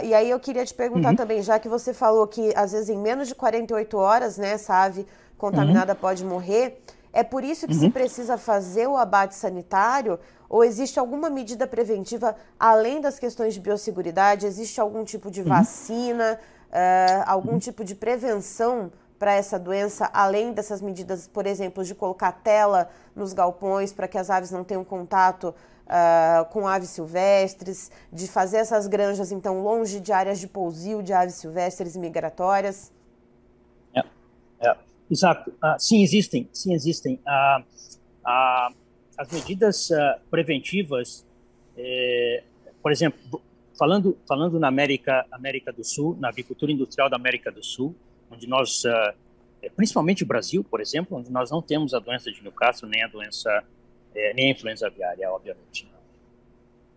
e 0.04 0.14
aí 0.14 0.28
eu 0.28 0.38
queria 0.38 0.64
te 0.64 0.74
perguntar 0.74 1.10
uhum. 1.10 1.16
também, 1.16 1.42
já 1.42 1.58
que 1.58 1.68
você 1.68 1.94
falou 1.94 2.26
que 2.26 2.52
às 2.54 2.72
vezes 2.72 2.88
em 2.88 2.98
menos 2.98 3.28
de 3.28 3.34
48 3.34 3.96
horas, 3.96 4.36
né, 4.36 4.52
essa 4.52 4.74
ave 4.74 5.06
contaminada 5.38 5.92
uhum. 5.92 5.98
pode 5.98 6.24
morrer. 6.24 6.82
É 7.12 7.22
por 7.22 7.42
isso 7.42 7.66
que 7.66 7.72
uhum. 7.72 7.80
se 7.80 7.90
precisa 7.90 8.36
fazer 8.36 8.86
o 8.86 8.96
abate 8.96 9.34
sanitário? 9.34 10.18
Ou 10.48 10.64
existe 10.64 10.98
alguma 10.98 11.28
medida 11.30 11.66
preventiva 11.66 12.34
além 12.58 13.00
das 13.00 13.18
questões 13.18 13.54
de 13.54 13.60
biosseguridade? 13.60 14.46
Existe 14.46 14.80
algum 14.80 15.04
tipo 15.04 15.30
de 15.30 15.40
uhum. 15.40 15.48
vacina, 15.48 16.38
uh, 16.68 17.24
algum 17.26 17.52
uhum. 17.52 17.58
tipo 17.58 17.84
de 17.84 17.94
prevenção 17.94 18.90
para 19.18 19.32
essa 19.32 19.58
doença, 19.58 20.08
além 20.12 20.52
dessas 20.52 20.80
medidas, 20.80 21.26
por 21.26 21.46
exemplo, 21.46 21.82
de 21.82 21.94
colocar 21.94 22.30
tela 22.30 22.88
nos 23.18 23.32
galpões 23.32 23.92
para 23.92 24.06
que 24.06 24.16
as 24.16 24.30
aves 24.30 24.50
não 24.50 24.64
tenham 24.64 24.84
contato 24.84 25.54
uh, 25.88 26.44
com 26.50 26.66
aves 26.66 26.90
silvestres, 26.90 27.90
de 28.12 28.28
fazer 28.28 28.58
essas 28.58 28.86
granjas, 28.86 29.32
então, 29.32 29.62
longe 29.62 30.00
de 30.00 30.12
áreas 30.12 30.38
de 30.38 30.46
pousio 30.46 31.02
de 31.02 31.12
aves 31.12 31.34
silvestres 31.34 31.96
e 31.96 31.98
migratórias? 31.98 32.92
É, 33.94 34.02
é. 34.60 34.76
Exato. 35.10 35.52
Ah, 35.62 35.76
sim, 35.78 36.02
existem. 36.02 36.48
Sim, 36.52 36.74
existem. 36.74 37.18
Ah, 37.26 37.62
as 39.16 39.32
medidas 39.32 39.88
preventivas, 40.30 41.26
eh, 41.76 42.44
por 42.80 42.92
exemplo, 42.92 43.42
falando 43.76 44.16
falando 44.28 44.60
na 44.60 44.68
América 44.68 45.24
América 45.32 45.72
do 45.72 45.82
Sul, 45.82 46.16
na 46.20 46.28
agricultura 46.28 46.70
industrial 46.70 47.08
da 47.08 47.16
América 47.16 47.50
do 47.50 47.64
Sul, 47.64 47.96
onde 48.30 48.46
nós, 48.46 48.84
principalmente 49.76 50.22
o 50.22 50.26
Brasil, 50.26 50.62
por 50.62 50.80
exemplo, 50.80 51.16
onde 51.18 51.30
nós 51.30 51.50
não 51.50 51.62
temos 51.62 51.94
a 51.94 51.98
doença 51.98 52.30
de 52.30 52.42
Newcastle 52.42 52.88
nem 52.88 53.02
a 53.02 53.08
doença 53.08 53.64
eh, 54.14 54.32
nem 54.34 54.48
a 54.48 54.50
influenza 54.50 54.86
aviária, 54.86 55.30
obviamente, 55.30 55.88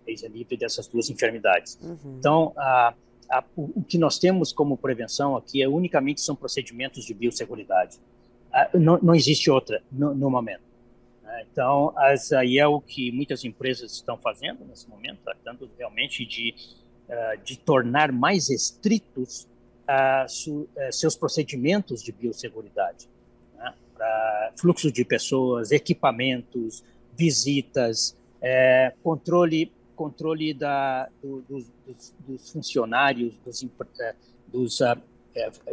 é 0.07 0.27
livre 0.27 0.57
dessas 0.57 0.87
duas 0.87 1.09
enfermidades. 1.09 1.79
Uhum. 1.81 2.17
Então, 2.17 2.53
a 2.57 2.93
a, 3.31 3.43
o, 3.55 3.81
que 3.83 3.97
nós 3.97 4.19
temos 4.19 4.51
como 4.51 4.77
prevenção 4.77 5.35
aqui 5.37 5.63
é 5.63 5.67
unicamente 5.67 6.21
são 6.21 6.35
procedimentos 6.35 7.05
de 7.05 7.13
biosseguridade. 7.13 7.97
não, 8.73 8.99
não 9.01 9.15
existe 9.15 9.49
outra 9.49 9.81
no, 9.91 10.13
no 10.13 10.29
momento. 10.29 10.63
Né? 11.23 11.45
Então, 11.49 11.93
as, 11.97 12.31
aí 12.33 12.59
é 12.59 12.67
o 12.67 12.81
que 12.81 13.11
muitas 13.11 13.45
empresas 13.45 13.93
estão 13.93 14.17
fazendo 14.17 14.65
nesse 14.65 14.87
momento, 14.89 15.19
tratando 15.23 15.69
realmente 15.77 16.25
de, 16.25 16.53
uh, 17.07 17.41
de 17.43 17.57
tornar 17.57 18.11
mais 18.11 18.49
estritos 18.49 19.47
su, 20.27 20.61
uh, 20.61 20.91
seus 20.91 21.15
procedimentos 21.15 22.03
de 22.03 22.11
biosseguridade. 22.11 23.09
Né? 23.57 23.73
Para 23.93 24.53
fluxo 24.57 24.91
de 24.91 25.03
pessoas, 25.03 25.71
equipamentos, 25.71 26.83
visitas, 27.17 28.15
eh, 28.41 28.93
controle 29.03 29.71
controle 30.01 30.51
da, 30.51 31.07
do, 31.21 31.41
dos, 31.47 31.71
dos, 32.27 32.49
funcionários, 32.49 33.37
dos, 33.37 33.63
eh, 33.99 34.15
dos 34.47 34.79
uh, 34.79 34.97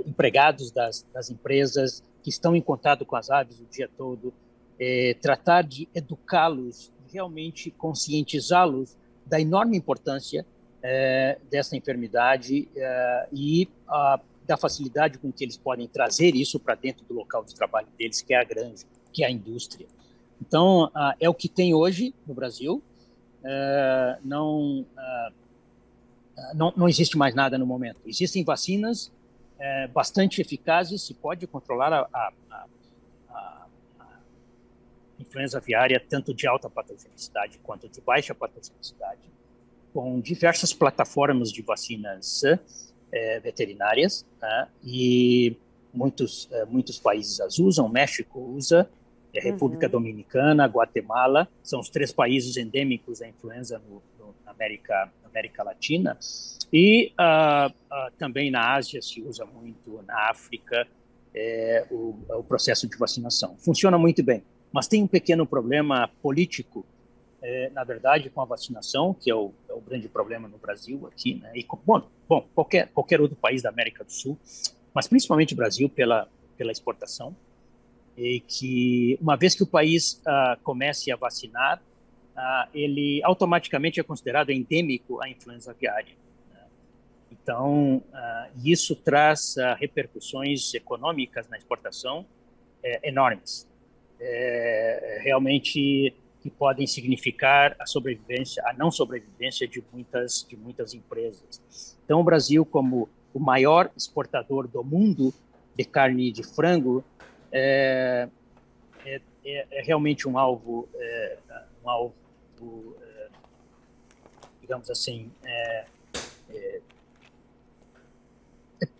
empregados 0.04 0.70
das, 0.70 1.06
das, 1.14 1.30
empresas 1.30 2.02
que 2.22 2.28
estão 2.28 2.54
em 2.54 2.60
contato 2.60 3.06
com 3.06 3.16
as 3.16 3.30
aves 3.30 3.58
o 3.58 3.64
dia 3.64 3.88
todo, 3.96 4.34
é, 4.78 5.14
tratar 5.14 5.62
de 5.62 5.88
educá-los, 5.94 6.92
realmente 7.10 7.70
conscientizá-los 7.70 8.96
da 9.24 9.40
enorme 9.40 9.78
importância 9.78 10.44
é, 10.82 11.38
dessa 11.50 11.76
enfermidade 11.76 12.68
é, 12.76 13.28
e 13.32 13.68
da 14.46 14.56
facilidade 14.56 15.18
com 15.18 15.30
que 15.30 15.44
eles 15.44 15.56
podem 15.56 15.86
trazer 15.86 16.34
isso 16.34 16.58
para 16.58 16.74
dentro 16.74 17.04
do 17.04 17.14
local 17.14 17.44
de 17.44 17.54
trabalho 17.54 17.88
deles, 17.98 18.22
que 18.22 18.32
é 18.32 18.40
a 18.40 18.44
granja, 18.44 18.86
que 19.12 19.22
é 19.22 19.26
a 19.26 19.30
indústria. 19.30 19.86
Então, 20.40 20.90
é 21.20 21.28
o 21.28 21.34
que 21.34 21.48
tem 21.48 21.74
hoje 21.74 22.14
no 22.26 22.32
Brasil. 22.32 22.82
É, 23.44 24.18
não, 24.24 24.86
é, 24.96 26.54
não, 26.54 26.72
não 26.76 26.88
existe 26.88 27.16
mais 27.18 27.34
nada 27.34 27.58
no 27.58 27.66
momento. 27.66 28.00
Existem 28.06 28.44
vacinas 28.44 29.12
é, 29.58 29.86
bastante 29.88 30.40
eficazes, 30.40 31.02
se 31.02 31.14
pode 31.14 31.46
controlar 31.46 31.92
a, 31.92 32.08
a, 32.12 32.32
a, 32.50 32.66
influenza 35.18 35.58
aviária, 35.58 36.00
tanto 36.08 36.32
de 36.32 36.46
alta 36.46 36.70
patogenicidade 36.70 37.58
quanto 37.58 37.88
de 37.88 38.00
baixa 38.00 38.34
patogenicidade, 38.34 39.20
com 39.92 40.20
diversas 40.20 40.72
plataformas 40.72 41.52
de 41.52 41.62
vacinas 41.62 42.42
é, 43.12 43.40
veterinárias, 43.40 44.26
né? 44.40 44.68
e 44.84 45.56
muitos, 45.92 46.48
é, 46.52 46.64
muitos 46.64 46.98
países 46.98 47.40
as 47.40 47.58
usam, 47.58 47.88
México 47.88 48.40
usa, 48.40 48.88
a 49.36 49.42
República 49.42 49.86
uhum. 49.86 49.92
Dominicana, 49.92 50.66
Guatemala, 50.66 51.48
são 51.62 51.80
os 51.80 51.88
três 51.88 52.12
países 52.12 52.56
endêmicos 52.56 53.20
da 53.20 53.28
influenza 53.28 53.80
no, 53.88 54.02
no, 54.18 54.34
América, 54.46 55.12
América 55.24 55.62
Latina, 55.62 56.18
e 56.72 57.12
uh, 57.18 57.68
uh, 57.70 58.12
também 58.18 58.50
na 58.50 58.74
Ásia 58.74 59.00
se 59.00 59.22
usa 59.22 59.44
muito, 59.44 60.02
na 60.06 60.30
África, 60.30 60.86
é, 61.34 61.86
o, 61.90 62.18
o, 62.30 62.42
processo 62.42 62.88
de 62.88 62.96
vacinação. 62.96 63.56
Funciona 63.58 63.96
muito 63.98 64.22
bem, 64.22 64.42
mas 64.72 64.88
tem 64.88 65.02
um 65.02 65.06
pequeno 65.06 65.46
problema 65.46 66.10
político, 66.20 66.84
é, 67.42 67.70
na 67.70 67.84
verdade, 67.84 68.30
com 68.30 68.40
a 68.40 68.44
vacinação, 68.44 69.14
que 69.14 69.30
é 69.30 69.34
o, 69.34 69.52
é 69.68 69.72
o 69.72 69.80
grande 69.80 70.08
problema 70.08 70.48
no 70.48 70.58
Brasil 70.58 71.06
aqui, 71.06 71.34
né? 71.36 71.52
e 71.54 71.66
bom, 71.84 72.02
bom 72.28 72.46
qualquer, 72.54 72.88
qualquer 72.88 73.20
outro 73.20 73.36
país 73.36 73.62
da 73.62 73.68
América 73.68 74.04
do 74.04 74.12
Sul, 74.12 74.38
mas 74.92 75.06
principalmente 75.06 75.54
o 75.54 75.56
Brasil 75.56 75.88
pela, 75.88 76.28
pela 76.56 76.72
exportação, 76.72 77.34
e 78.16 78.40
que 78.40 79.16
uma 79.20 79.36
vez 79.36 79.54
que 79.54 79.62
o 79.62 79.66
país 79.66 80.20
uh, 80.26 80.60
comece 80.64 81.12
a 81.12 81.16
vacinar, 81.16 81.80
uh, 82.36 82.68
ele 82.74 83.22
automaticamente 83.22 84.00
é 84.00 84.02
considerado 84.02 84.50
endêmico 84.50 85.22
à 85.22 85.28
influenza 85.28 85.70
aviária. 85.70 86.16
Né? 86.52 86.60
Então, 87.30 87.98
uh, 87.98 88.50
isso 88.64 88.96
traz 88.96 89.54
repercussões 89.78 90.74
econômicas 90.74 91.48
na 91.48 91.56
exportação 91.56 92.26
é, 92.82 93.08
enormes, 93.08 93.68
é, 94.20 95.20
realmente 95.22 96.14
que 96.48 96.56
podem 96.56 96.86
significar 96.86 97.76
a 97.78 97.86
sobrevivência, 97.86 98.62
a 98.66 98.72
não 98.72 98.90
sobrevivência 98.90 99.66
de 99.68 99.82
muitas 99.92 100.46
de 100.48 100.56
muitas 100.56 100.94
empresas. 100.94 101.96
Então, 102.04 102.20
o 102.20 102.24
Brasil, 102.24 102.64
como 102.64 103.08
o 103.34 103.38
maior 103.38 103.90
exportador 103.96 104.66
do 104.66 104.82
mundo 104.82 105.32
de 105.76 105.84
carne 105.84 106.32
de 106.32 106.42
frango, 106.42 107.04
é, 107.52 108.28
é, 109.04 109.20
é, 109.44 109.66
é 109.70 109.82
realmente 109.82 110.28
um 110.28 110.38
alvo, 110.38 110.88
é, 110.94 111.38
um 111.84 111.90
alvo, 111.90 112.96
é, 113.00 113.28
digamos 114.60 114.90
assim, 114.90 115.30
é, 115.44 115.86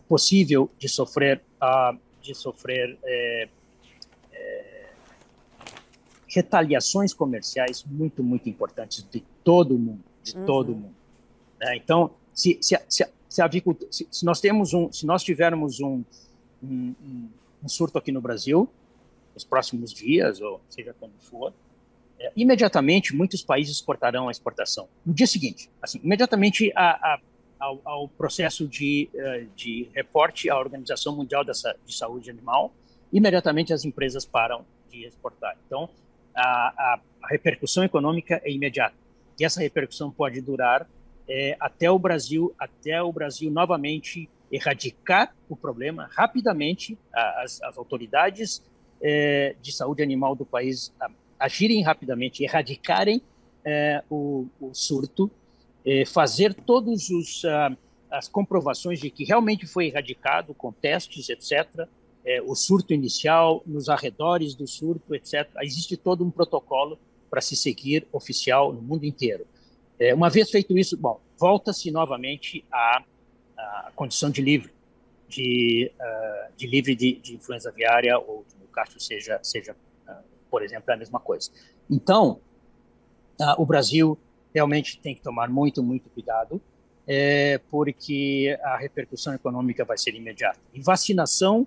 possível 0.08 0.70
de 0.78 0.88
sofrer, 0.88 1.42
de 2.22 2.34
sofrer 2.34 2.98
retaliações 6.28 7.14
comerciais 7.14 7.84
muito, 7.84 8.22
muito 8.22 8.48
importantes 8.48 9.06
de 9.10 9.22
todo 9.42 9.78
mundo, 9.78 10.04
de 10.22 10.36
uhum. 10.36 10.44
todo 10.44 10.74
mundo. 10.74 10.94
Né? 11.58 11.76
Então, 11.76 12.10
se, 12.32 12.58
se, 12.60 12.78
se, 12.88 13.06
se, 13.28 13.42
a 13.42 13.50
se, 13.90 14.06
se, 14.10 14.24
nós 14.24 14.40
temos 14.40 14.74
um, 14.74 14.92
se 14.92 15.06
nós 15.06 15.22
tivermos 15.22 15.80
um, 15.80 16.04
um, 16.62 16.94
um 17.62 17.68
surto 17.68 17.98
aqui 17.98 18.12
no 18.12 18.20
Brasil, 18.20 18.68
nos 19.34 19.44
próximos 19.44 19.92
dias, 19.92 20.40
ou 20.40 20.60
seja 20.68 20.94
quando 20.98 21.14
for, 21.18 21.52
é, 22.20 22.32
imediatamente 22.36 23.14
muitos 23.14 23.42
países 23.42 23.76
exportarão 23.76 24.28
a 24.28 24.30
exportação. 24.30 24.88
No 25.06 25.14
dia 25.14 25.26
seguinte, 25.26 25.70
assim, 25.80 26.00
imediatamente 26.02 26.72
a, 26.74 26.90
a, 27.14 27.20
ao, 27.58 27.80
ao, 27.84 28.08
processo 28.08 28.66
de, 28.66 29.08
uh, 29.14 29.48
de 29.56 29.88
reporte 29.94 30.50
à 30.50 30.58
Organização 30.58 31.16
Mundial 31.16 31.44
de 31.44 31.94
Saúde 31.94 32.28
Animal, 32.30 32.72
imediatamente 33.12 33.72
as 33.72 33.84
empresas 33.84 34.24
param 34.24 34.64
de 34.90 35.04
exportar. 35.04 35.56
Então, 35.66 35.88
a, 36.40 37.00
a, 37.22 37.28
repercussão 37.28 37.84
econômica 37.84 38.40
é 38.44 38.50
imediata. 38.50 38.96
E 39.38 39.44
essa 39.44 39.60
repercussão 39.60 40.10
pode 40.10 40.40
durar 40.40 40.88
é, 41.28 41.56
até 41.60 41.90
o 41.90 41.98
Brasil, 41.98 42.54
até 42.58 43.02
o 43.02 43.12
Brasil 43.12 43.50
novamente 43.50 44.28
erradicar 44.50 45.34
o 45.48 45.54
problema 45.54 46.08
rapidamente, 46.12 46.96
as, 47.12 47.60
as 47.62 47.76
autoridades 47.76 48.62
é, 49.02 49.54
de 49.60 49.72
saúde 49.72 50.02
animal 50.02 50.34
do 50.34 50.46
país 50.46 50.92
agirem 51.38 51.82
rapidamente, 51.82 52.42
erradicarem 52.42 53.20
é, 53.64 54.02
o, 54.08 54.46
o, 54.58 54.72
surto, 54.72 55.30
é, 55.84 56.06
fazer 56.06 56.54
todos 56.54 57.10
os 57.10 57.44
as 58.10 58.28
comprovações 58.28 58.98
de 58.98 59.10
que 59.10 59.24
realmente 59.24 59.66
foi 59.66 59.86
erradicado 59.86 60.54
com 60.54 60.72
testes, 60.72 61.28
etc. 61.28 61.86
o 62.44 62.54
surto 62.54 62.92
inicial, 62.92 63.62
nos 63.66 63.88
arredores 63.88 64.54
do 64.54 64.66
surto, 64.66 65.14
etc. 65.14 65.48
Existe 65.62 65.96
todo 65.96 66.24
um 66.24 66.30
protocolo 66.30 66.98
para 67.30 67.40
se 67.40 67.56
seguir 67.56 68.06
oficial 68.12 68.72
no 68.72 68.82
mundo 68.82 69.04
inteiro. 69.04 69.46
uma 70.14 70.30
vez 70.30 70.50
feito 70.50 70.76
isso, 70.78 70.96
bom, 70.96 71.20
volta-se 71.38 71.90
novamente 71.90 72.64
a 72.72 73.02
a 73.58 73.90
condição 73.94 74.30
de 74.30 74.40
livre, 74.40 74.72
de, 75.28 75.90
uh, 75.98 76.52
de 76.56 76.66
livre 76.66 76.94
de, 76.94 77.14
de, 77.20 77.34
influenza 77.34 77.68
aviária 77.68 78.18
ou 78.18 78.44
no 78.60 78.66
caso 78.68 78.98
seja, 78.98 79.38
seja 79.42 79.76
uh, 80.08 80.22
por 80.50 80.62
exemplo, 80.62 80.92
a 80.92 80.96
mesma 80.96 81.18
coisa. 81.18 81.50
Então, 81.90 82.40
uh, 83.40 83.60
o 83.60 83.66
Brasil 83.66 84.18
realmente 84.54 84.98
tem 85.00 85.14
que 85.14 85.20
tomar 85.20 85.48
muito, 85.48 85.82
muito 85.82 86.08
cuidado, 86.10 86.60
é, 87.06 87.58
porque 87.70 88.58
a 88.62 88.76
repercussão 88.76 89.34
econômica 89.34 89.84
vai 89.84 89.96
ser 89.96 90.14
imediata. 90.14 90.60
E 90.74 90.80
vacinação, 90.80 91.66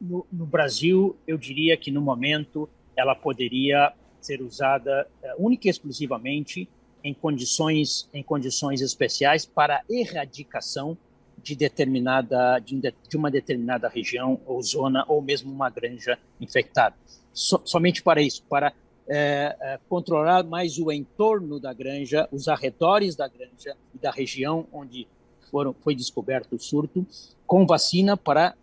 no, 0.00 0.26
no, 0.32 0.46
Brasil, 0.46 1.16
eu 1.26 1.38
diria 1.38 1.76
que 1.76 1.90
no 1.90 2.00
momento 2.00 2.68
ela 2.96 3.14
poderia 3.14 3.92
ser 4.20 4.42
usada 4.42 5.06
única 5.38 5.68
e 5.68 5.70
exclusivamente 5.70 6.68
em 7.02 7.14
condições, 7.14 8.08
em 8.12 8.22
condições 8.22 8.80
especiais 8.80 9.46
para 9.46 9.82
erradicação 9.88 10.96
de 11.42 11.56
determinada 11.56 12.58
de, 12.58 12.78
de, 12.80 13.16
uma 13.16 13.30
determinada 13.30 13.88
região 13.88 14.40
ou 14.46 14.62
zona 14.62 15.04
ou 15.08 15.22
mesmo 15.22 15.50
uma 15.50 15.70
granja 15.70 16.18
infectada. 16.40 16.94
So, 17.32 17.62
somente 17.64 18.02
para 18.02 18.20
isso, 18.20 18.42
para 18.48 18.72
é, 19.08 19.56
é, 19.60 19.80
controlar 19.88 20.44
mais 20.44 20.78
o 20.78 20.92
entorno 20.92 21.58
da 21.58 21.72
granja, 21.72 22.28
os 22.30 22.48
arredores 22.48 23.16
da 23.16 23.26
granja 23.26 23.76
e 23.94 23.98
da 23.98 24.10
região 24.10 24.66
onde 24.72 25.08
foram, 25.50 25.74
foi 25.80 25.94
descoberto 25.94 26.54
o 26.54 26.60
surto, 26.60 27.06
com 27.46 27.66
vacina 27.66 28.16
para 28.16 28.54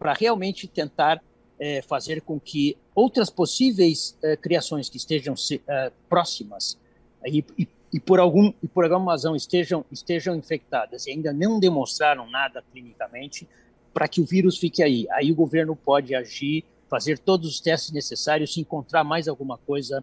para 0.00 0.14
realmente 0.14 0.66
tentar 0.66 1.22
é, 1.58 1.82
fazer 1.82 2.22
com 2.22 2.40
que 2.40 2.74
outras 2.94 3.28
possíveis 3.28 4.16
é, 4.22 4.34
criações 4.34 4.88
que 4.88 4.96
estejam 4.96 5.34
é, 5.68 5.92
próximas 6.08 6.78
e, 7.26 7.44
e, 7.58 7.68
e, 7.92 8.00
por 8.00 8.18
algum 8.18 8.50
e 8.62 8.66
por 8.66 8.84
alguma 8.84 9.12
razão 9.12 9.36
estejam 9.36 9.84
estejam 9.92 10.34
infectadas 10.34 11.06
e 11.06 11.10
ainda 11.10 11.34
não 11.34 11.60
demonstraram 11.60 12.28
nada 12.30 12.64
clinicamente 12.72 13.46
para 13.92 14.08
que 14.08 14.22
o 14.22 14.24
vírus 14.24 14.56
fique 14.56 14.82
aí. 14.82 15.06
Aí 15.10 15.30
o 15.30 15.34
governo 15.34 15.76
pode 15.76 16.14
agir, 16.14 16.64
fazer 16.88 17.18
todos 17.18 17.50
os 17.50 17.60
testes 17.60 17.92
necessários, 17.92 18.54
se 18.54 18.60
encontrar 18.60 19.04
mais 19.04 19.28
alguma 19.28 19.58
coisa 19.58 20.02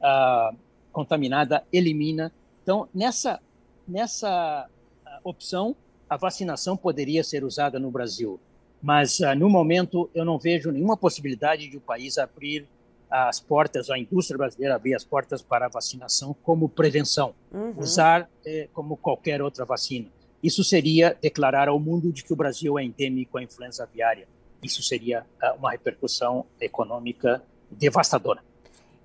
uh, 0.00 0.56
contaminada, 0.90 1.62
elimina. 1.70 2.32
Então 2.62 2.88
nessa 2.94 3.40
nessa 3.86 4.66
uh, 4.66 5.28
opção 5.28 5.76
a 6.08 6.16
vacinação 6.16 6.76
poderia 6.78 7.22
ser 7.22 7.44
usada 7.44 7.78
no 7.78 7.90
Brasil, 7.90 8.40
mas 8.84 9.18
uh, 9.20 9.34
no 9.34 9.48
momento 9.48 10.10
eu 10.14 10.26
não 10.26 10.38
vejo 10.38 10.70
nenhuma 10.70 10.94
possibilidade 10.94 11.70
de 11.70 11.78
o 11.78 11.80
país 11.80 12.18
abrir 12.18 12.68
as 13.10 13.40
portas, 13.40 13.88
a 13.88 13.98
indústria 13.98 14.36
brasileira 14.36 14.74
abrir 14.74 14.94
as 14.94 15.04
portas 15.04 15.40
para 15.40 15.66
a 15.66 15.68
vacinação 15.70 16.36
como 16.42 16.68
prevenção, 16.68 17.34
uhum. 17.50 17.72
usar 17.78 18.28
eh, 18.44 18.68
como 18.74 18.96
qualquer 18.96 19.40
outra 19.40 19.64
vacina. 19.64 20.08
Isso 20.42 20.64
seria 20.64 21.16
declarar 21.22 21.68
ao 21.68 21.78
mundo 21.78 22.12
de 22.12 22.24
que 22.24 22.32
o 22.32 22.36
Brasil 22.36 22.76
é 22.76 22.84
endêmico 22.84 23.38
à 23.38 23.42
influenza 23.42 23.84
aviária. 23.84 24.26
Isso 24.62 24.82
seria 24.82 25.24
uh, 25.42 25.56
uma 25.56 25.70
repercussão 25.70 26.44
econômica 26.60 27.40
devastadora. 27.70 28.42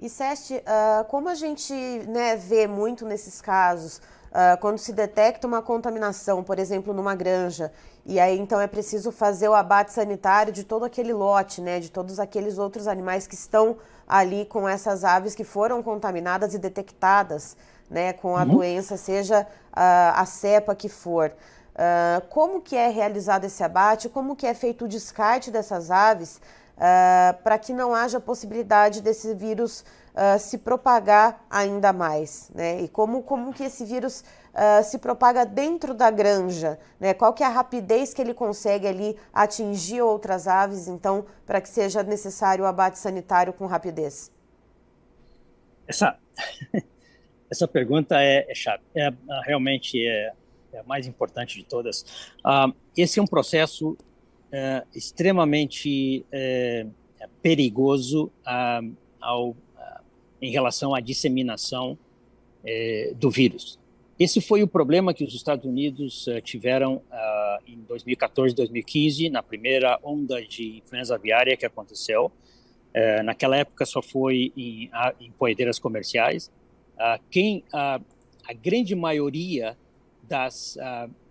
E 0.02 0.10
Seste, 0.10 0.56
uh, 0.56 1.06
como 1.08 1.30
a 1.30 1.36
gente 1.36 1.74
né, 1.74 2.36
vê 2.36 2.68
muito 2.68 3.06
nesses 3.06 3.40
casos, 3.40 4.02
Uh, 4.30 4.60
quando 4.62 4.78
se 4.78 4.94
detecta 4.94 5.48
uma 5.48 5.62
contaminação, 5.62 6.44
por 6.44 6.60
exemplo, 6.60 6.94
numa 6.94 7.16
granja, 7.16 7.72
e 8.06 8.20
aí 8.20 8.38
então 8.38 8.62
é 8.62 8.68
preciso 8.68 9.12
fazer 9.12 9.50
o 9.50 9.56
abate 9.56 9.92
sanitário 9.92 10.54
de 10.54 10.64
todo 10.64 10.86
aquele 10.86 11.12
lote, 11.12 11.62
né, 11.62 11.80
de 11.80 11.90
todos 11.90 12.20
aqueles 12.20 12.60
outros 12.60 12.88
animais 12.88 13.26
que 13.26 13.34
estão 13.34 13.78
ali 14.08 14.46
com 14.46 14.70
essas 14.70 15.04
aves 15.04 15.34
que 15.34 15.44
foram 15.44 15.82
contaminadas 15.82 16.54
e 16.54 16.60
detectadas, 16.60 17.58
né, 17.90 18.14
com 18.14 18.38
a 18.38 18.44
uhum. 18.44 18.50
doença, 18.50 18.98
seja 18.98 19.42
uh, 19.42 20.14
a 20.16 20.26
cepa 20.26 20.76
que 20.76 20.90
for. 20.90 21.32
Uh, 21.74 22.22
como 22.30 22.62
que 22.62 22.76
é 22.76 22.90
realizado 22.90 23.46
esse 23.46 23.64
abate? 23.64 24.10
Como 24.10 24.36
que 24.36 24.46
é 24.46 24.54
feito 24.54 24.86
o 24.86 24.88
descarte 24.88 25.50
dessas 25.50 25.90
aves? 25.90 26.40
para 27.44 27.58
que 27.58 27.74
não 27.74 27.94
haja 27.94 28.22
possibilidade 28.22 29.02
desse 29.02 29.34
vírus 29.34 29.84
uh, 30.20 30.38
se 30.38 30.58
propagar 30.58 31.46
ainda 31.50 31.94
mais, 31.94 32.52
né? 32.54 32.82
E 32.82 32.90
como, 32.90 33.24
como 33.24 33.54
que 33.54 33.64
esse 33.64 33.86
vírus 33.86 34.24
uh, 34.54 34.84
se 34.84 34.98
propaga 34.98 35.46
dentro 35.46 35.94
da 35.94 36.12
granja, 36.12 36.78
né? 37.00 37.14
Qual 37.14 37.34
que 37.34 37.42
é 37.42 37.46
a 37.46 37.50
rapidez 37.50 38.14
que 38.14 38.22
ele 38.22 38.34
consegue 38.34 38.86
ali 38.86 39.18
atingir 39.34 40.02
outras 40.02 40.48
aves, 40.48 40.88
então, 40.88 41.26
para 41.46 41.62
que 41.62 41.70
seja 41.70 42.04
necessário 42.04 42.66
o 42.66 42.68
abate 42.68 43.00
sanitário 43.00 43.54
com 43.54 43.66
rapidez? 43.66 44.32
Essa, 45.88 46.18
essa 47.50 47.68
pergunta 47.68 48.22
é, 48.22 48.46
é 48.50 48.54
chata, 48.54 48.84
é, 48.96 49.10
realmente 49.46 50.06
é, 50.06 50.34
é, 50.74 50.80
a 50.80 50.84
mais 50.84 51.08
importante 51.08 51.58
de 51.58 51.64
todas. 51.64 52.02
Uh, 52.46 52.76
esse 52.96 53.20
é 53.20 53.24
um 53.24 53.28
processo 53.28 53.98
é, 54.52 54.84
extremamente 54.94 56.26
é, 56.32 56.86
perigoso 57.42 58.32
ao, 59.22 59.56
em 60.42 60.52
relação 60.52 60.94
à 60.94 61.00
disseminação 61.00 61.98
é, 62.64 63.14
do 63.16 63.30
vírus. 63.30 63.80
Esse 64.20 64.42
foi 64.42 64.62
o 64.62 64.68
problema 64.68 65.14
que 65.14 65.24
os 65.24 65.34
Estados 65.34 65.64
Unidos 65.64 66.28
uh, 66.28 66.42
tiveram 66.42 66.96
uh, 66.96 67.64
em 67.66 67.78
2014, 67.88 68.54
2015, 68.54 69.30
na 69.30 69.42
primeira 69.42 69.98
onda 70.04 70.42
de 70.46 70.80
influenza 70.80 71.16
aviária 71.16 71.56
que 71.56 71.66
aconteceu. 71.66 72.26
Uh, 72.26 73.24
naquela 73.24 73.56
época 73.56 73.86
só 73.86 74.02
foi 74.02 74.52
em, 74.58 74.92
em 75.22 75.32
poedeiras 75.32 75.80
comerciais. 75.80 76.52
quem 77.32 77.64
a 77.72 78.54
grande 78.62 78.94
maioria 78.94 79.78
das, 80.24 80.78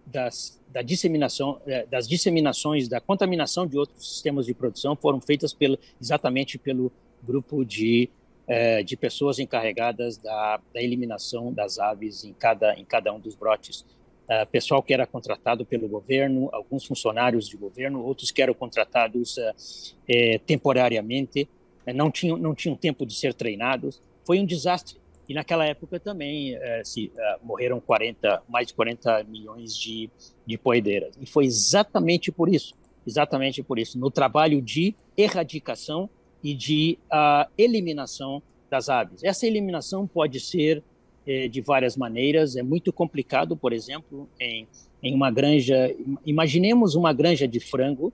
das 0.06 0.58
da 0.72 0.80
disseminação 0.82 1.60
das 1.90 2.06
disseminações 2.08 2.88
da 2.88 3.00
contaminação 3.00 3.66
de 3.66 3.76
outros 3.76 4.14
sistemas 4.14 4.46
de 4.46 4.54
produção 4.54 4.96
foram 4.96 5.20
feitas 5.20 5.52
pelo, 5.52 5.78
exatamente 6.00 6.56
pelo 6.58 6.92
grupo 7.22 7.64
de 7.64 8.08
é, 8.48 8.82
de 8.82 8.96
pessoas 8.96 9.38
encarregadas 9.38 10.16
da, 10.16 10.58
da, 10.72 10.82
eliminação 10.82 11.52
das 11.52 11.78
aves 11.78 12.24
em 12.24 12.32
cada, 12.32 12.74
em 12.74 12.84
cada 12.84 13.12
um 13.12 13.20
dos 13.20 13.34
brotes. 13.37 13.84
Uh, 14.26 14.46
pessoal 14.50 14.82
que 14.82 14.92
era 14.92 15.06
contratado 15.06 15.64
pelo 15.64 15.88
governo, 15.88 16.48
alguns 16.52 16.84
funcionários 16.84 17.48
de 17.48 17.56
governo, 17.56 18.02
outros 18.02 18.30
que 18.30 18.42
eram 18.42 18.52
contratados 18.54 19.37
é, 20.06 20.38
temporariamente, 20.38 21.48
não, 21.94 22.11
tinham, 22.11 22.37
não 22.37 22.54
tinham 22.54 22.76
tempo 22.76 23.06
de 23.06 23.14
ser 23.14 23.32
treinados. 23.32 24.02
Foi 24.26 24.38
um 24.38 24.44
desastre. 24.44 24.98
E 25.26 25.34
naquela 25.34 25.66
época 25.66 26.00
também 26.00 26.58
se, 26.84 27.12
morreram 27.42 27.80
40, 27.80 28.42
mais 28.48 28.68
de 28.68 28.74
40 28.74 29.24
milhões 29.24 29.76
de, 29.76 30.11
de 30.46 30.56
poedeiras. 30.58 31.14
E 31.20 31.26
foi 31.26 31.44
exatamente 31.44 32.32
por 32.32 32.48
isso, 32.48 32.74
exatamente 33.06 33.62
por 33.62 33.78
isso, 33.78 33.98
no 33.98 34.11
trabalho 34.11 34.61
de 34.61 34.94
erradicação 35.16 36.08
e 36.42 36.55
de 36.55 36.98
uh, 37.12 37.51
eliminação 37.57 38.42
das 38.70 38.88
aves. 38.88 39.22
Essa 39.24 39.46
eliminação 39.46 40.07
pode 40.07 40.40
ser 40.40 40.83
eh, 41.27 41.46
de 41.46 41.61
várias 41.61 41.94
maneiras. 41.94 42.57
É 42.57 42.62
muito 42.62 42.90
complicado, 42.90 43.57
por 43.57 43.72
exemplo, 43.72 44.27
em, 44.40 44.66
em 45.03 45.14
uma 45.14 45.31
granja. 45.31 45.94
Imaginemos 46.24 46.94
uma 46.94 47.12
granja 47.12 47.46
de 47.46 47.61
frango 47.61 48.11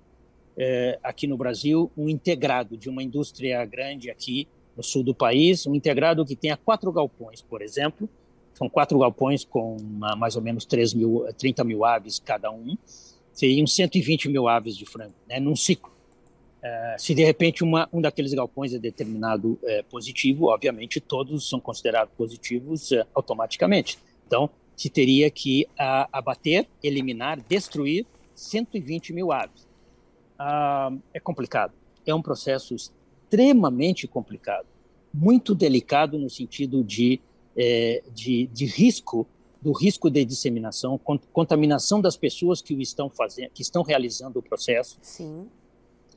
eh, 0.57 0.99
aqui 1.01 1.29
no 1.29 1.37
Brasil, 1.37 1.91
um 1.97 2.09
integrado 2.09 2.77
de 2.77 2.89
uma 2.89 3.05
indústria 3.05 3.65
grande 3.65 4.11
aqui 4.11 4.49
no 4.77 4.83
sul 4.83 5.05
do 5.05 5.15
país, 5.15 5.65
um 5.65 5.77
integrado 5.77 6.25
que 6.25 6.35
tenha 6.35 6.57
quatro 6.57 6.91
galpões, 6.91 7.41
por 7.41 7.63
exemplo. 7.63 8.09
São 8.53 8.69
quatro 8.69 8.99
galpões 8.99 9.45
com 9.45 9.77
uma, 9.77 10.17
mais 10.17 10.35
ou 10.35 10.43
menos 10.43 10.65
3 10.65 10.95
mil, 10.95 11.25
30 11.39 11.63
mil 11.63 11.85
aves 11.85 12.19
cada 12.19 12.51
um. 12.51 12.77
Seriam 13.33 13.65
120 13.67 14.29
mil 14.29 14.49
aves 14.49 14.77
de 14.77 14.87
frango, 14.87 15.15
né, 15.29 15.39
num 15.39 15.55
ciclo. 15.55 15.93
Uh, 16.64 16.98
se 16.98 17.14
de 17.14 17.22
repente 17.22 17.62
uma, 17.62 17.87
um 17.92 18.00
daqueles 18.00 18.33
galpões 18.33 18.72
é 18.72 18.79
determinado 18.79 19.53
uh, 19.62 19.85
positivo, 19.90 20.46
obviamente 20.46 20.98
todos 20.98 21.46
são 21.46 21.61
considerados 21.61 22.14
positivos 22.16 22.90
uh, 22.90 23.05
automaticamente. 23.14 23.98
Então, 24.27 24.48
se 24.74 24.88
teria 24.88 25.31
que 25.31 25.68
abater, 26.11 26.66
eliminar, 26.83 27.38
destruir 27.38 28.07
120 28.35 29.12
mil 29.12 29.31
aves. 29.31 29.68
Ah, 30.37 30.90
é 31.12 31.20
complicado. 31.20 31.72
É 32.05 32.12
um 32.12 32.20
processo 32.20 32.74
extremamente 32.74 34.09
complicado, 34.09 34.66
muito 35.12 35.55
delicado 35.55 36.18
no 36.18 36.29
sentido 36.29 36.83
de, 36.83 37.20
de, 38.12 38.48
de 38.48 38.66
risco 38.66 39.29
do 39.62 39.70
risco 39.70 40.11
de 40.11 40.24
disseminação, 40.24 40.98
contaminação 41.33 42.00
das 42.00 42.16
pessoas 42.16 42.61
que 42.61 42.74
o 42.74 42.81
estão 42.81 43.09
fazendo, 43.09 43.50
que 43.50 43.62
estão 43.62 43.85
realizando 43.85 44.40
o 44.40 44.42
processo. 44.42 44.98
Sim 45.03 45.48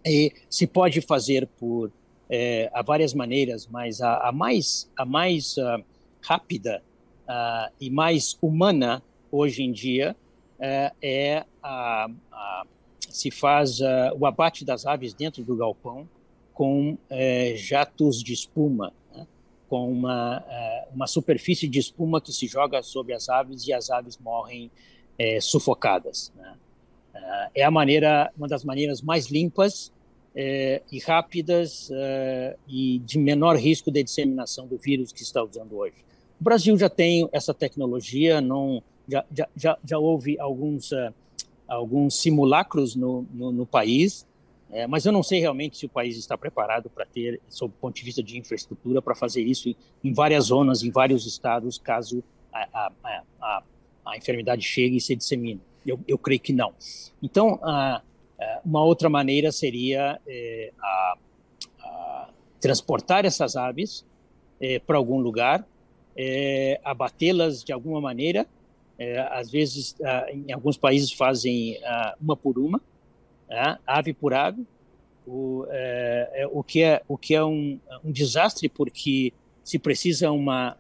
e 0.10 0.34
se 0.50 0.65
pode 0.65 1.02
fazer 1.02 1.48
por 1.60 1.91
é, 2.30 2.70
há 2.74 2.82
várias 2.82 3.13
maneiras, 3.13 3.67
mas 3.67 4.02
a, 4.02 4.28
a 4.28 4.32
mais 4.32 4.89
a 4.98 5.06
mais 5.06 5.56
uh, 5.58 5.84
rápida 6.22 6.84
uh, 7.24 7.74
e 7.80 7.89
mais 7.89 8.38
humana 8.41 9.02
hoje 9.32 9.63
em 9.63 9.72
dia 9.72 10.15
uh, 10.60 10.96
é 11.02 11.46
a, 11.63 12.10
a, 12.32 12.63
se 13.10 13.32
faz 13.32 13.80
o 14.20 14.26
abate 14.26 14.63
das 14.65 14.86
aves 14.86 15.13
dentro 15.13 15.43
do 15.43 15.56
galpão 15.56 16.08
com 16.54 16.98
é, 17.10 17.54
jatos 17.56 18.22
de 18.22 18.34
espuma, 18.34 18.91
né? 19.13 19.26
com 19.70 19.91
uma 19.91 20.43
é, 20.48 20.88
uma 20.93 21.08
superfície 21.08 21.67
de 21.67 21.80
espuma 21.80 22.20
que 22.20 22.32
se 22.34 22.48
joga 22.48 22.84
sobre 22.84 23.13
as 23.13 23.30
aves 23.30 23.65
e 23.65 23.74
as 23.74 23.89
aves 23.89 24.17
morrem 24.17 24.70
sufocadas. 25.41 26.32
Né? 26.36 26.56
é 27.56 27.63
a 27.63 27.72
maneira, 27.72 28.32
uma 28.38 28.48
das 28.48 28.63
maneiras 28.63 29.02
mais 29.02 29.32
limpas 29.32 29.91
é, 30.39 30.84
e 30.91 31.00
rápidas 31.00 31.89
é, 31.91 32.56
e 32.67 33.00
de 33.00 33.17
menor 33.17 33.56
risco 33.56 33.89
de 33.89 34.04
disseminação 34.04 34.67
do 34.67 34.78
vírus 34.78 35.12
que 35.12 35.23
está 35.23 35.43
usando 35.43 35.76
hoje. 35.76 35.95
O 36.39 36.43
Brasil 36.43 36.78
já 36.78 36.88
tem 36.88 37.28
essa 37.32 37.56
tecnologia, 37.56 38.39
não, 38.39 38.84
já, 39.10 39.26
já, 39.34 39.50
já, 39.56 39.78
já 39.84 39.97
houve 39.97 40.39
alguns, 40.39 40.91
uh, 40.91 41.12
alguns 41.67 42.21
simulacros 42.21 42.95
no, 42.95 43.26
no, 43.34 43.52
no 43.52 43.65
país, 43.65 44.28
é, 44.69 44.86
mas 44.86 45.08
eu 45.08 45.12
não 45.12 45.23
sei 45.23 45.39
realmente 45.39 45.76
se 45.76 45.88
o 45.88 45.89
país 45.89 46.15
está 46.17 46.38
preparado 46.38 46.88
para 46.88 47.06
ter, 47.06 47.41
sob 47.50 47.73
o 47.76 47.82
ponto 47.82 47.95
de 47.95 48.04
vista 48.04 48.21
de 48.21 48.38
infraestrutura, 48.38 49.02
para 49.02 49.15
fazer 49.15 49.41
isso 49.41 49.76
em, 50.04 50.13
várias 50.13 50.45
zonas, 50.45 50.84
em 50.84 50.91
vários 50.91 51.26
estados, 51.26 51.80
caso 51.80 52.23
a, 52.54 52.91
a, 53.04 53.23
a, 53.41 53.63
a 54.06 54.17
enfermidade 54.17 54.62
chegue 54.62 54.97
e 54.97 55.02
se 55.02 55.15
dissemine. 55.15 55.62
Eu, 55.84 56.00
eu 56.08 56.17
creio 56.17 56.39
que 56.39 56.54
não. 56.54 56.73
Então, 57.23 57.56
uh, 57.63 57.95
é, 57.95 58.02
uma 58.63 58.84
outra 58.84 59.10
maneira 59.10 59.52
seria 59.52 60.19
é, 60.28 60.71
a, 60.80 61.17
a 61.82 62.30
transportar 62.60 63.26
essas 63.26 63.56
aves 63.56 64.06
é, 64.60 64.80
para 64.80 64.97
algum 64.97 65.19
lugar, 65.19 65.65
é, 66.15 66.80
abatê-las 66.84 67.63
de 67.63 67.71
alguma 67.71 68.02
maneira. 68.02 68.45
Às 69.30 69.52
vezes, 69.52 69.95
em 70.28 70.52
alguns 70.52 70.76
países 70.76 71.12
fazem 71.12 71.78
uma 72.19 72.36
por 72.36 72.58
uma, 72.58 72.82
né, 73.47 73.78
ave 73.86 74.12
por 74.12 74.34
ave, 74.34 74.65
o, 75.28 75.67
é, 75.69 76.50
o 76.52 76.63
que 76.63 76.82
é 76.82 77.04
o 77.08 77.15
que 77.15 77.36
é 77.36 77.45
um, 77.45 77.80
um 78.04 78.12
desastre 78.12 78.67
porque 78.67 79.34
se 79.63 79.78
precisa 79.78 80.32
uma 80.32 80.76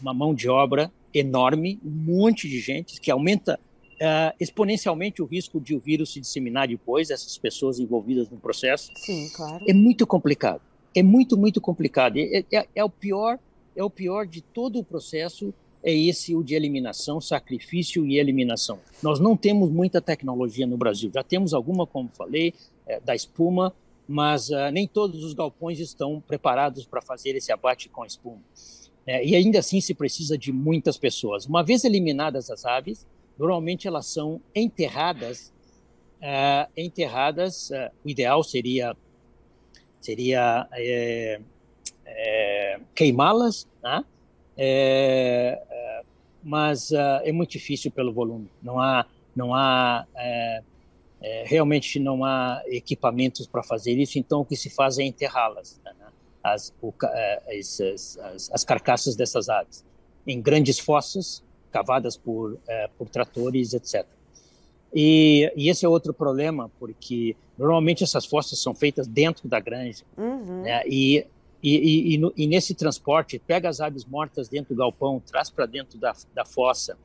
uma 0.00 0.12
mão 0.12 0.34
de 0.34 0.48
obra 0.48 0.90
enorme, 1.14 1.78
um 1.84 1.90
monte 1.90 2.48
de 2.48 2.58
gente 2.58 3.00
que 3.00 3.12
aumenta 3.12 3.60
uh, 3.94 4.34
exponencialmente 4.38 5.22
o 5.22 5.24
risco 5.24 5.60
de 5.60 5.74
o 5.74 5.80
vírus 5.80 6.12
se 6.12 6.20
disseminar 6.20 6.68
depois, 6.68 7.10
essas 7.10 7.36
pessoas 7.38 7.78
envolvidas 7.78 8.30
no 8.30 8.38
processo. 8.38 8.90
Sim, 8.96 9.28
claro. 9.34 9.64
É 9.68 9.72
muito 9.72 10.06
complicado. 10.06 10.60
É 10.94 11.02
muito, 11.02 11.36
muito 11.36 11.60
complicado. 11.60 12.18
É, 12.18 12.44
é, 12.52 12.68
é, 12.74 12.84
o 12.84 12.90
pior, 12.90 13.38
é 13.74 13.82
o 13.82 13.90
pior 13.90 14.26
de 14.26 14.42
todo 14.42 14.78
o 14.78 14.84
processo, 14.84 15.52
é 15.82 15.92
esse 15.92 16.34
o 16.34 16.42
de 16.42 16.54
eliminação, 16.54 17.20
sacrifício 17.20 18.06
e 18.06 18.18
eliminação. 18.18 18.78
Nós 19.02 19.18
não 19.18 19.36
temos 19.36 19.70
muita 19.70 20.00
tecnologia 20.00 20.66
no 20.66 20.76
Brasil. 20.76 21.10
Já 21.12 21.22
temos 21.22 21.54
alguma, 21.54 21.86
como 21.86 22.08
falei, 22.12 22.54
é, 22.86 23.00
da 23.00 23.14
espuma, 23.14 23.74
mas 24.06 24.50
uh, 24.50 24.70
nem 24.72 24.86
todos 24.86 25.24
os 25.24 25.32
galpões 25.32 25.78
estão 25.78 26.20
preparados 26.20 26.84
para 26.84 27.00
fazer 27.00 27.36
esse 27.36 27.52
abate 27.52 27.88
com 27.88 28.02
a 28.02 28.06
espuma. 28.06 28.42
É, 29.06 29.24
e 29.24 29.34
ainda 29.34 29.58
assim 29.58 29.80
se 29.80 29.94
precisa 29.94 30.38
de 30.38 30.52
muitas 30.52 30.96
pessoas. 30.96 31.46
Uma 31.46 31.62
vez 31.62 31.84
eliminadas 31.84 32.50
as 32.50 32.64
aves, 32.64 33.06
normalmente 33.42 33.88
elas 33.88 34.06
são 34.06 34.40
enterradas, 34.54 35.52
uh, 36.20 36.70
enterradas. 36.76 37.70
Uh, 37.70 37.90
o 38.04 38.08
ideal 38.08 38.44
seria 38.44 38.96
seria 40.00 40.68
é, 40.72 41.40
é, 42.04 42.80
queimá-las, 42.92 43.68
né? 43.80 44.04
é, 44.56 45.62
mas 46.42 46.90
é 46.90 47.30
muito 47.30 47.50
difícil 47.50 47.92
pelo 47.92 48.12
volume. 48.12 48.50
Não 48.60 48.80
há 48.80 49.06
não 49.34 49.54
há 49.54 50.04
realmente 51.44 52.00
não 52.00 52.24
há 52.24 52.60
equipamentos 52.66 53.46
para 53.46 53.62
fazer 53.62 53.92
isso. 53.92 54.18
Então 54.18 54.40
o 54.40 54.44
que 54.44 54.56
se 54.56 54.70
faz 54.70 54.98
é 54.98 55.04
enterrá-las, 55.04 55.80
né? 55.84 55.92
as, 56.42 56.74
as, 57.48 58.18
as, 58.18 58.50
as 58.52 58.64
carcaças 58.64 59.14
dessas 59.14 59.48
aves 59.48 59.84
em 60.26 60.42
grandes 60.42 60.80
fossas 60.80 61.44
cavadas 61.72 62.16
por, 62.16 62.58
é, 62.68 62.88
por 62.98 63.08
tratores, 63.08 63.72
etc. 63.72 64.06
E, 64.94 65.50
e, 65.56 65.70
esse 65.70 65.84
é 65.86 65.88
outro 65.88 66.12
problema, 66.12 66.70
porque 66.78 67.34
normalmente 67.56 68.04
essas 68.04 68.26
fossas 68.26 68.58
são 68.58 68.74
feitas 68.74 69.06
dentro 69.06 69.48
da 69.48 69.58
granja. 69.58 70.04
Uhum. 70.16 70.62
Né? 70.62 70.82
E, 70.86 71.26
e, 71.62 72.18
no, 72.18 72.32
e, 72.36 72.46
nesse 72.46 72.74
transporte, 72.74 73.38
pega 73.38 73.68
as 73.68 73.80
aves 73.80 74.04
mortas 74.04 74.48
dentro 74.48 74.74
do 74.74 74.78
galpão, 74.78 75.22
traz 75.24 75.48
para 75.48 75.64
dentro 75.64 75.98
da, 75.98 76.12
da 76.34 76.44
fossa. 76.44 76.98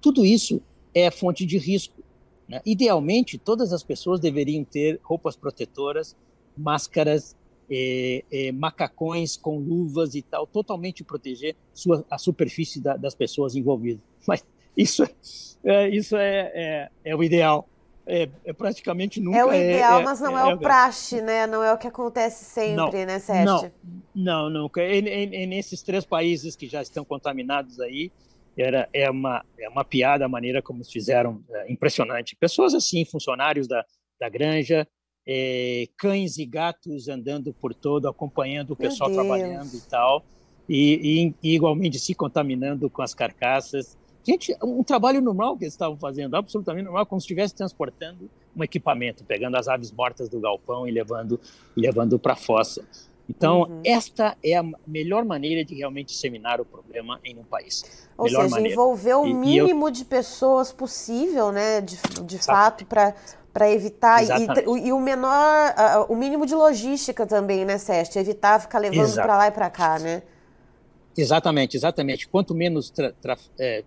Tudo 0.00 0.24
isso 0.24 0.62
é 0.94 1.10
fonte 1.10 1.44
de 1.44 1.58
risco. 1.58 2.02
Né? 2.48 2.60
Idealmente, 2.64 3.36
todas 3.36 3.72
as 3.72 3.82
pessoas 3.82 4.20
deveriam 4.20 4.64
ter 4.64 5.00
roupas 5.02 5.36
protetoras, 5.36 6.16
máscaras, 6.56 7.36
eh, 7.70 8.24
eh, 8.30 8.52
macacões 8.52 9.36
com 9.36 9.58
luvas 9.58 10.14
e 10.14 10.22
tal, 10.22 10.46
totalmente 10.46 11.02
proteger 11.02 11.56
sua, 11.72 12.04
a 12.10 12.18
superfície 12.18 12.80
da, 12.80 12.96
das 12.96 13.14
pessoas 13.14 13.54
envolvidas. 13.54 14.02
Mas 14.26 14.44
isso, 14.76 15.04
é, 15.64 15.88
isso 15.88 16.16
é, 16.16 16.52
é, 16.54 16.90
é 17.04 17.16
o 17.16 17.22
ideal. 17.22 17.68
É, 18.06 18.28
é, 18.44 18.52
praticamente 18.52 19.18
nunca 19.18 19.38
é 19.38 19.44
o 19.44 19.54
ideal, 19.54 20.00
é, 20.00 20.04
mas 20.04 20.20
não 20.20 20.38
é, 20.38 20.50
é, 20.50 20.54
o 20.54 20.58
praxe, 20.58 21.22
né? 21.22 21.46
Não 21.46 21.62
é 21.62 21.72
o 21.72 21.78
que 21.78 21.86
acontece 21.86 22.44
sempre, 22.44 22.76
não, 22.76 23.06
né, 23.06 23.18
Sérgio? 23.18 23.72
Não, 24.14 24.50
não, 24.50 24.50
nunca. 24.50 24.82
E, 24.82 24.98
e, 24.98 25.46
nesses 25.46 25.80
três 25.80 26.04
países 26.04 26.54
que 26.54 26.68
já 26.68 26.82
estão 26.82 27.02
contaminados 27.02 27.80
aí, 27.80 28.12
era 28.58 28.88
é 28.92 29.10
uma 29.10 29.42
é 29.58 29.68
uma 29.70 29.84
piada 29.84 30.26
a 30.26 30.28
maneira 30.28 30.60
como 30.60 30.84
fizeram, 30.84 31.42
é, 31.50 31.72
impressionante. 31.72 32.36
Pessoas 32.36 32.74
assim, 32.74 33.06
funcionários 33.06 33.66
da, 33.66 33.82
da 34.20 34.28
granja, 34.28 34.86
é, 35.26 35.88
cães 35.96 36.38
e 36.38 36.44
gatos 36.44 37.08
andando 37.08 37.52
por 37.52 37.74
todo, 37.74 38.08
acompanhando 38.08 38.72
o 38.72 38.76
pessoal 38.76 39.10
trabalhando 39.10 39.74
e 39.74 39.80
tal, 39.82 40.24
e, 40.68 41.34
e, 41.42 41.48
e 41.50 41.54
igualmente 41.54 41.98
se 41.98 42.14
contaminando 42.14 42.88
com 42.90 43.02
as 43.02 43.14
carcaças. 43.14 43.96
Gente, 44.26 44.56
um 44.62 44.82
trabalho 44.82 45.20
normal 45.20 45.56
que 45.56 45.64
eles 45.64 45.74
estavam 45.74 45.98
fazendo, 45.98 46.34
absolutamente 46.34 46.84
normal, 46.84 47.04
como 47.04 47.20
se 47.20 47.24
estivesse 47.24 47.54
transportando 47.54 48.30
um 48.56 48.64
equipamento, 48.64 49.24
pegando 49.24 49.56
as 49.56 49.68
aves 49.68 49.92
mortas 49.92 50.28
do 50.28 50.40
galpão 50.40 50.88
e 50.88 50.90
levando, 50.90 51.38
levando 51.76 52.18
para 52.18 52.32
a 52.32 52.36
fossa. 52.36 52.82
Então, 53.28 53.62
uhum. 53.62 53.80
esta 53.84 54.36
é 54.42 54.54
a 54.54 54.64
melhor 54.86 55.24
maneira 55.24 55.64
de 55.64 55.74
realmente 55.74 56.08
disseminar 56.08 56.60
o 56.60 56.64
problema 56.64 57.18
em 57.24 57.38
um 57.38 57.44
país. 57.44 58.08
Ou 58.16 58.26
melhor 58.26 58.42
seja, 58.42 58.50
maneira. 58.50 58.72
envolver 58.72 59.14
o 59.14 59.26
e, 59.26 59.34
mínimo 59.34 59.88
eu... 59.88 59.90
de 59.90 60.04
pessoas 60.04 60.72
possível, 60.72 61.50
né, 61.50 61.80
de, 61.80 61.96
de 62.24 62.38
fato, 62.38 62.84
para 62.84 63.14
evitar 63.70 64.22
e, 64.22 64.88
e, 64.88 64.92
o 64.92 65.00
menor, 65.00 65.74
uh, 66.08 66.12
o 66.12 66.16
mínimo 66.16 66.44
de 66.44 66.54
logística 66.54 67.24
também, 67.24 67.64
né, 67.64 67.78
Sérgio? 67.78 68.20
Evitar 68.20 68.60
ficar 68.60 68.80
levando 68.80 69.14
para 69.14 69.36
lá 69.36 69.46
e 69.46 69.50
para 69.52 69.70
cá, 69.70 69.98
né? 69.98 70.22
Exatamente, 71.16 71.76
exatamente. 71.76 72.28
Quanto 72.28 72.54
menos 72.54 72.90
tra, 72.90 73.12
tra, 73.12 73.38
é, 73.58 73.84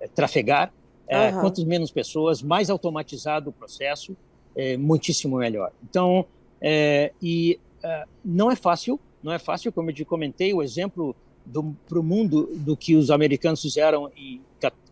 é, 0.00 0.08
trafegar, 0.08 0.72
é, 1.06 1.28
uhum. 1.28 1.40
quanto 1.40 1.66
menos 1.66 1.90
pessoas, 1.90 2.42
mais 2.42 2.70
automatizado 2.70 3.50
o 3.50 3.52
processo, 3.52 4.16
é, 4.56 4.76
muitíssimo 4.76 5.36
melhor. 5.36 5.70
Então, 5.82 6.24
é, 6.60 7.12
e 7.20 7.60
é, 7.82 8.04
não 8.24 8.50
é 8.50 8.56
fácil, 8.56 8.98
não 9.22 9.32
é 9.32 9.38
fácil, 9.38 9.70
como 9.72 9.90
eu 9.90 9.94
te 9.94 10.04
comentei, 10.04 10.54
o 10.54 10.62
exemplo 10.62 11.14
para 11.86 11.98
o 11.98 12.02
mundo 12.02 12.48
do 12.54 12.74
que 12.74 12.96
os 12.96 13.10
americanos 13.10 13.60
fizeram 13.60 14.10
em 14.16 14.40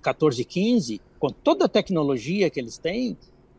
14, 0.03 0.45
15, 0.45 1.01
com 1.19 1.31
toda 1.31 1.65
a 1.65 1.69
tecnologia 1.69 2.51
que 2.51 2.61
eles 2.61 2.77
têm, 2.77 3.17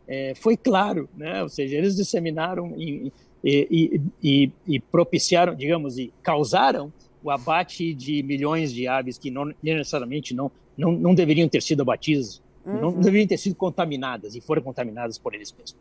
é, 0.08 0.34
foi 0.36 0.58
claro, 0.58 1.10
né? 1.16 1.42
Ou 1.44 1.50
seja, 1.50 1.78
eles 1.78 1.96
disseminaram 1.96 2.74
e, 2.78 3.12
e, 3.44 4.02
e, 4.22 4.52
e, 4.68 4.80
propiciaram, 4.80 5.56
digamos, 5.56 5.98
e 5.98 6.14
causaram 6.22 6.92
o 7.24 7.32
abate 7.32 7.94
de 7.94 8.22
milhões 8.24 8.74
de 8.74 8.88
aves 8.88 9.18
que 9.18 9.32
não 9.32 9.54
necessariamente 9.62 10.34
não 10.34 10.52
não, 10.78 10.92
não 10.92 11.16
deveriam 11.16 11.48
ter 11.48 11.62
sido 11.62 11.82
abatidas, 11.82 12.42
uhum. 12.66 12.82
não 12.82 12.92
deveriam 12.94 13.28
ter 13.28 13.38
sido 13.38 13.56
contaminadas 13.56 14.36
e 14.36 14.42
foram 14.42 14.62
contaminadas 14.62 15.18
por 15.18 15.34
eles 15.34 15.52
mesmos. 15.52 15.76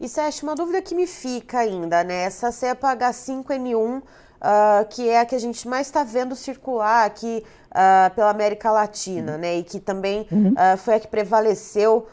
E 0.00 0.08
Sérgio, 0.08 0.44
uma 0.44 0.54
dúvida 0.54 0.80
que 0.80 0.94
me 0.94 1.06
fica 1.06 1.58
ainda, 1.58 2.02
né? 2.02 2.22
Essa 2.22 2.50
cepa 2.50 2.96
H5N1, 2.96 3.98
uh, 3.98 4.02
ah, 4.40 4.86
que 4.88 5.06
é 5.08 5.20
a 5.20 5.26
que 5.26 5.34
a 5.34 5.38
gente 5.38 5.68
mais 5.68 5.88
está 5.88 6.02
vendo 6.02 6.34
circular 6.34 7.04
aqui 7.04 7.42
uh, 7.70 8.14
pela 8.14 8.30
América 8.30 8.70
Latina, 8.70 9.32
uhum. 9.32 9.38
né? 9.38 9.58
E 9.58 9.62
que 9.62 9.78
também 9.78 10.26
uhum. 10.32 10.52
uh, 10.52 10.76
foi 10.78 10.94
a 10.94 11.00
que 11.00 11.06
prevaleceu 11.06 12.06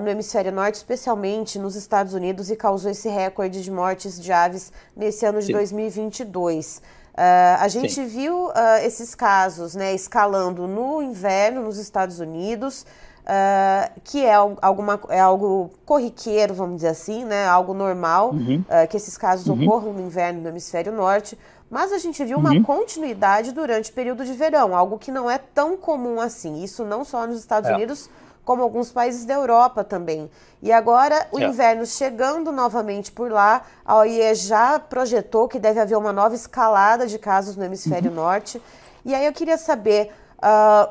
no 0.00 0.08
hemisfério 0.08 0.52
norte, 0.52 0.76
especialmente 0.76 1.58
nos 1.58 1.74
Estados 1.74 2.14
Unidos, 2.14 2.50
e 2.50 2.56
causou 2.56 2.90
esse 2.90 3.08
recorde 3.08 3.62
de 3.62 3.70
mortes 3.70 4.20
de 4.20 4.32
aves 4.32 4.72
nesse 4.96 5.26
ano 5.26 5.40
de 5.40 5.46
Sim. 5.46 5.52
2022. 5.52 6.82
Uh, 7.18 7.58
a 7.58 7.66
gente 7.66 7.94
Sim. 7.94 8.06
viu 8.06 8.46
uh, 8.46 8.52
esses 8.84 9.12
casos 9.12 9.74
né, 9.74 9.92
escalando 9.92 10.68
no 10.68 11.02
inverno 11.02 11.64
nos 11.64 11.76
Estados 11.76 12.20
Unidos, 12.20 12.86
uh, 13.24 14.00
que 14.04 14.24
é, 14.24 14.34
alguma, 14.34 15.00
é 15.08 15.18
algo 15.18 15.68
corriqueiro, 15.84 16.54
vamos 16.54 16.76
dizer 16.76 16.90
assim, 16.90 17.24
né, 17.24 17.44
algo 17.44 17.74
normal, 17.74 18.30
uhum. 18.30 18.62
que 18.88 18.96
esses 18.96 19.18
casos 19.18 19.48
uhum. 19.48 19.64
ocorram 19.64 19.92
no 19.94 20.00
inverno 20.00 20.42
no 20.42 20.48
hemisfério 20.48 20.92
norte. 20.92 21.36
Mas 21.68 21.92
a 21.92 21.98
gente 21.98 22.24
viu 22.24 22.38
uma 22.38 22.52
uhum. 22.52 22.62
continuidade 22.62 23.50
durante 23.50 23.90
o 23.90 23.94
período 23.94 24.24
de 24.24 24.32
verão, 24.32 24.76
algo 24.76 24.96
que 24.96 25.10
não 25.10 25.28
é 25.28 25.38
tão 25.38 25.76
comum 25.76 26.20
assim. 26.20 26.62
Isso 26.62 26.84
não 26.84 27.04
só 27.04 27.26
nos 27.26 27.40
Estados 27.40 27.68
é. 27.68 27.74
Unidos, 27.74 28.08
como 28.48 28.62
alguns 28.62 28.90
países 28.90 29.26
da 29.26 29.34
Europa 29.34 29.84
também. 29.84 30.30
E 30.62 30.72
agora, 30.72 31.28
o 31.30 31.38
é. 31.38 31.44
inverno 31.44 31.84
chegando 31.84 32.50
novamente 32.50 33.12
por 33.12 33.30
lá, 33.30 33.60
a 33.84 33.96
OIE 33.96 34.34
já 34.34 34.78
projetou 34.78 35.46
que 35.46 35.58
deve 35.58 35.78
haver 35.78 35.98
uma 35.98 36.14
nova 36.14 36.34
escalada 36.34 37.06
de 37.06 37.18
casos 37.18 37.56
no 37.56 37.64
hemisfério 37.64 38.08
uhum. 38.08 38.16
norte. 38.16 38.62
E 39.04 39.14
aí 39.14 39.26
eu 39.26 39.34
queria 39.34 39.58
saber 39.58 40.10
uh, 40.38 40.90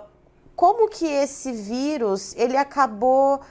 como 0.55 0.87
que 0.87 1.07
esse 1.07 1.51
vírus 1.51 2.35
ele 2.37 2.55
acabou, 2.55 3.37
uh, 3.37 3.41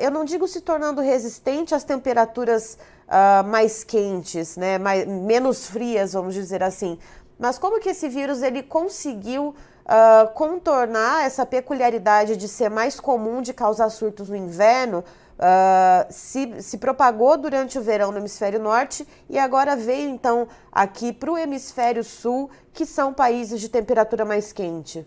eu 0.00 0.10
não 0.10 0.24
digo 0.24 0.48
se 0.48 0.62
tornando 0.62 1.02
resistente 1.02 1.74
às 1.74 1.84
temperaturas 1.84 2.78
uh, 3.06 3.46
mais 3.46 3.84
quentes, 3.84 4.56
né, 4.56 4.78
mais, 4.78 5.06
menos 5.06 5.66
frias, 5.66 6.14
vamos 6.14 6.32
dizer 6.32 6.62
assim. 6.62 6.98
Mas 7.38 7.58
como 7.58 7.78
que 7.80 7.90
esse 7.90 8.08
vírus 8.08 8.40
ele 8.40 8.62
conseguiu 8.62 9.54
uh, 9.84 10.32
contornar 10.34 11.24
essa 11.24 11.44
peculiaridade 11.44 12.36
de 12.36 12.48
ser 12.48 12.68
mais 12.68 12.98
comum 12.98 13.42
de 13.42 13.52
causar 13.52 13.90
surtos 13.90 14.28
no 14.28 14.36
inverno, 14.36 15.04
uh, 15.38 16.06
se, 16.10 16.62
se 16.62 16.78
propagou 16.78 17.36
durante 17.36 17.78
o 17.78 17.82
verão 17.82 18.10
no 18.12 18.18
hemisfério 18.18 18.60
norte 18.60 19.06
e 19.28 19.38
agora 19.38 19.76
veio 19.76 20.08
então 20.08 20.48
aqui 20.70 21.12
para 21.12 21.32
o 21.32 21.38
hemisfério 21.38 22.04
sul, 22.04 22.50
que 22.72 22.86
são 22.86 23.12
países 23.12 23.60
de 23.60 23.68
temperatura 23.68 24.24
mais 24.24 24.52
quente? 24.52 25.06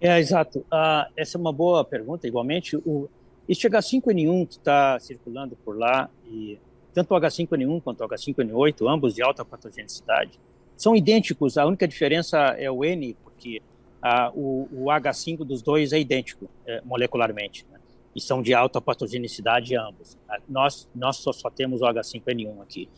É, 0.00 0.18
exato. 0.18 0.60
Uh, 0.60 1.12
essa 1.16 1.36
é 1.36 1.40
uma 1.40 1.52
boa 1.52 1.84
pergunta, 1.84 2.26
igualmente. 2.26 2.76
O, 2.76 3.08
este 3.46 3.68
H5N1 3.68 4.46
que 4.46 4.54
está 4.54 4.98
circulando 4.98 5.56
por 5.56 5.76
lá, 5.76 6.08
e 6.24 6.58
tanto 6.94 7.14
o 7.14 7.20
H5N1 7.20 7.82
quanto 7.82 8.02
o 8.02 8.08
H5N8, 8.08 8.88
ambos 8.88 9.14
de 9.14 9.22
alta 9.22 9.44
patogenicidade, 9.44 10.40
são 10.76 10.96
idênticos, 10.96 11.58
a 11.58 11.66
única 11.66 11.86
diferença 11.86 12.38
é 12.38 12.70
o 12.70 12.82
N, 12.82 13.14
porque 13.40 13.62
ah, 14.02 14.30
o, 14.34 14.68
o, 14.70 14.84
H5 14.86 15.38
dos 15.38 15.62
dois 15.62 15.92
é 15.92 15.98
idêntico 15.98 16.48
é, 16.66 16.82
molecularmente, 16.82 17.66
né? 17.70 17.80
e 18.14 18.20
são 18.20 18.42
de 18.42 18.52
alta 18.52 18.80
patogenicidade 18.80 19.74
ambos. 19.76 20.18
Ah, 20.28 20.38
nós, 20.48 20.88
nós 20.94 21.16
só, 21.16 21.32
só 21.32 21.48
temos 21.48 21.80
o 21.80 21.84
H5N1 21.84 22.62
aqui. 22.62 22.88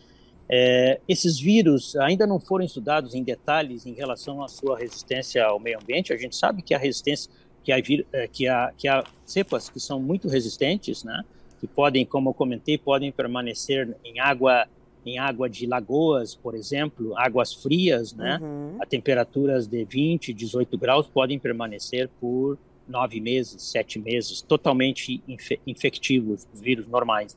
É, 0.48 1.00
esses 1.08 1.38
vírus 1.38 1.94
ainda 1.96 2.26
não 2.26 2.40
foram 2.40 2.64
estudados 2.64 3.14
em 3.14 3.22
detalhes 3.22 3.86
em 3.86 3.94
relação 3.94 4.42
à 4.42 4.48
sua 4.48 4.76
resistência 4.76 5.44
ao 5.44 5.60
meio 5.60 5.78
ambiente. 5.80 6.12
A 6.12 6.16
gente 6.16 6.34
sabe 6.34 6.60
que 6.60 6.74
a 6.74 6.78
resistência, 6.78 7.30
que 7.62 7.72
há, 7.72 7.78
é, 8.12 8.26
que 8.26 8.48
há, 8.48 8.72
que 8.76 8.88
há 8.88 9.04
cepas 9.24 9.70
que 9.70 9.78
são 9.78 10.00
muito 10.00 10.28
resistentes, 10.28 11.04
né? 11.04 11.24
que 11.60 11.66
podem, 11.68 12.04
como 12.04 12.30
eu 12.30 12.34
comentei, 12.34 12.76
podem 12.76 13.12
permanecer 13.12 13.96
em 14.04 14.18
água 14.18 14.66
em 15.04 15.18
água 15.18 15.48
de 15.48 15.66
lagoas, 15.66 16.34
por 16.34 16.54
exemplo, 16.54 17.16
águas 17.18 17.52
frias, 17.52 18.12
né? 18.12 18.38
Uhum. 18.40 18.76
A 18.80 18.86
temperaturas 18.86 19.66
de 19.66 19.84
20, 19.84 20.32
18 20.32 20.78
graus 20.78 21.06
podem 21.06 21.38
permanecer 21.38 22.08
por 22.20 22.58
nove 22.86 23.20
meses, 23.20 23.62
sete 23.62 23.98
meses, 23.98 24.40
totalmente 24.42 25.22
infe 25.26 25.60
infectivos, 25.66 26.46
os 26.52 26.60
vírus 26.60 26.86
normais. 26.86 27.36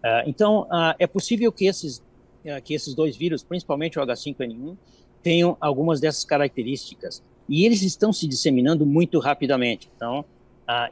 Uh, 0.00 0.26
então, 0.26 0.62
uh, 0.62 0.94
é 0.98 1.06
possível 1.06 1.52
que 1.52 1.66
esses, 1.66 1.98
uh, 1.98 2.62
que 2.62 2.74
esses 2.74 2.94
dois 2.94 3.16
vírus, 3.16 3.42
principalmente 3.42 3.98
o 3.98 4.02
H5N1, 4.02 4.76
tenham 5.22 5.56
algumas 5.60 6.00
dessas 6.00 6.24
características. 6.24 7.22
E 7.48 7.66
eles 7.66 7.82
estão 7.82 8.12
se 8.12 8.26
disseminando 8.26 8.86
muito 8.86 9.18
rapidamente. 9.18 9.90
Então, 9.96 10.24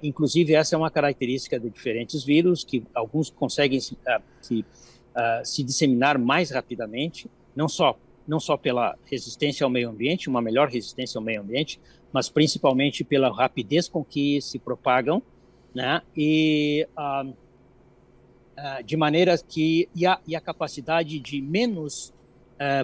inclusive, 0.02 0.54
essa 0.54 0.74
é 0.74 0.76
uma 0.76 0.90
característica 0.90 1.58
de 1.58 1.70
diferentes 1.70 2.24
vírus, 2.24 2.64
que 2.64 2.82
alguns 2.92 3.30
conseguem 3.30 3.78
se, 3.78 3.96
se 4.40 4.64
uh, 5.18 5.44
se 5.44 5.62
disseminar 5.62 6.16
mais 6.18 6.50
rapidamente, 6.50 7.28
não 7.54 7.68
só 7.68 7.98
não 8.26 8.38
só 8.38 8.58
pela 8.58 8.94
resistência 9.06 9.64
ao 9.64 9.70
meio 9.70 9.88
ambiente, 9.88 10.28
uma 10.28 10.42
melhor 10.42 10.68
resistência 10.68 11.18
ao 11.18 11.24
meio 11.24 11.40
ambiente, 11.40 11.80
mas 12.12 12.28
principalmente 12.28 13.02
pela 13.02 13.34
rapidez 13.34 13.88
com 13.88 14.04
que 14.04 14.38
se 14.42 14.58
propagam, 14.58 15.22
né? 15.74 16.02
E 16.14 16.86
uh, 16.94 17.26
uh, 17.26 18.84
de 18.84 18.98
maneira 18.98 19.38
que 19.38 19.88
e 19.96 20.04
a, 20.04 20.20
e 20.26 20.36
a 20.36 20.40
capacidade 20.40 21.18
de 21.18 21.40
menos 21.40 22.12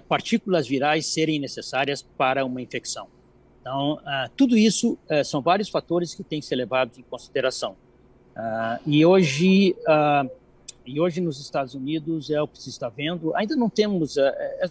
partículas 0.08 0.68
virais 0.68 1.04
serem 1.04 1.40
necessárias 1.40 2.00
para 2.00 2.44
uma 2.44 2.62
infecção. 2.62 3.08
Então, 3.60 3.98
tudo 4.36 4.56
isso 4.56 4.96
são 5.24 5.42
vários 5.42 5.68
fatores 5.68 6.14
que 6.14 6.22
têm 6.22 6.38
que 6.38 6.46
ser 6.46 6.54
levados 6.54 6.96
em 6.96 7.02
consideração. 7.02 7.74
E 8.86 9.04
hoje 9.04 9.74
e 10.86 11.00
hoje 11.00 11.20
nos 11.20 11.40
Estados 11.40 11.74
Unidos 11.74 12.30
é 12.30 12.40
o 12.40 12.48
que 12.48 12.60
se 12.60 12.68
está 12.68 12.88
vendo. 12.88 13.34
Ainda 13.36 13.56
não 13.56 13.70
temos 13.70 14.16
uh, 14.16 14.22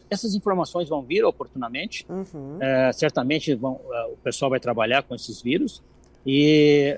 essas 0.09 0.36
informações 0.36 0.88
vão 0.89 1.01
vir 1.01 1.24
oportunamente. 1.26 2.05
Uhum. 2.09 2.59
certamente 2.93 3.53
vão, 3.55 3.80
o 4.11 4.18
pessoal 4.24 4.49
vai 4.51 4.59
trabalhar 4.59 5.03
com 5.03 5.16
esses 5.16 5.41
vírus 5.41 5.82
e 6.26 6.97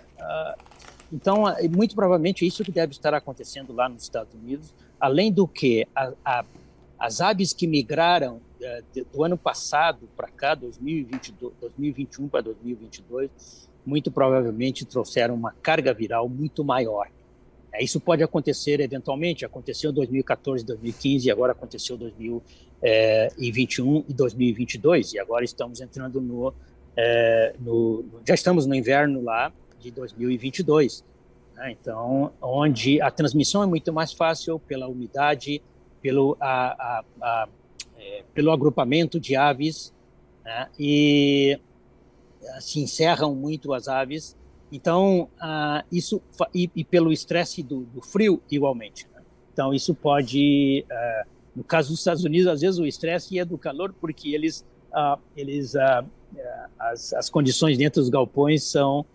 então 1.12 1.46
muito 1.72 1.96
provavelmente 1.96 2.44
é 2.44 2.48
isso 2.48 2.64
que 2.64 2.72
deve 2.72 2.92
estar 2.92 3.14
acontecendo 3.14 3.74
lá 3.74 3.88
nos 3.88 4.04
Estados 4.04 4.34
Unidos. 4.34 4.74
Além 5.00 5.32
do 5.32 5.48
que 5.48 5.88
a, 5.96 6.12
a, 6.24 6.46
as 7.00 7.22
aves 7.22 7.54
que 7.54 7.68
migraram 7.68 8.42
do 9.14 9.24
ano 9.24 9.38
passado 9.38 10.10
para 10.16 10.28
cá, 10.28 10.56
2022, 10.56 11.54
2021 11.62 12.28
para 12.28 12.42
2022 12.42 13.66
muito 13.86 14.12
provavelmente 14.12 14.84
trouxeram 14.86 15.36
uma 15.36 15.52
carga 15.52 15.94
viral 15.94 16.28
muito 16.28 16.64
maior. 16.64 17.08
É, 17.76 17.84
isso 17.84 18.00
pode 18.00 18.24
acontecer 18.24 18.80
eventualmente, 18.80 19.46
aconteceu 19.46 19.92
em 19.92 19.94
2014, 19.94 20.66
2015 20.66 21.28
e 21.28 21.32
agora 21.32 21.52
aconteceu 21.52 21.96
em 21.96 22.00
2021 22.00 24.06
e 24.08 24.14
2022 24.14 25.14
e 25.14 25.20
agora 25.20 25.44
estamos 25.44 25.82
entrando 25.82 26.22
no, 26.22 26.54
é, 26.96 27.54
no 27.60 28.06
já 28.26 28.34
estamos 28.34 28.66
no 28.66 28.74
inverno 28.74 29.22
lá 29.22 29.52
de 29.80 29.92
2022. 29.92 31.04
Né? 31.56 31.72
Então, 31.72 32.32
onde 32.42 33.02
a 33.02 33.12
transmissão 33.12 33.62
é 33.62 33.66
muito 33.66 33.92
mais 33.92 34.14
fácil 34.14 34.60
pela 34.60 34.88
umidade, 34.88 35.62
pelo 36.02 36.38
a, 36.40 37.00
a, 37.00 37.04
a, 37.22 37.50
é, 37.98 38.24
pelo 38.34 38.52
agrupamento 38.52 39.20
de 39.20 39.36
aves 39.36 39.94
né? 40.44 40.70
e 40.80 41.60
se 42.60 42.80
encerram 42.80 43.36
muito 43.36 43.74
as 43.74 43.90
aves. 43.90 44.38
Então, 44.76 45.30
uh, 45.42 45.86
isso 45.90 46.22
e, 46.54 46.70
e, 46.76 46.84
pelo 46.84 47.14
estresse 47.14 47.64
do, 47.64 47.84
do, 47.86 48.02
frio 48.02 48.42
igualmente. 48.52 49.08
Né? 49.14 49.22
Então, 49.54 49.74
isso 49.74 49.96
pode, 49.96 50.86
uh, 50.92 51.30
no 51.56 51.64
caso 51.64 51.92
dos 51.92 52.00
Estados 52.00 52.26
Unidos, 52.26 52.46
às 52.48 52.60
vezes 52.60 52.78
o 52.78 52.86
estresse 52.86 53.40
é 53.40 53.46
do 53.46 53.58
calor 53.58 53.94
porque 54.02 54.36
eles, 54.36 54.66
uh, 54.92 55.18
eles 55.36 55.76
as, 56.78 57.14
as, 57.14 57.30
condições 57.30 57.78
dentro 57.78 58.02
dos 58.02 58.10
galpões 58.10 58.64
são 58.64 59.06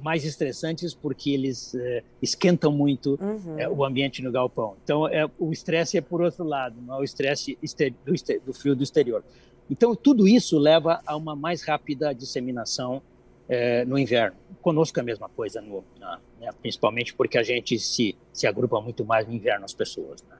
mais 0.00 0.24
estressantes 0.24 0.94
porque 0.94 1.30
eles 1.30 1.74
esquentam 2.22 2.70
muito 2.70 3.18
uhum. 3.20 3.76
o 3.76 3.84
ambiente 3.84 4.22
no 4.22 4.30
galpão. 4.30 4.76
Então, 4.84 5.08
é, 5.08 5.28
o 5.36 5.50
estresse 5.50 5.98
é 5.98 6.00
por 6.00 6.22
outro 6.22 6.44
lado, 6.44 6.76
não 6.80 6.94
é 6.94 7.00
o 7.00 7.02
estresse 7.02 7.58
do, 8.06 8.14
do 8.46 8.54
frio 8.54 8.76
do 8.76 8.84
exterior. 8.84 9.24
Então, 9.68 9.96
tudo 9.96 10.28
isso 10.28 10.56
leva 10.56 11.00
a 11.04 11.16
uma 11.16 11.34
mais 11.34 11.62
rápida 11.62 12.14
disseminação 12.14 13.02
é, 13.48 13.84
no 13.84 13.98
inverno. 13.98 14.36
Conosco 14.60 14.98
é 14.98 15.02
a 15.02 15.04
mesma 15.04 15.28
coisa, 15.28 15.60
no, 15.60 15.84
na, 15.98 16.20
né, 16.40 16.50
principalmente 16.60 17.14
porque 17.14 17.38
a 17.38 17.42
gente 17.42 17.78
se, 17.78 18.16
se 18.32 18.46
agrupa 18.46 18.80
muito 18.80 19.04
mais 19.04 19.26
no 19.26 19.32
inverno, 19.32 19.64
as 19.64 19.72
pessoas. 19.72 20.22
Né? 20.22 20.36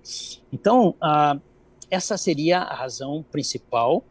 Então, 0.52 0.94
ah, 1.00 1.38
essa 1.90 2.18
seria 2.18 2.58
a 2.58 2.74
razão 2.74 3.24
principal. 3.30 4.04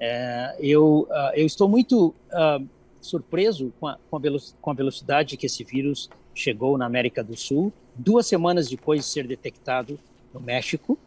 É, 0.00 0.56
eu, 0.58 1.06
ah, 1.10 1.32
eu 1.36 1.46
estou 1.46 1.68
muito 1.68 2.14
ah, 2.32 2.60
surpreso 3.00 3.72
com 3.78 3.86
a, 3.86 3.98
com, 4.10 4.16
a 4.16 4.20
com 4.60 4.70
a 4.70 4.74
velocidade 4.74 5.36
que 5.36 5.46
esse 5.46 5.62
vírus 5.62 6.10
chegou 6.34 6.76
na 6.78 6.86
América 6.86 7.22
do 7.22 7.36
Sul, 7.36 7.72
duas 7.94 8.26
semanas 8.26 8.68
depois 8.68 9.02
de 9.02 9.06
ser 9.06 9.26
detectado 9.26 9.98
no 10.32 10.40
México, 10.40 10.98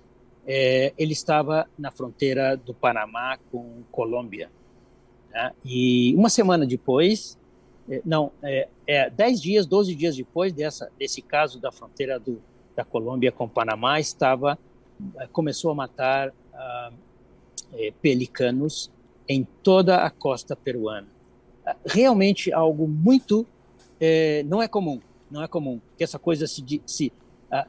é, 0.45 0.93
ele 0.97 1.13
estava 1.13 1.67
na 1.77 1.91
fronteira 1.91 2.55
do 2.55 2.73
Panamá 2.73 3.37
com 3.51 3.81
Colômbia. 3.91 4.49
Né? 5.35 5.51
E 5.65 6.15
uma 6.15 6.29
semana 6.29 6.65
depois, 6.65 7.37
é, 7.89 8.01
não, 8.05 8.31
é, 8.41 8.69
é, 8.87 9.09
dez 9.09 9.41
dias, 9.41 9.65
doze 9.65 9.93
dias 9.93 10.15
depois 10.15 10.53
dessa, 10.53 10.89
desse 10.97 11.21
caso 11.21 11.59
da 11.59 11.73
fronteira 11.73 12.17
do, 12.17 12.41
da 12.73 12.85
Colômbia 12.85 13.33
com 13.33 13.47
Panamá, 13.47 13.99
estava 13.99 14.57
é, 15.17 15.27
começou 15.27 15.71
a 15.71 15.75
matar 15.75 16.33
ah, 16.53 16.91
é, 17.73 17.91
pelicanos 18.01 18.89
em 19.27 19.45
toda 19.61 19.97
a 19.97 20.09
costa 20.09 20.55
peruana. 20.55 21.07
Realmente 21.85 22.53
algo 22.53 22.87
muito 22.87 23.45
é, 23.99 24.41
não 24.43 24.61
é 24.61 24.69
comum, 24.69 25.01
não 25.29 25.43
é 25.43 25.47
comum 25.49 25.81
que 25.97 26.03
essa 26.03 26.17
coisa 26.17 26.47
se, 26.47 26.81
se 26.85 27.11
ah, 27.51 27.67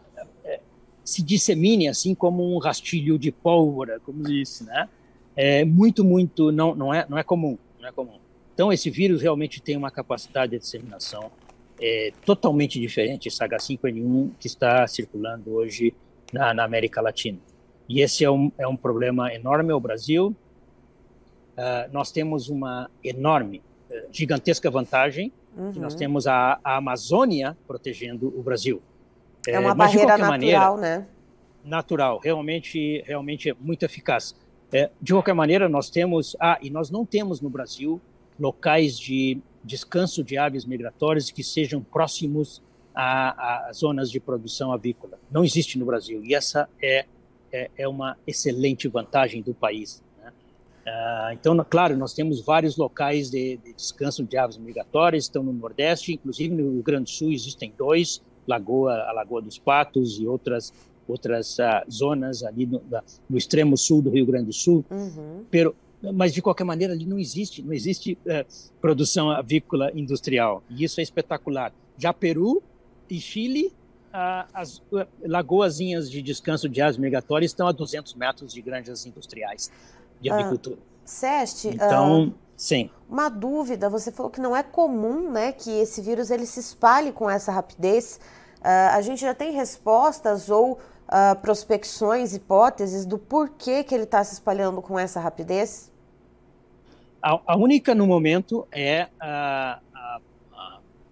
se 1.02 1.20
dissemine 1.22 1.88
assim 1.88 2.14
como 2.14 2.54
um 2.54 2.58
rastilho 2.58 3.18
de 3.18 3.32
pólvora, 3.32 3.98
como 4.00 4.22
disse, 4.22 4.64
né? 4.64 4.88
É 5.36 5.64
muito, 5.64 6.02
muito 6.04 6.50
não 6.50 6.74
não 6.74 6.94
é 6.94 7.06
não 7.08 7.18
é 7.18 7.22
comum, 7.22 7.58
não 7.78 7.88
é 7.88 7.92
comum. 7.92 8.18
Então 8.54 8.72
esse 8.72 8.88
vírus 8.90 9.20
realmente 9.20 9.60
tem 9.60 9.76
uma 9.76 9.90
capacidade 9.90 10.52
de 10.52 10.58
disseminação 10.58 11.30
é, 11.80 12.12
totalmente 12.24 12.80
diferente 12.80 13.28
esse 13.28 13.38
H5N1 13.38 14.30
que 14.40 14.46
está 14.46 14.86
circulando 14.86 15.52
hoje 15.52 15.92
na, 16.32 16.54
na, 16.54 16.64
América 16.64 17.00
Latina. 17.00 17.38
E 17.88 18.00
esse 18.00 18.24
é 18.24 18.30
um 18.30 18.50
é 18.56 18.66
um 18.66 18.76
problema 18.76 19.32
enorme 19.32 19.72
ao 19.72 19.80
Brasil. 19.80 20.34
Uh, 21.56 21.92
nós 21.92 22.10
temos 22.12 22.48
uma 22.48 22.90
enorme, 23.02 23.62
uh, 23.90 24.08
gigantesca 24.12 24.70
vantagem 24.70 25.32
uhum. 25.56 25.72
que 25.72 25.78
nós 25.78 25.94
uhum. 25.94 25.98
temos 25.98 26.26
a, 26.26 26.58
a 26.62 26.76
Amazônia 26.76 27.56
protegendo 27.66 28.32
o 28.36 28.42
Brasil. 28.42 28.82
É 29.46 29.58
uma 29.58 29.70
é, 29.70 29.74
barreira 29.74 30.18
natural, 30.18 30.30
maneira, 30.30 30.76
né? 30.76 31.06
Natural, 31.64 32.20
realmente, 32.22 33.02
realmente 33.06 33.50
é 33.50 33.54
muito 33.58 33.84
eficaz. 33.84 34.34
É, 34.72 34.90
de 35.00 35.12
qualquer 35.12 35.34
maneira, 35.34 35.68
nós 35.68 35.88
temos, 35.88 36.36
ah, 36.40 36.58
e 36.60 36.70
nós 36.70 36.90
não 36.90 37.04
temos 37.04 37.40
no 37.40 37.48
Brasil 37.48 38.00
locais 38.38 38.98
de 38.98 39.38
descanso 39.62 40.22
de 40.22 40.36
aves 40.36 40.64
migratórias 40.64 41.30
que 41.30 41.42
sejam 41.42 41.82
próximos 41.82 42.62
a, 42.94 43.68
a 43.68 43.72
zonas 43.72 44.10
de 44.10 44.18
produção 44.18 44.72
avícola. 44.72 45.18
Não 45.30 45.44
existe 45.44 45.78
no 45.78 45.84
Brasil 45.84 46.24
e 46.24 46.34
essa 46.34 46.68
é, 46.80 47.06
é, 47.52 47.70
é 47.76 47.88
uma 47.88 48.16
excelente 48.26 48.88
vantagem 48.88 49.42
do 49.42 49.54
país. 49.54 50.02
Né? 50.18 50.32
Ah, 50.86 51.30
então, 51.32 51.56
claro, 51.68 51.96
nós 51.96 52.14
temos 52.14 52.40
vários 52.40 52.76
locais 52.76 53.30
de, 53.30 53.58
de 53.58 53.72
descanso 53.72 54.24
de 54.24 54.36
aves 54.36 54.56
migratórias, 54.56 55.24
estão 55.24 55.42
no 55.42 55.52
Nordeste, 55.52 56.12
inclusive 56.12 56.54
no 56.54 56.72
Rio 56.72 56.82
Grande 56.82 57.04
do 57.04 57.10
Sul 57.10 57.32
existem 57.32 57.72
dois, 57.76 58.22
Lagoa, 58.46 58.94
a 58.94 59.12
Lagoa 59.12 59.42
dos 59.42 59.58
Patos 59.58 60.18
e 60.20 60.26
outras 60.26 60.72
outras 61.08 61.58
uh, 61.58 61.90
zonas 61.90 62.42
ali 62.42 62.66
no, 62.66 62.82
no, 63.28 63.38
extremo 63.38 63.76
sul 63.76 64.02
do 64.02 64.10
Rio 64.10 64.26
Grande 64.26 64.46
do 64.46 64.52
Sul. 64.52 64.84
Uhum. 64.90 65.44
Pero, 65.50 65.74
mas 66.14 66.32
de 66.32 66.42
qualquer 66.42 66.64
maneira 66.64 66.92
ali 66.92 67.06
não 67.06 67.18
existe, 67.18 67.62
não 67.62 67.72
existe 67.72 68.18
uh, 68.26 68.46
produção 68.80 69.30
avícola 69.30 69.90
industrial. 69.94 70.62
E 70.68 70.84
isso 70.84 71.00
é 71.00 71.02
espetacular. 71.02 71.72
Já 71.96 72.12
Peru 72.12 72.62
e 73.08 73.20
Chile, 73.20 73.72
uh, 74.12 74.48
as 74.52 74.82
lagoazinhas 75.24 76.10
de 76.10 76.22
descanso 76.22 76.68
de 76.68 76.80
aves 76.80 76.98
migratórias 76.98 77.50
estão 77.50 77.66
a 77.68 77.72
200 77.72 78.14
metros 78.14 78.52
de 78.52 78.60
granjas 78.60 79.06
industriais 79.06 79.70
de 80.20 80.30
ah, 80.30 80.34
avicultura. 80.34 80.78
Seste, 81.04 81.68
então, 81.68 82.34
sim. 82.56 82.90
Uma 83.08 83.28
dúvida, 83.28 83.88
você 83.88 84.10
falou 84.10 84.30
que 84.30 84.40
não 84.40 84.56
é 84.56 84.62
comum, 84.62 85.30
né, 85.30 85.52
que 85.52 85.70
esse 85.70 86.00
vírus 86.00 86.30
ele 86.30 86.46
se 86.46 86.58
espalhe 86.58 87.12
com 87.12 87.30
essa 87.30 87.52
rapidez. 87.52 88.18
Uh, 88.60 88.96
a 88.96 89.00
gente 89.00 89.20
já 89.20 89.34
tem 89.34 89.52
respostas 89.52 90.50
ou 90.50 90.78
uh, 91.08 91.40
prospecções, 91.40 92.34
hipóteses 92.34 93.06
do 93.06 93.18
porquê 93.18 93.82
que 93.82 93.94
ele 93.94 94.04
está 94.04 94.22
se 94.22 94.34
espalhando 94.34 94.80
com 94.82 94.98
essa 94.98 95.20
rapidez? 95.20 95.90
A, 97.22 97.40
a 97.46 97.56
única 97.56 97.94
no 97.94 98.06
momento 98.06 98.66
é 98.70 99.08
a, 99.20 99.80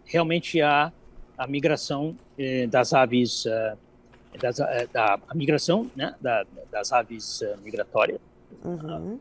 realmente 0.04 0.60
a, 0.60 0.92
a 1.36 1.46
migração 1.46 2.16
eh, 2.38 2.66
das 2.66 2.92
aves, 2.92 3.44
uh, 3.46 3.76
das, 4.40 4.58
uh, 4.58 4.64
da, 4.92 5.18
a 5.26 5.34
migração 5.34 5.90
né, 5.96 6.14
da, 6.20 6.44
das 6.70 6.92
aves 6.92 7.42
migratórias 7.62 8.20
uhum. 8.64 9.18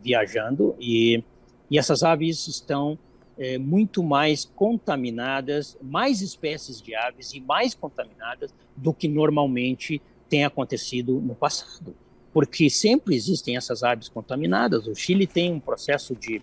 viajando 0.00 0.76
e, 0.78 1.24
e 1.70 1.78
essas 1.78 2.02
aves 2.02 2.46
estão 2.46 2.98
é, 3.38 3.58
muito 3.58 4.02
mais 4.02 4.44
contaminadas, 4.44 5.76
mais 5.80 6.20
espécies 6.20 6.80
de 6.80 6.94
aves 6.94 7.32
e 7.32 7.40
mais 7.40 7.74
contaminadas 7.74 8.54
do 8.76 8.92
que 8.92 9.08
normalmente 9.08 10.00
tem 10.28 10.44
acontecido 10.44 11.20
no 11.20 11.34
passado. 11.34 11.94
Porque 12.32 12.70
sempre 12.70 13.14
existem 13.14 13.56
essas 13.56 13.82
aves 13.82 14.08
contaminadas. 14.08 14.86
O 14.86 14.94
Chile 14.94 15.26
tem 15.26 15.52
um 15.52 15.60
processo 15.60 16.14
de, 16.14 16.42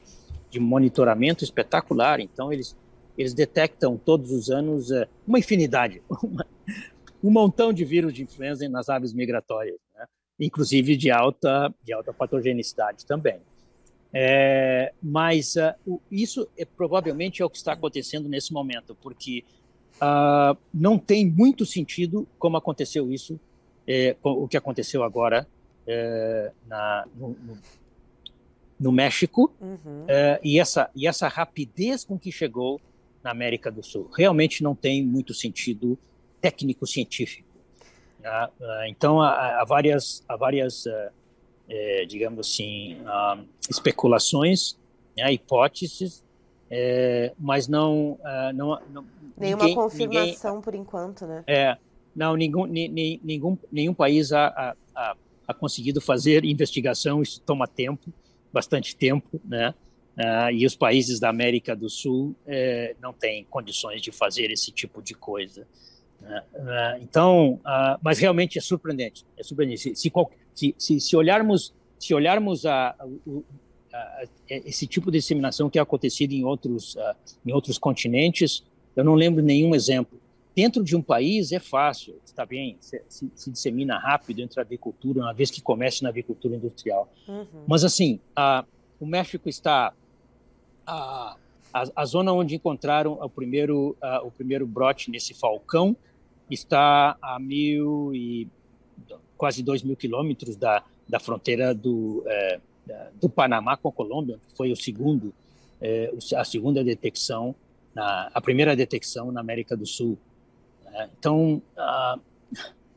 de 0.49 0.59
monitoramento 0.59 1.43
espetacular, 1.43 2.19
então 2.19 2.53
eles, 2.53 2.75
eles 3.17 3.33
detectam 3.33 3.97
todos 3.97 4.31
os 4.31 4.49
anos 4.49 4.91
é, 4.91 5.07
uma 5.27 5.39
infinidade, 5.39 6.01
uma, 6.21 6.45
um 7.23 7.31
montão 7.31 7.73
de 7.73 7.83
vírus 7.83 8.13
de 8.13 8.23
influenza 8.23 8.67
nas 8.69 8.89
aves 8.89 9.13
migratórias, 9.13 9.77
né? 9.95 10.05
inclusive 10.39 10.95
de 10.95 11.11
alta, 11.11 11.73
de 11.83 11.93
alta 11.93 12.13
patogenicidade 12.13 13.05
também. 13.05 13.39
É, 14.11 14.91
mas 15.01 15.55
uh, 15.55 16.01
isso 16.11 16.47
é, 16.57 16.65
provavelmente 16.65 17.41
é 17.41 17.45
o 17.45 17.49
que 17.49 17.57
está 17.57 17.73
acontecendo 17.73 18.27
nesse 18.27 18.51
momento, 18.51 18.95
porque 18.95 19.43
uh, 19.97 20.57
não 20.73 20.97
tem 20.97 21.29
muito 21.29 21.65
sentido 21.65 22.27
como 22.39 22.57
aconteceu 22.57 23.11
isso, 23.11 23.39
é, 23.87 24.15
o 24.23 24.47
que 24.47 24.57
aconteceu 24.57 25.03
agora 25.03 25.47
é, 25.87 26.51
na, 26.67 27.07
no, 27.15 27.29
no, 27.29 27.57
no, 28.79 28.91
México, 28.91 29.51
uhum. 29.59 30.05
É, 30.07 30.39
e, 30.43 30.59
essa, 30.59 30.89
e 30.95 31.07
essa 31.07 31.27
rapidez 31.27 32.03
com 32.03 32.17
que 32.17 32.31
chegou 32.31 32.79
na 33.23 33.31
América 33.31 33.71
do 33.71 33.83
Sul. 33.83 34.09
Realmente 34.15 34.61
não 34.61 34.75
tem 34.75 35.03
muito 35.03 35.33
sentido 35.33 35.97
técnico-científico. 36.39 37.49
Né? 38.19 38.49
Então, 38.89 39.19
há, 39.21 39.61
há, 39.61 39.65
várias, 39.65 40.23
há 40.27 40.37
várias 40.37 40.85
é, 41.69 42.05
digamos 42.05 42.39
assim, 42.39 42.97
especulações, 43.69 44.77
né, 45.15 45.31
hipóteses, 45.31 46.23
é, 46.69 47.33
mas 47.37 47.67
não, 47.67 48.19
não, 48.53 48.79
não 48.91 49.05
nenhuma 49.37 49.63
ninguém, 49.63 49.75
confirmação 49.75 50.55
ninguém, 50.55 50.61
por 50.61 50.75
enquanto, 50.75 51.25
né? 51.25 51.43
É, 51.47 51.77
não, 52.15 52.35
nenhum, 52.35 52.65
nenhum, 52.65 53.57
nenhum 53.71 53.93
país 53.93 54.31
ha 54.33 54.75
conseguido 55.59 56.01
fazer 56.01 56.43
investigação. 56.43 57.21
Isso 57.21 57.41
toma 57.41 57.67
tempo, 57.67 58.11
bastante 58.51 58.95
tempo, 58.95 59.39
né? 59.45 59.73
Uh, 60.17 60.51
e 60.51 60.65
os 60.65 60.75
países 60.75 61.17
da 61.17 61.29
América 61.29 61.73
do 61.73 61.89
Sul 61.89 62.35
uh, 62.45 62.95
não 63.01 63.13
têm 63.13 63.45
condições 63.45 64.01
de 64.01 64.11
fazer 64.11 64.51
esse 64.51 64.69
tipo 64.69 65.01
de 65.01 65.13
coisa. 65.13 65.65
Uh, 66.21 67.01
então, 67.01 67.59
mas 68.01 68.19
realmente 68.19 68.57
é 68.57 68.61
surpreendente. 68.61 69.25
É 69.37 69.43
surpreendente. 69.43 69.95
Se, 69.95 70.11
se, 70.53 70.75
se, 70.77 70.99
se 70.99 71.15
olharmos, 71.15 71.73
se 71.97 72.13
olharmos 72.13 72.65
a, 72.65 72.89
a, 72.89 73.97
a, 73.97 74.23
esse 74.47 74.85
tipo 74.85 75.11
de 75.11 75.17
disseminação 75.19 75.69
que 75.69 75.79
é 75.79 75.81
acontecido 75.81 76.33
em 76.33 76.43
outros, 76.43 76.95
em 77.45 77.51
outros 77.51 77.77
continentes, 77.77 78.63
eu 78.95 79.03
não 79.03 79.15
lembro 79.15 79.43
nenhum 79.43 79.73
exemplo. 79.73 80.19
Dentro 80.55 80.83
de 80.83 80.95
um 80.95 81.01
país 81.01 81.51
é 81.51 81.59
fácil, 81.59 82.19
está 82.25 82.45
bem, 82.45 82.75
se, 82.81 83.01
se, 83.07 83.31
se, 83.33 83.51
dissemina 83.51 83.97
rápido 83.97 84.41
entre 84.41 84.59
a 84.59 84.63
agricultura, 84.63 85.21
uma 85.21 85.33
vez 85.33 85.49
que 85.49 85.61
comece 85.61 86.03
na 86.03 86.09
agricultura 86.09 86.55
industrial. 86.55 87.09
Uhum. 87.27 87.63
Mas 87.67 87.83
assim, 87.83 88.19
o 88.99 89.05
México 89.05 89.47
está 89.47 89.93
a, 90.85 91.37
a, 91.73 91.83
a 91.95 92.05
zona 92.05 92.33
onde 92.33 92.55
encontraram 92.55 93.13
o 93.13 93.29
primeiro, 93.29 93.95
uh, 94.03 94.25
o 94.25 94.31
primeiro 94.31 94.67
brote 94.67 95.09
nesse 95.09 95.33
falcão 95.33 95.95
está 96.53 97.17
a 97.21 97.39
mil 97.39 98.13
e 98.13 98.47
quase 99.37 99.63
dois 99.63 99.83
mil 99.83 99.95
quilômetros 99.95 100.55
da, 100.55 100.83
da 101.07 101.19
fronteira 101.19 101.73
do, 101.73 102.23
é, 102.27 102.59
do 103.21 103.29
Panamá 103.29 103.77
com 103.77 103.89
a 103.89 103.91
Colômbia, 103.91 104.39
que 104.47 104.55
foi 104.55 104.71
o 104.71 104.75
segundo, 104.75 105.33
é, 105.81 106.11
a 106.35 106.43
segunda 106.43 106.83
detecção, 106.83 107.55
na, 107.93 108.29
a 108.33 108.41
primeira 108.41 108.75
detecção 108.75 109.31
na 109.31 109.39
América 109.39 109.75
do 109.75 109.85
Sul. 109.85 110.17
Né? 110.85 111.09
Então, 111.17 111.61
uh, 111.77 112.19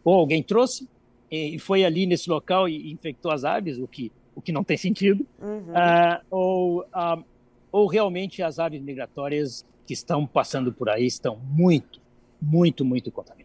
ou 0.04 0.14
alguém 0.14 0.42
trouxe 0.42 0.88
e 1.30 1.58
foi 1.58 1.84
ali 1.84 2.04
nesse 2.04 2.28
local 2.28 2.68
e 2.68 2.92
infectou 2.92 3.30
as 3.30 3.44
aves, 3.44 3.78
o 3.78 3.86
que 3.86 4.12
o 4.34 4.40
que 4.40 4.50
não 4.50 4.64
tem 4.64 4.78
sentido, 4.78 5.26
uhum. 5.38 5.72
uh, 5.72 6.24
ou 6.30 6.80
uh, 6.80 7.22
ou 7.70 7.86
realmente 7.86 8.42
as 8.42 8.58
aves 8.58 8.82
migratórias 8.82 9.64
que 9.86 9.94
estão 9.94 10.26
passando 10.26 10.72
por 10.72 10.88
aí 10.88 11.06
estão 11.06 11.36
muito, 11.36 12.00
muito, 12.40 12.84
muito 12.84 13.10
contaminadas. 13.10 13.41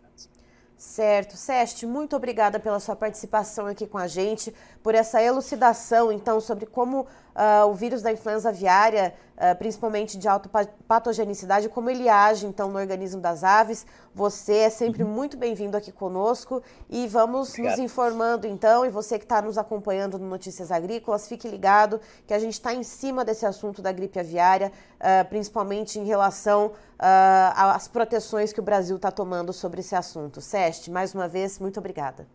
Certo. 0.77 1.35
Seste, 1.35 1.87
muito 1.87 2.15
obrigada 2.15 2.59
pela 2.59 2.79
sua 2.79 2.95
participação 2.95 3.65
aqui 3.65 3.87
com 3.87 3.97
a 3.97 4.05
gente, 4.07 4.53
por 4.83 4.93
essa 4.93 5.19
elucidação, 5.21 6.11
então, 6.11 6.39
sobre 6.39 6.67
como 6.67 7.07
uh, 7.37 7.67
o 7.67 7.73
vírus 7.73 8.01
da 8.01 8.11
influenza 8.11 8.49
aviária 8.49 9.13
uh, 9.37 9.55
principalmente 9.57 10.17
de 10.17 10.27
alta 10.27 10.49
patogenicidade, 10.87 11.69
como 11.69 11.89
ele 11.89 12.09
age 12.09 12.45
então 12.45 12.71
no 12.71 12.77
organismo 12.77 13.21
das 13.21 13.43
aves. 13.43 13.85
Você 14.13 14.53
é 14.53 14.69
sempre 14.69 15.03
uhum. 15.03 15.09
muito 15.09 15.37
bem-vindo 15.37 15.77
aqui 15.77 15.91
conosco 15.91 16.61
e 16.89 17.07
vamos 17.07 17.51
Obrigado. 17.51 17.71
nos 17.71 17.79
informando 17.79 18.47
então. 18.47 18.85
E 18.85 18.89
você 18.89 19.17
que 19.17 19.25
está 19.25 19.41
nos 19.41 19.57
acompanhando 19.57 20.17
no 20.17 20.27
Notícias 20.27 20.71
Agrícolas, 20.71 21.27
fique 21.27 21.47
ligado 21.47 22.01
que 22.25 22.33
a 22.33 22.39
gente 22.39 22.53
está 22.53 22.73
em 22.73 22.83
cima 22.83 23.23
desse 23.23 23.45
assunto 23.45 23.81
da 23.81 23.91
gripe 23.91 24.19
aviária, 24.19 24.71
uh, 24.95 25.27
principalmente 25.29 25.99
em 25.99 26.05
relação 26.05 26.73
às 26.99 27.87
proteções 27.87 28.51
que 28.51 28.59
o 28.59 28.63
Brasil 28.63 28.95
está 28.95 29.11
tomando 29.11 29.53
sobre 29.53 29.81
esse 29.81 29.95
assunto. 29.95 30.41
Seste, 30.41 30.89
mais 30.89 31.13
uma 31.13 31.27
vez, 31.27 31.59
muito 31.59 31.79
obrigada. 31.79 32.27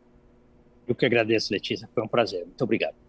Eu 0.87 0.95
que 0.95 1.05
agradeço, 1.05 1.53
Letícia. 1.53 1.89
Foi 1.93 2.05
um 2.05 2.09
prazer. 2.09 2.45
Muito 2.45 2.63
obrigado. 2.63 3.02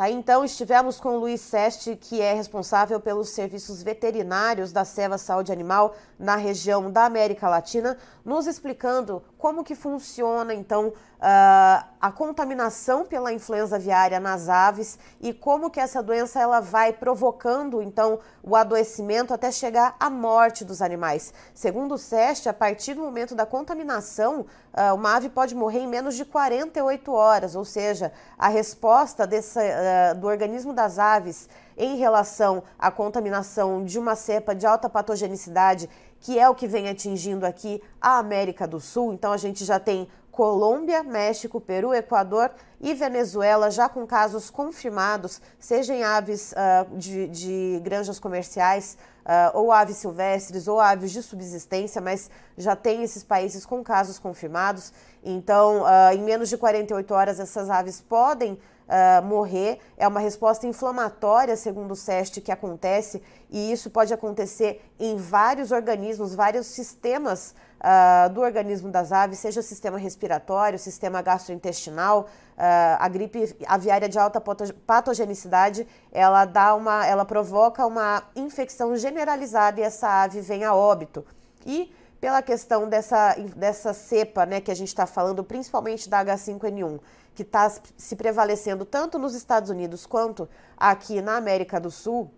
Tá, 0.00 0.08
então, 0.08 0.42
estivemos 0.42 0.98
com 0.98 1.10
o 1.10 1.18
Luiz 1.18 1.42
Seste, 1.42 1.94
que 1.94 2.22
é 2.22 2.32
responsável 2.32 2.98
pelos 2.98 3.28
serviços 3.28 3.82
veterinários 3.82 4.72
da 4.72 4.82
Seva 4.82 5.18
Saúde 5.18 5.52
Animal 5.52 5.94
na 6.18 6.36
região 6.36 6.90
da 6.90 7.04
América 7.04 7.50
Latina, 7.50 7.98
nos 8.24 8.46
explicando 8.46 9.22
como 9.36 9.62
que 9.62 9.74
funciona, 9.74 10.54
então, 10.54 10.94
uh, 11.20 11.84
a 12.00 12.10
contaminação 12.10 13.04
pela 13.04 13.32
influenza 13.32 13.76
aviária 13.76 14.18
nas 14.18 14.48
aves 14.48 14.98
e 15.20 15.34
como 15.34 15.70
que 15.70 15.78
essa 15.78 16.02
doença 16.02 16.40
ela 16.40 16.60
vai 16.60 16.92
provocando, 16.92 17.82
então, 17.82 18.18
o 18.42 18.56
adoecimento 18.56 19.34
até 19.34 19.52
chegar 19.52 19.94
à 20.00 20.08
morte 20.08 20.64
dos 20.64 20.80
animais. 20.80 21.32
Segundo 21.54 21.94
o 21.94 21.98
SEST, 21.98 22.48
a 22.48 22.54
partir 22.54 22.94
do 22.94 23.02
momento 23.02 23.34
da 23.34 23.44
contaminação, 23.44 24.46
uh, 24.72 24.94
uma 24.94 25.16
ave 25.16 25.28
pode 25.28 25.54
morrer 25.54 25.80
em 25.80 25.88
menos 25.88 26.16
de 26.16 26.24
48 26.24 27.12
horas, 27.12 27.54
ou 27.54 27.64
seja, 27.64 28.12
a 28.38 28.48
resposta 28.48 29.24
uh, 29.24 30.18
do 30.18 30.26
organismo 30.26 30.72
das 30.72 30.98
aves 30.98 31.48
em 31.76 31.96
relação 31.96 32.62
à 32.78 32.90
contaminação 32.90 33.84
de 33.84 33.98
uma 33.98 34.14
cepa 34.14 34.54
de 34.54 34.66
alta 34.66 34.88
patogenicidade 34.88 35.88
que 36.20 36.38
é 36.38 36.48
o 36.48 36.54
que 36.54 36.68
vem 36.68 36.88
atingindo 36.88 37.46
aqui 37.46 37.82
a 38.00 38.18
América 38.18 38.68
do 38.68 38.78
Sul. 38.78 39.12
Então 39.12 39.32
a 39.32 39.36
gente 39.36 39.64
já 39.64 39.80
tem 39.80 40.06
Colômbia, 40.30 41.02
México, 41.02 41.60
Peru, 41.60 41.92
Equador 41.92 42.50
e 42.80 42.94
Venezuela 42.94 43.70
já 43.70 43.88
com 43.88 44.06
casos 44.06 44.48
confirmados, 44.48 45.40
seja 45.58 45.94
em 45.94 46.02
aves 46.02 46.52
uh, 46.52 46.96
de, 46.96 47.28
de, 47.28 47.80
granjas 47.82 48.18
comerciais, 48.18 48.96
uh, 49.20 49.58
ou 49.58 49.72
aves 49.72 49.96
silvestres, 49.96 50.66
ou 50.66 50.80
aves 50.80 51.10
de 51.10 51.22
subsistência, 51.22 52.00
mas 52.00 52.30
já 52.56 52.74
tem 52.74 53.02
esses 53.02 53.22
países 53.22 53.66
com 53.66 53.82
casos 53.82 54.18
confirmados. 54.18 54.92
Então, 55.22 55.82
uh, 55.82 56.14
em 56.14 56.22
menos 56.22 56.48
de 56.48 56.56
48 56.56 57.12
horas, 57.12 57.40
essas 57.40 57.68
aves 57.68 58.00
podem 58.00 58.58
uh, 58.90 59.22
morrer. 59.24 59.78
É 59.96 60.06
uma 60.06 60.20
resposta 60.20 60.66
inflamatória, 60.66 61.56
segundo 61.56 61.92
o 61.92 61.96
SEST, 61.96 62.40
que 62.40 62.52
acontece, 62.52 63.22
e 63.50 63.70
isso 63.72 63.90
pode 63.90 64.12
acontecer 64.12 64.82
em 64.98 65.16
vários 65.16 65.70
organismos, 65.70 66.34
vários 66.34 66.66
sistemas 66.66 67.54
uh, 67.80 68.32
do 68.32 68.40
organismo 68.40 68.90
das 68.90 69.12
aves, 69.12 69.38
seja 69.38 69.60
o 69.60 69.62
sistema 69.62 69.98
respiratório, 69.98 70.76
o 70.76 70.78
sistema 70.78 71.22
gastrointestinal. 71.22 72.26
Uh, 72.56 72.96
a 72.98 73.08
gripe 73.08 73.56
aviária 73.66 74.08
de 74.08 74.18
alta 74.18 74.40
patogenicidade, 74.86 75.86
ela 76.12 76.44
dá 76.44 76.74
uma, 76.74 77.06
ela 77.06 77.24
provoca 77.24 77.86
uma 77.86 78.22
infecção 78.36 78.94
generalizada 78.96 79.80
e 79.80 79.82
essa 79.82 80.22
ave 80.22 80.40
vem 80.40 80.64
a 80.64 80.74
óbito. 80.74 81.24
E 81.64 81.92
pela 82.20 82.42
questão 82.42 82.86
dessa, 82.86 83.34
dessa 83.56 83.94
cepa, 83.94 84.44
né, 84.44 84.60
que 84.60 84.70
a 84.70 84.74
gente 84.74 84.88
está 84.88 85.06
falando, 85.06 85.42
principalmente 85.42 86.08
da 86.08 86.22
H5N1, 86.22 87.00
que 87.34 87.42
está 87.42 87.72
se 87.96 88.14
prevalecendo 88.14 88.84
tanto 88.84 89.18
nos 89.18 89.34
Estados 89.34 89.70
Unidos 89.70 90.04
quanto 90.04 90.46
aqui 90.76 91.22
na 91.22 91.36
América 91.36 91.80
do 91.80 91.90
Sul, 91.90 92.30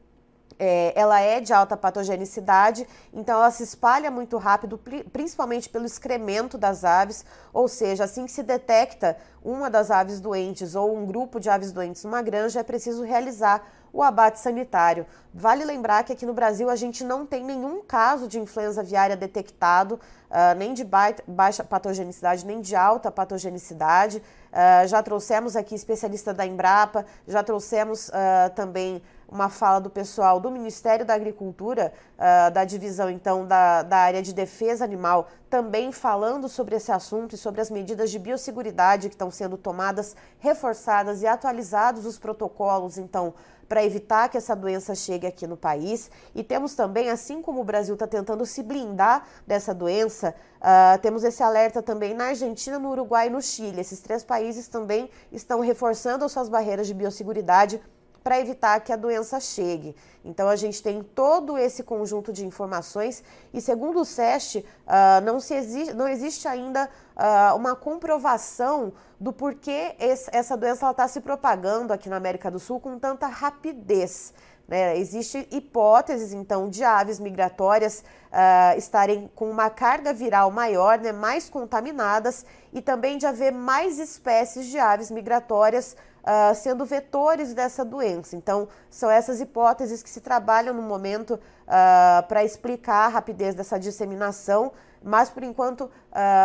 é, 0.65 0.93
ela 0.95 1.19
é 1.21 1.41
de 1.41 1.53
alta 1.53 1.77
patogenicidade, 1.77 2.87
então 3.13 3.35
ela 3.35 3.51
se 3.51 3.65
espalha 3.65 4.13
muito 4.13 4.39
rápido, 4.39 4.79
principalmente 5.13 5.69
pelo 5.69 5.85
excremento 5.85 6.57
das 6.57 6.85
aves, 6.85 7.25
ou 7.53 7.67
seja, 7.67 8.05
assim 8.05 8.27
que 8.27 8.31
se 8.31 8.45
detecta 8.45 9.17
uma 9.43 9.69
das 9.69 9.91
aves 9.91 10.21
doentes 10.21 10.77
ou 10.77 10.97
um 10.97 11.05
grupo 11.05 11.41
de 11.41 11.51
aves 11.51 11.73
doentes 11.73 12.05
numa 12.05 12.23
granja, 12.23 12.61
é 12.61 12.63
preciso 12.63 13.03
realizar 13.03 13.61
o 13.93 14.05
abate 14.05 14.39
sanitário. 14.39 15.05
Vale 15.35 15.65
lembrar 15.65 16.05
que 16.05 16.13
aqui 16.13 16.25
no 16.25 16.33
Brasil 16.33 16.71
a 16.71 16.77
gente 16.77 17.03
não 17.03 17.27
tem 17.27 17.45
nenhum 17.45 17.83
caso 17.83 18.29
de 18.29 18.39
influenza 18.39 18.81
aviária 18.81 19.17
detectado, 19.17 19.97
uh, 20.31 20.57
nem 20.57 20.73
de 20.73 20.87
baixa 21.27 21.65
patogenicidade, 21.65 22.47
nem 22.47 22.61
de 22.61 22.77
alta 22.77 23.11
patogenicidade. 23.11 24.19
Uh, 24.53 24.87
já 24.87 25.03
trouxemos 25.03 25.57
aqui 25.57 25.75
especialista 25.75 26.33
da 26.33 26.47
Embrapa, 26.47 27.05
já 27.27 27.43
trouxemos 27.43 28.09
uh, 28.09 28.51
também 28.55 29.03
uma 29.33 29.49
fala 29.49 29.81
do 29.81 29.89
pessoal 29.89 30.39
do 30.39 30.51
Ministério 30.51 31.07
da 31.07 31.15
Agricultura, 31.15 31.93
uh, 32.19 32.51
da 32.53 32.65
divisão 32.65 33.09
então 33.09 33.47
da, 33.47 33.83
da 33.83 33.97
área 33.97 34.23
de 34.23 34.35
defesa 34.35 34.85
animal, 34.85 35.29
também 35.49 35.91
falando 35.91 36.49
sobre 36.49 36.77
esse 36.77 36.93
assunto 36.93 37.35
e 37.35 37.39
sobre 37.39 37.61
as 37.61 37.71
medidas 37.71 38.11
de 38.11 38.19
biosseguridade 38.19 39.09
que 39.09 39.15
estão 39.15 39.31
sendo 39.31 39.57
tomadas, 39.57 40.15
reforçadas 40.39 41.23
e 41.23 41.27
atualizados 41.27 42.05
os 42.05 42.19
protocolos, 42.19 42.99
então, 42.99 43.33
para 43.67 43.83
evitar 43.83 44.29
que 44.29 44.37
essa 44.37 44.55
doença 44.55 44.95
chegue 44.95 45.27
aqui 45.27 45.47
no 45.47 45.57
país. 45.57 46.11
E 46.35 46.45
temos 46.45 46.75
também, 46.75 47.09
assim 47.09 47.41
como 47.41 47.63
o 47.63 47.65
Brasil 47.65 47.95
está 47.95 48.07
tentando 48.07 48.45
se 48.45 48.63
blindar 48.63 49.27
dessa 49.47 49.73
doença, 49.73 50.35
uh, 50.59 51.01
temos 51.01 51.25
esse 51.25 51.43
alerta 51.43 51.81
também 51.81 52.13
na 52.13 52.27
Argentina, 52.27 52.79
no 52.79 52.91
Uruguai 52.91 53.29
e 53.29 53.31
no 53.31 53.41
Chile. 53.41 53.81
Esses 53.81 54.01
três 54.01 54.23
países 54.23 54.69
também 54.69 55.09
estão 55.31 55.61
reforçando 55.61 56.23
as 56.23 56.33
suas 56.33 56.51
barreiras 56.51 56.87
de 56.87 56.93
biosseguridade 56.93 57.81
para 58.23 58.41
evitar 58.41 58.81
que 58.81 58.93
a 58.93 58.97
doença 58.97 59.41
chegue. 59.41 59.95
Então 60.25 60.49
a 60.49 60.57
gente 60.57 60.83
tem 60.83 61.03
todo 61.03 61.59
esse 61.59 61.83
conjunto 61.83 62.33
de 62.33 62.47
informações 62.47 63.23
e 63.53 63.61
segundo 63.61 64.01
o 64.01 64.05
SEST, 64.05 64.59
uh, 64.59 65.21
não, 65.25 65.41
se 65.41 65.55
existe, 65.55 65.93
não 65.93 66.09
existe 66.09 66.47
ainda 66.47 66.89
uh, 67.17 67.57
uma 67.57 67.75
comprovação 67.75 68.93
do 69.19 69.33
porquê 69.33 69.95
esse, 69.99 70.31
essa 70.33 70.57
doença 70.57 70.91
está 70.91 71.09
se 71.09 71.21
propagando 71.21 71.93
aqui 71.93 72.09
na 72.09 72.17
América 72.17 72.51
do 72.51 72.59
Sul 72.59 72.81
com 72.81 72.99
tanta 72.99 73.27
rapidez. 73.27 74.33
Né? 74.67 74.97
Existem 74.97 75.47
hipóteses, 75.51 76.33
então, 76.33 76.69
de 76.69 76.83
aves 76.83 77.19
migratórias 77.19 78.05
uh, 78.31 78.79
estarem 78.79 79.31
com 79.35 79.51
uma 79.51 79.69
carga 79.69 80.13
viral 80.13 80.51
maior, 80.51 80.99
né, 80.99 81.13
mais 81.13 81.51
contaminadas, 81.51 82.47
e 82.73 82.81
também 82.81 83.19
de 83.19 83.27
haver 83.27 83.53
mais 83.53 83.99
espécies 83.99 84.67
de 84.67 84.79
aves 84.79 85.11
migratórias 85.11 85.97
uh, 86.23 86.55
sendo 86.55 86.85
vetores 86.85 87.53
dessa 87.55 87.85
doença. 87.85 88.37
Então, 88.37 88.69
são 88.89 89.11
essas 89.11 89.41
hipóteses 89.41 90.03
que 90.03 90.11
se 90.11 90.21
trabalham 90.21 90.75
no 90.75 90.83
momento 90.83 91.35
uh, 91.35 92.27
para 92.29 92.45
explicar 92.45 93.07
a 93.07 93.09
rapidez 93.09 93.55
dessa 93.55 93.79
disseminação. 93.79 94.73
Mas 95.05 95.29
por 95.29 95.43
enquanto, 95.43 95.83
uh, 95.83 95.91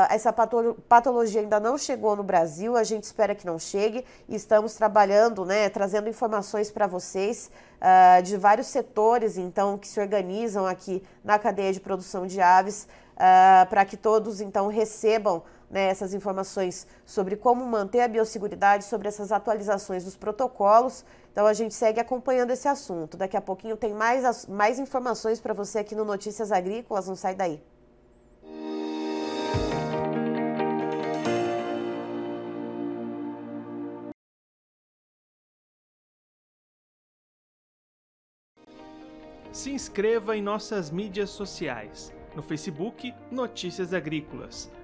essa 0.09 0.33
patologia 0.33 1.41
ainda 1.41 1.59
não 1.59 1.77
chegou 1.77 2.15
no 2.15 2.23
Brasil, 2.23 2.75
a 2.75 2.83
gente 2.83 3.03
espera 3.03 3.35
que 3.35 3.45
não 3.45 3.59
chegue 3.59 4.03
e 4.27 4.35
estamos 4.35 4.73
trabalhando, 4.73 5.45
né, 5.45 5.69
trazendo 5.69 6.09
informações 6.09 6.71
para 6.71 6.87
vocês 6.87 7.51
de 8.23 8.35
vários 8.37 8.65
setores, 8.65 9.37
então, 9.37 9.77
que 9.77 9.87
se 9.87 9.99
organizam 9.99 10.65
aqui 10.65 11.03
na 11.23 11.37
cadeia 11.37 11.71
de 11.71 11.79
produção 11.79 12.25
de 12.25 12.41
aves, 12.41 12.87
para 13.69 13.85
que 13.85 13.95
todos, 13.95 14.41
então, 14.41 14.67
recebam 14.67 15.43
né, 15.69 15.89
essas 15.89 16.13
informações 16.13 16.87
sobre 17.05 17.35
como 17.35 17.65
manter 17.65 18.01
a 18.01 18.07
biosseguridade, 18.07 18.85
sobre 18.85 19.07
essas 19.07 19.31
atualizações 19.31 20.03
dos 20.03 20.15
protocolos. 20.15 21.05
Então 21.31 21.45
a 21.45 21.53
gente 21.53 21.73
segue 21.73 21.99
acompanhando 21.99 22.51
esse 22.51 22.67
assunto. 22.67 23.17
Daqui 23.17 23.37
a 23.37 23.41
pouquinho 23.41 23.77
tem 23.77 23.93
mais, 23.93 24.45
mais 24.45 24.79
informações 24.79 25.39
para 25.39 25.53
você 25.53 25.79
aqui 25.79 25.95
no 25.95 26.05
Notícias 26.05 26.51
Agrícolas, 26.51 27.07
não 27.07 27.15
sai 27.15 27.35
daí. 27.35 27.61
Se 39.51 39.71
inscreva 39.71 40.37
em 40.37 40.41
nossas 40.41 40.91
mídias 40.91 41.31
sociais. 41.31 42.13
No 42.35 42.43
Facebook, 42.43 43.11
Notícias 43.31 43.91
Agrícolas 43.91 44.69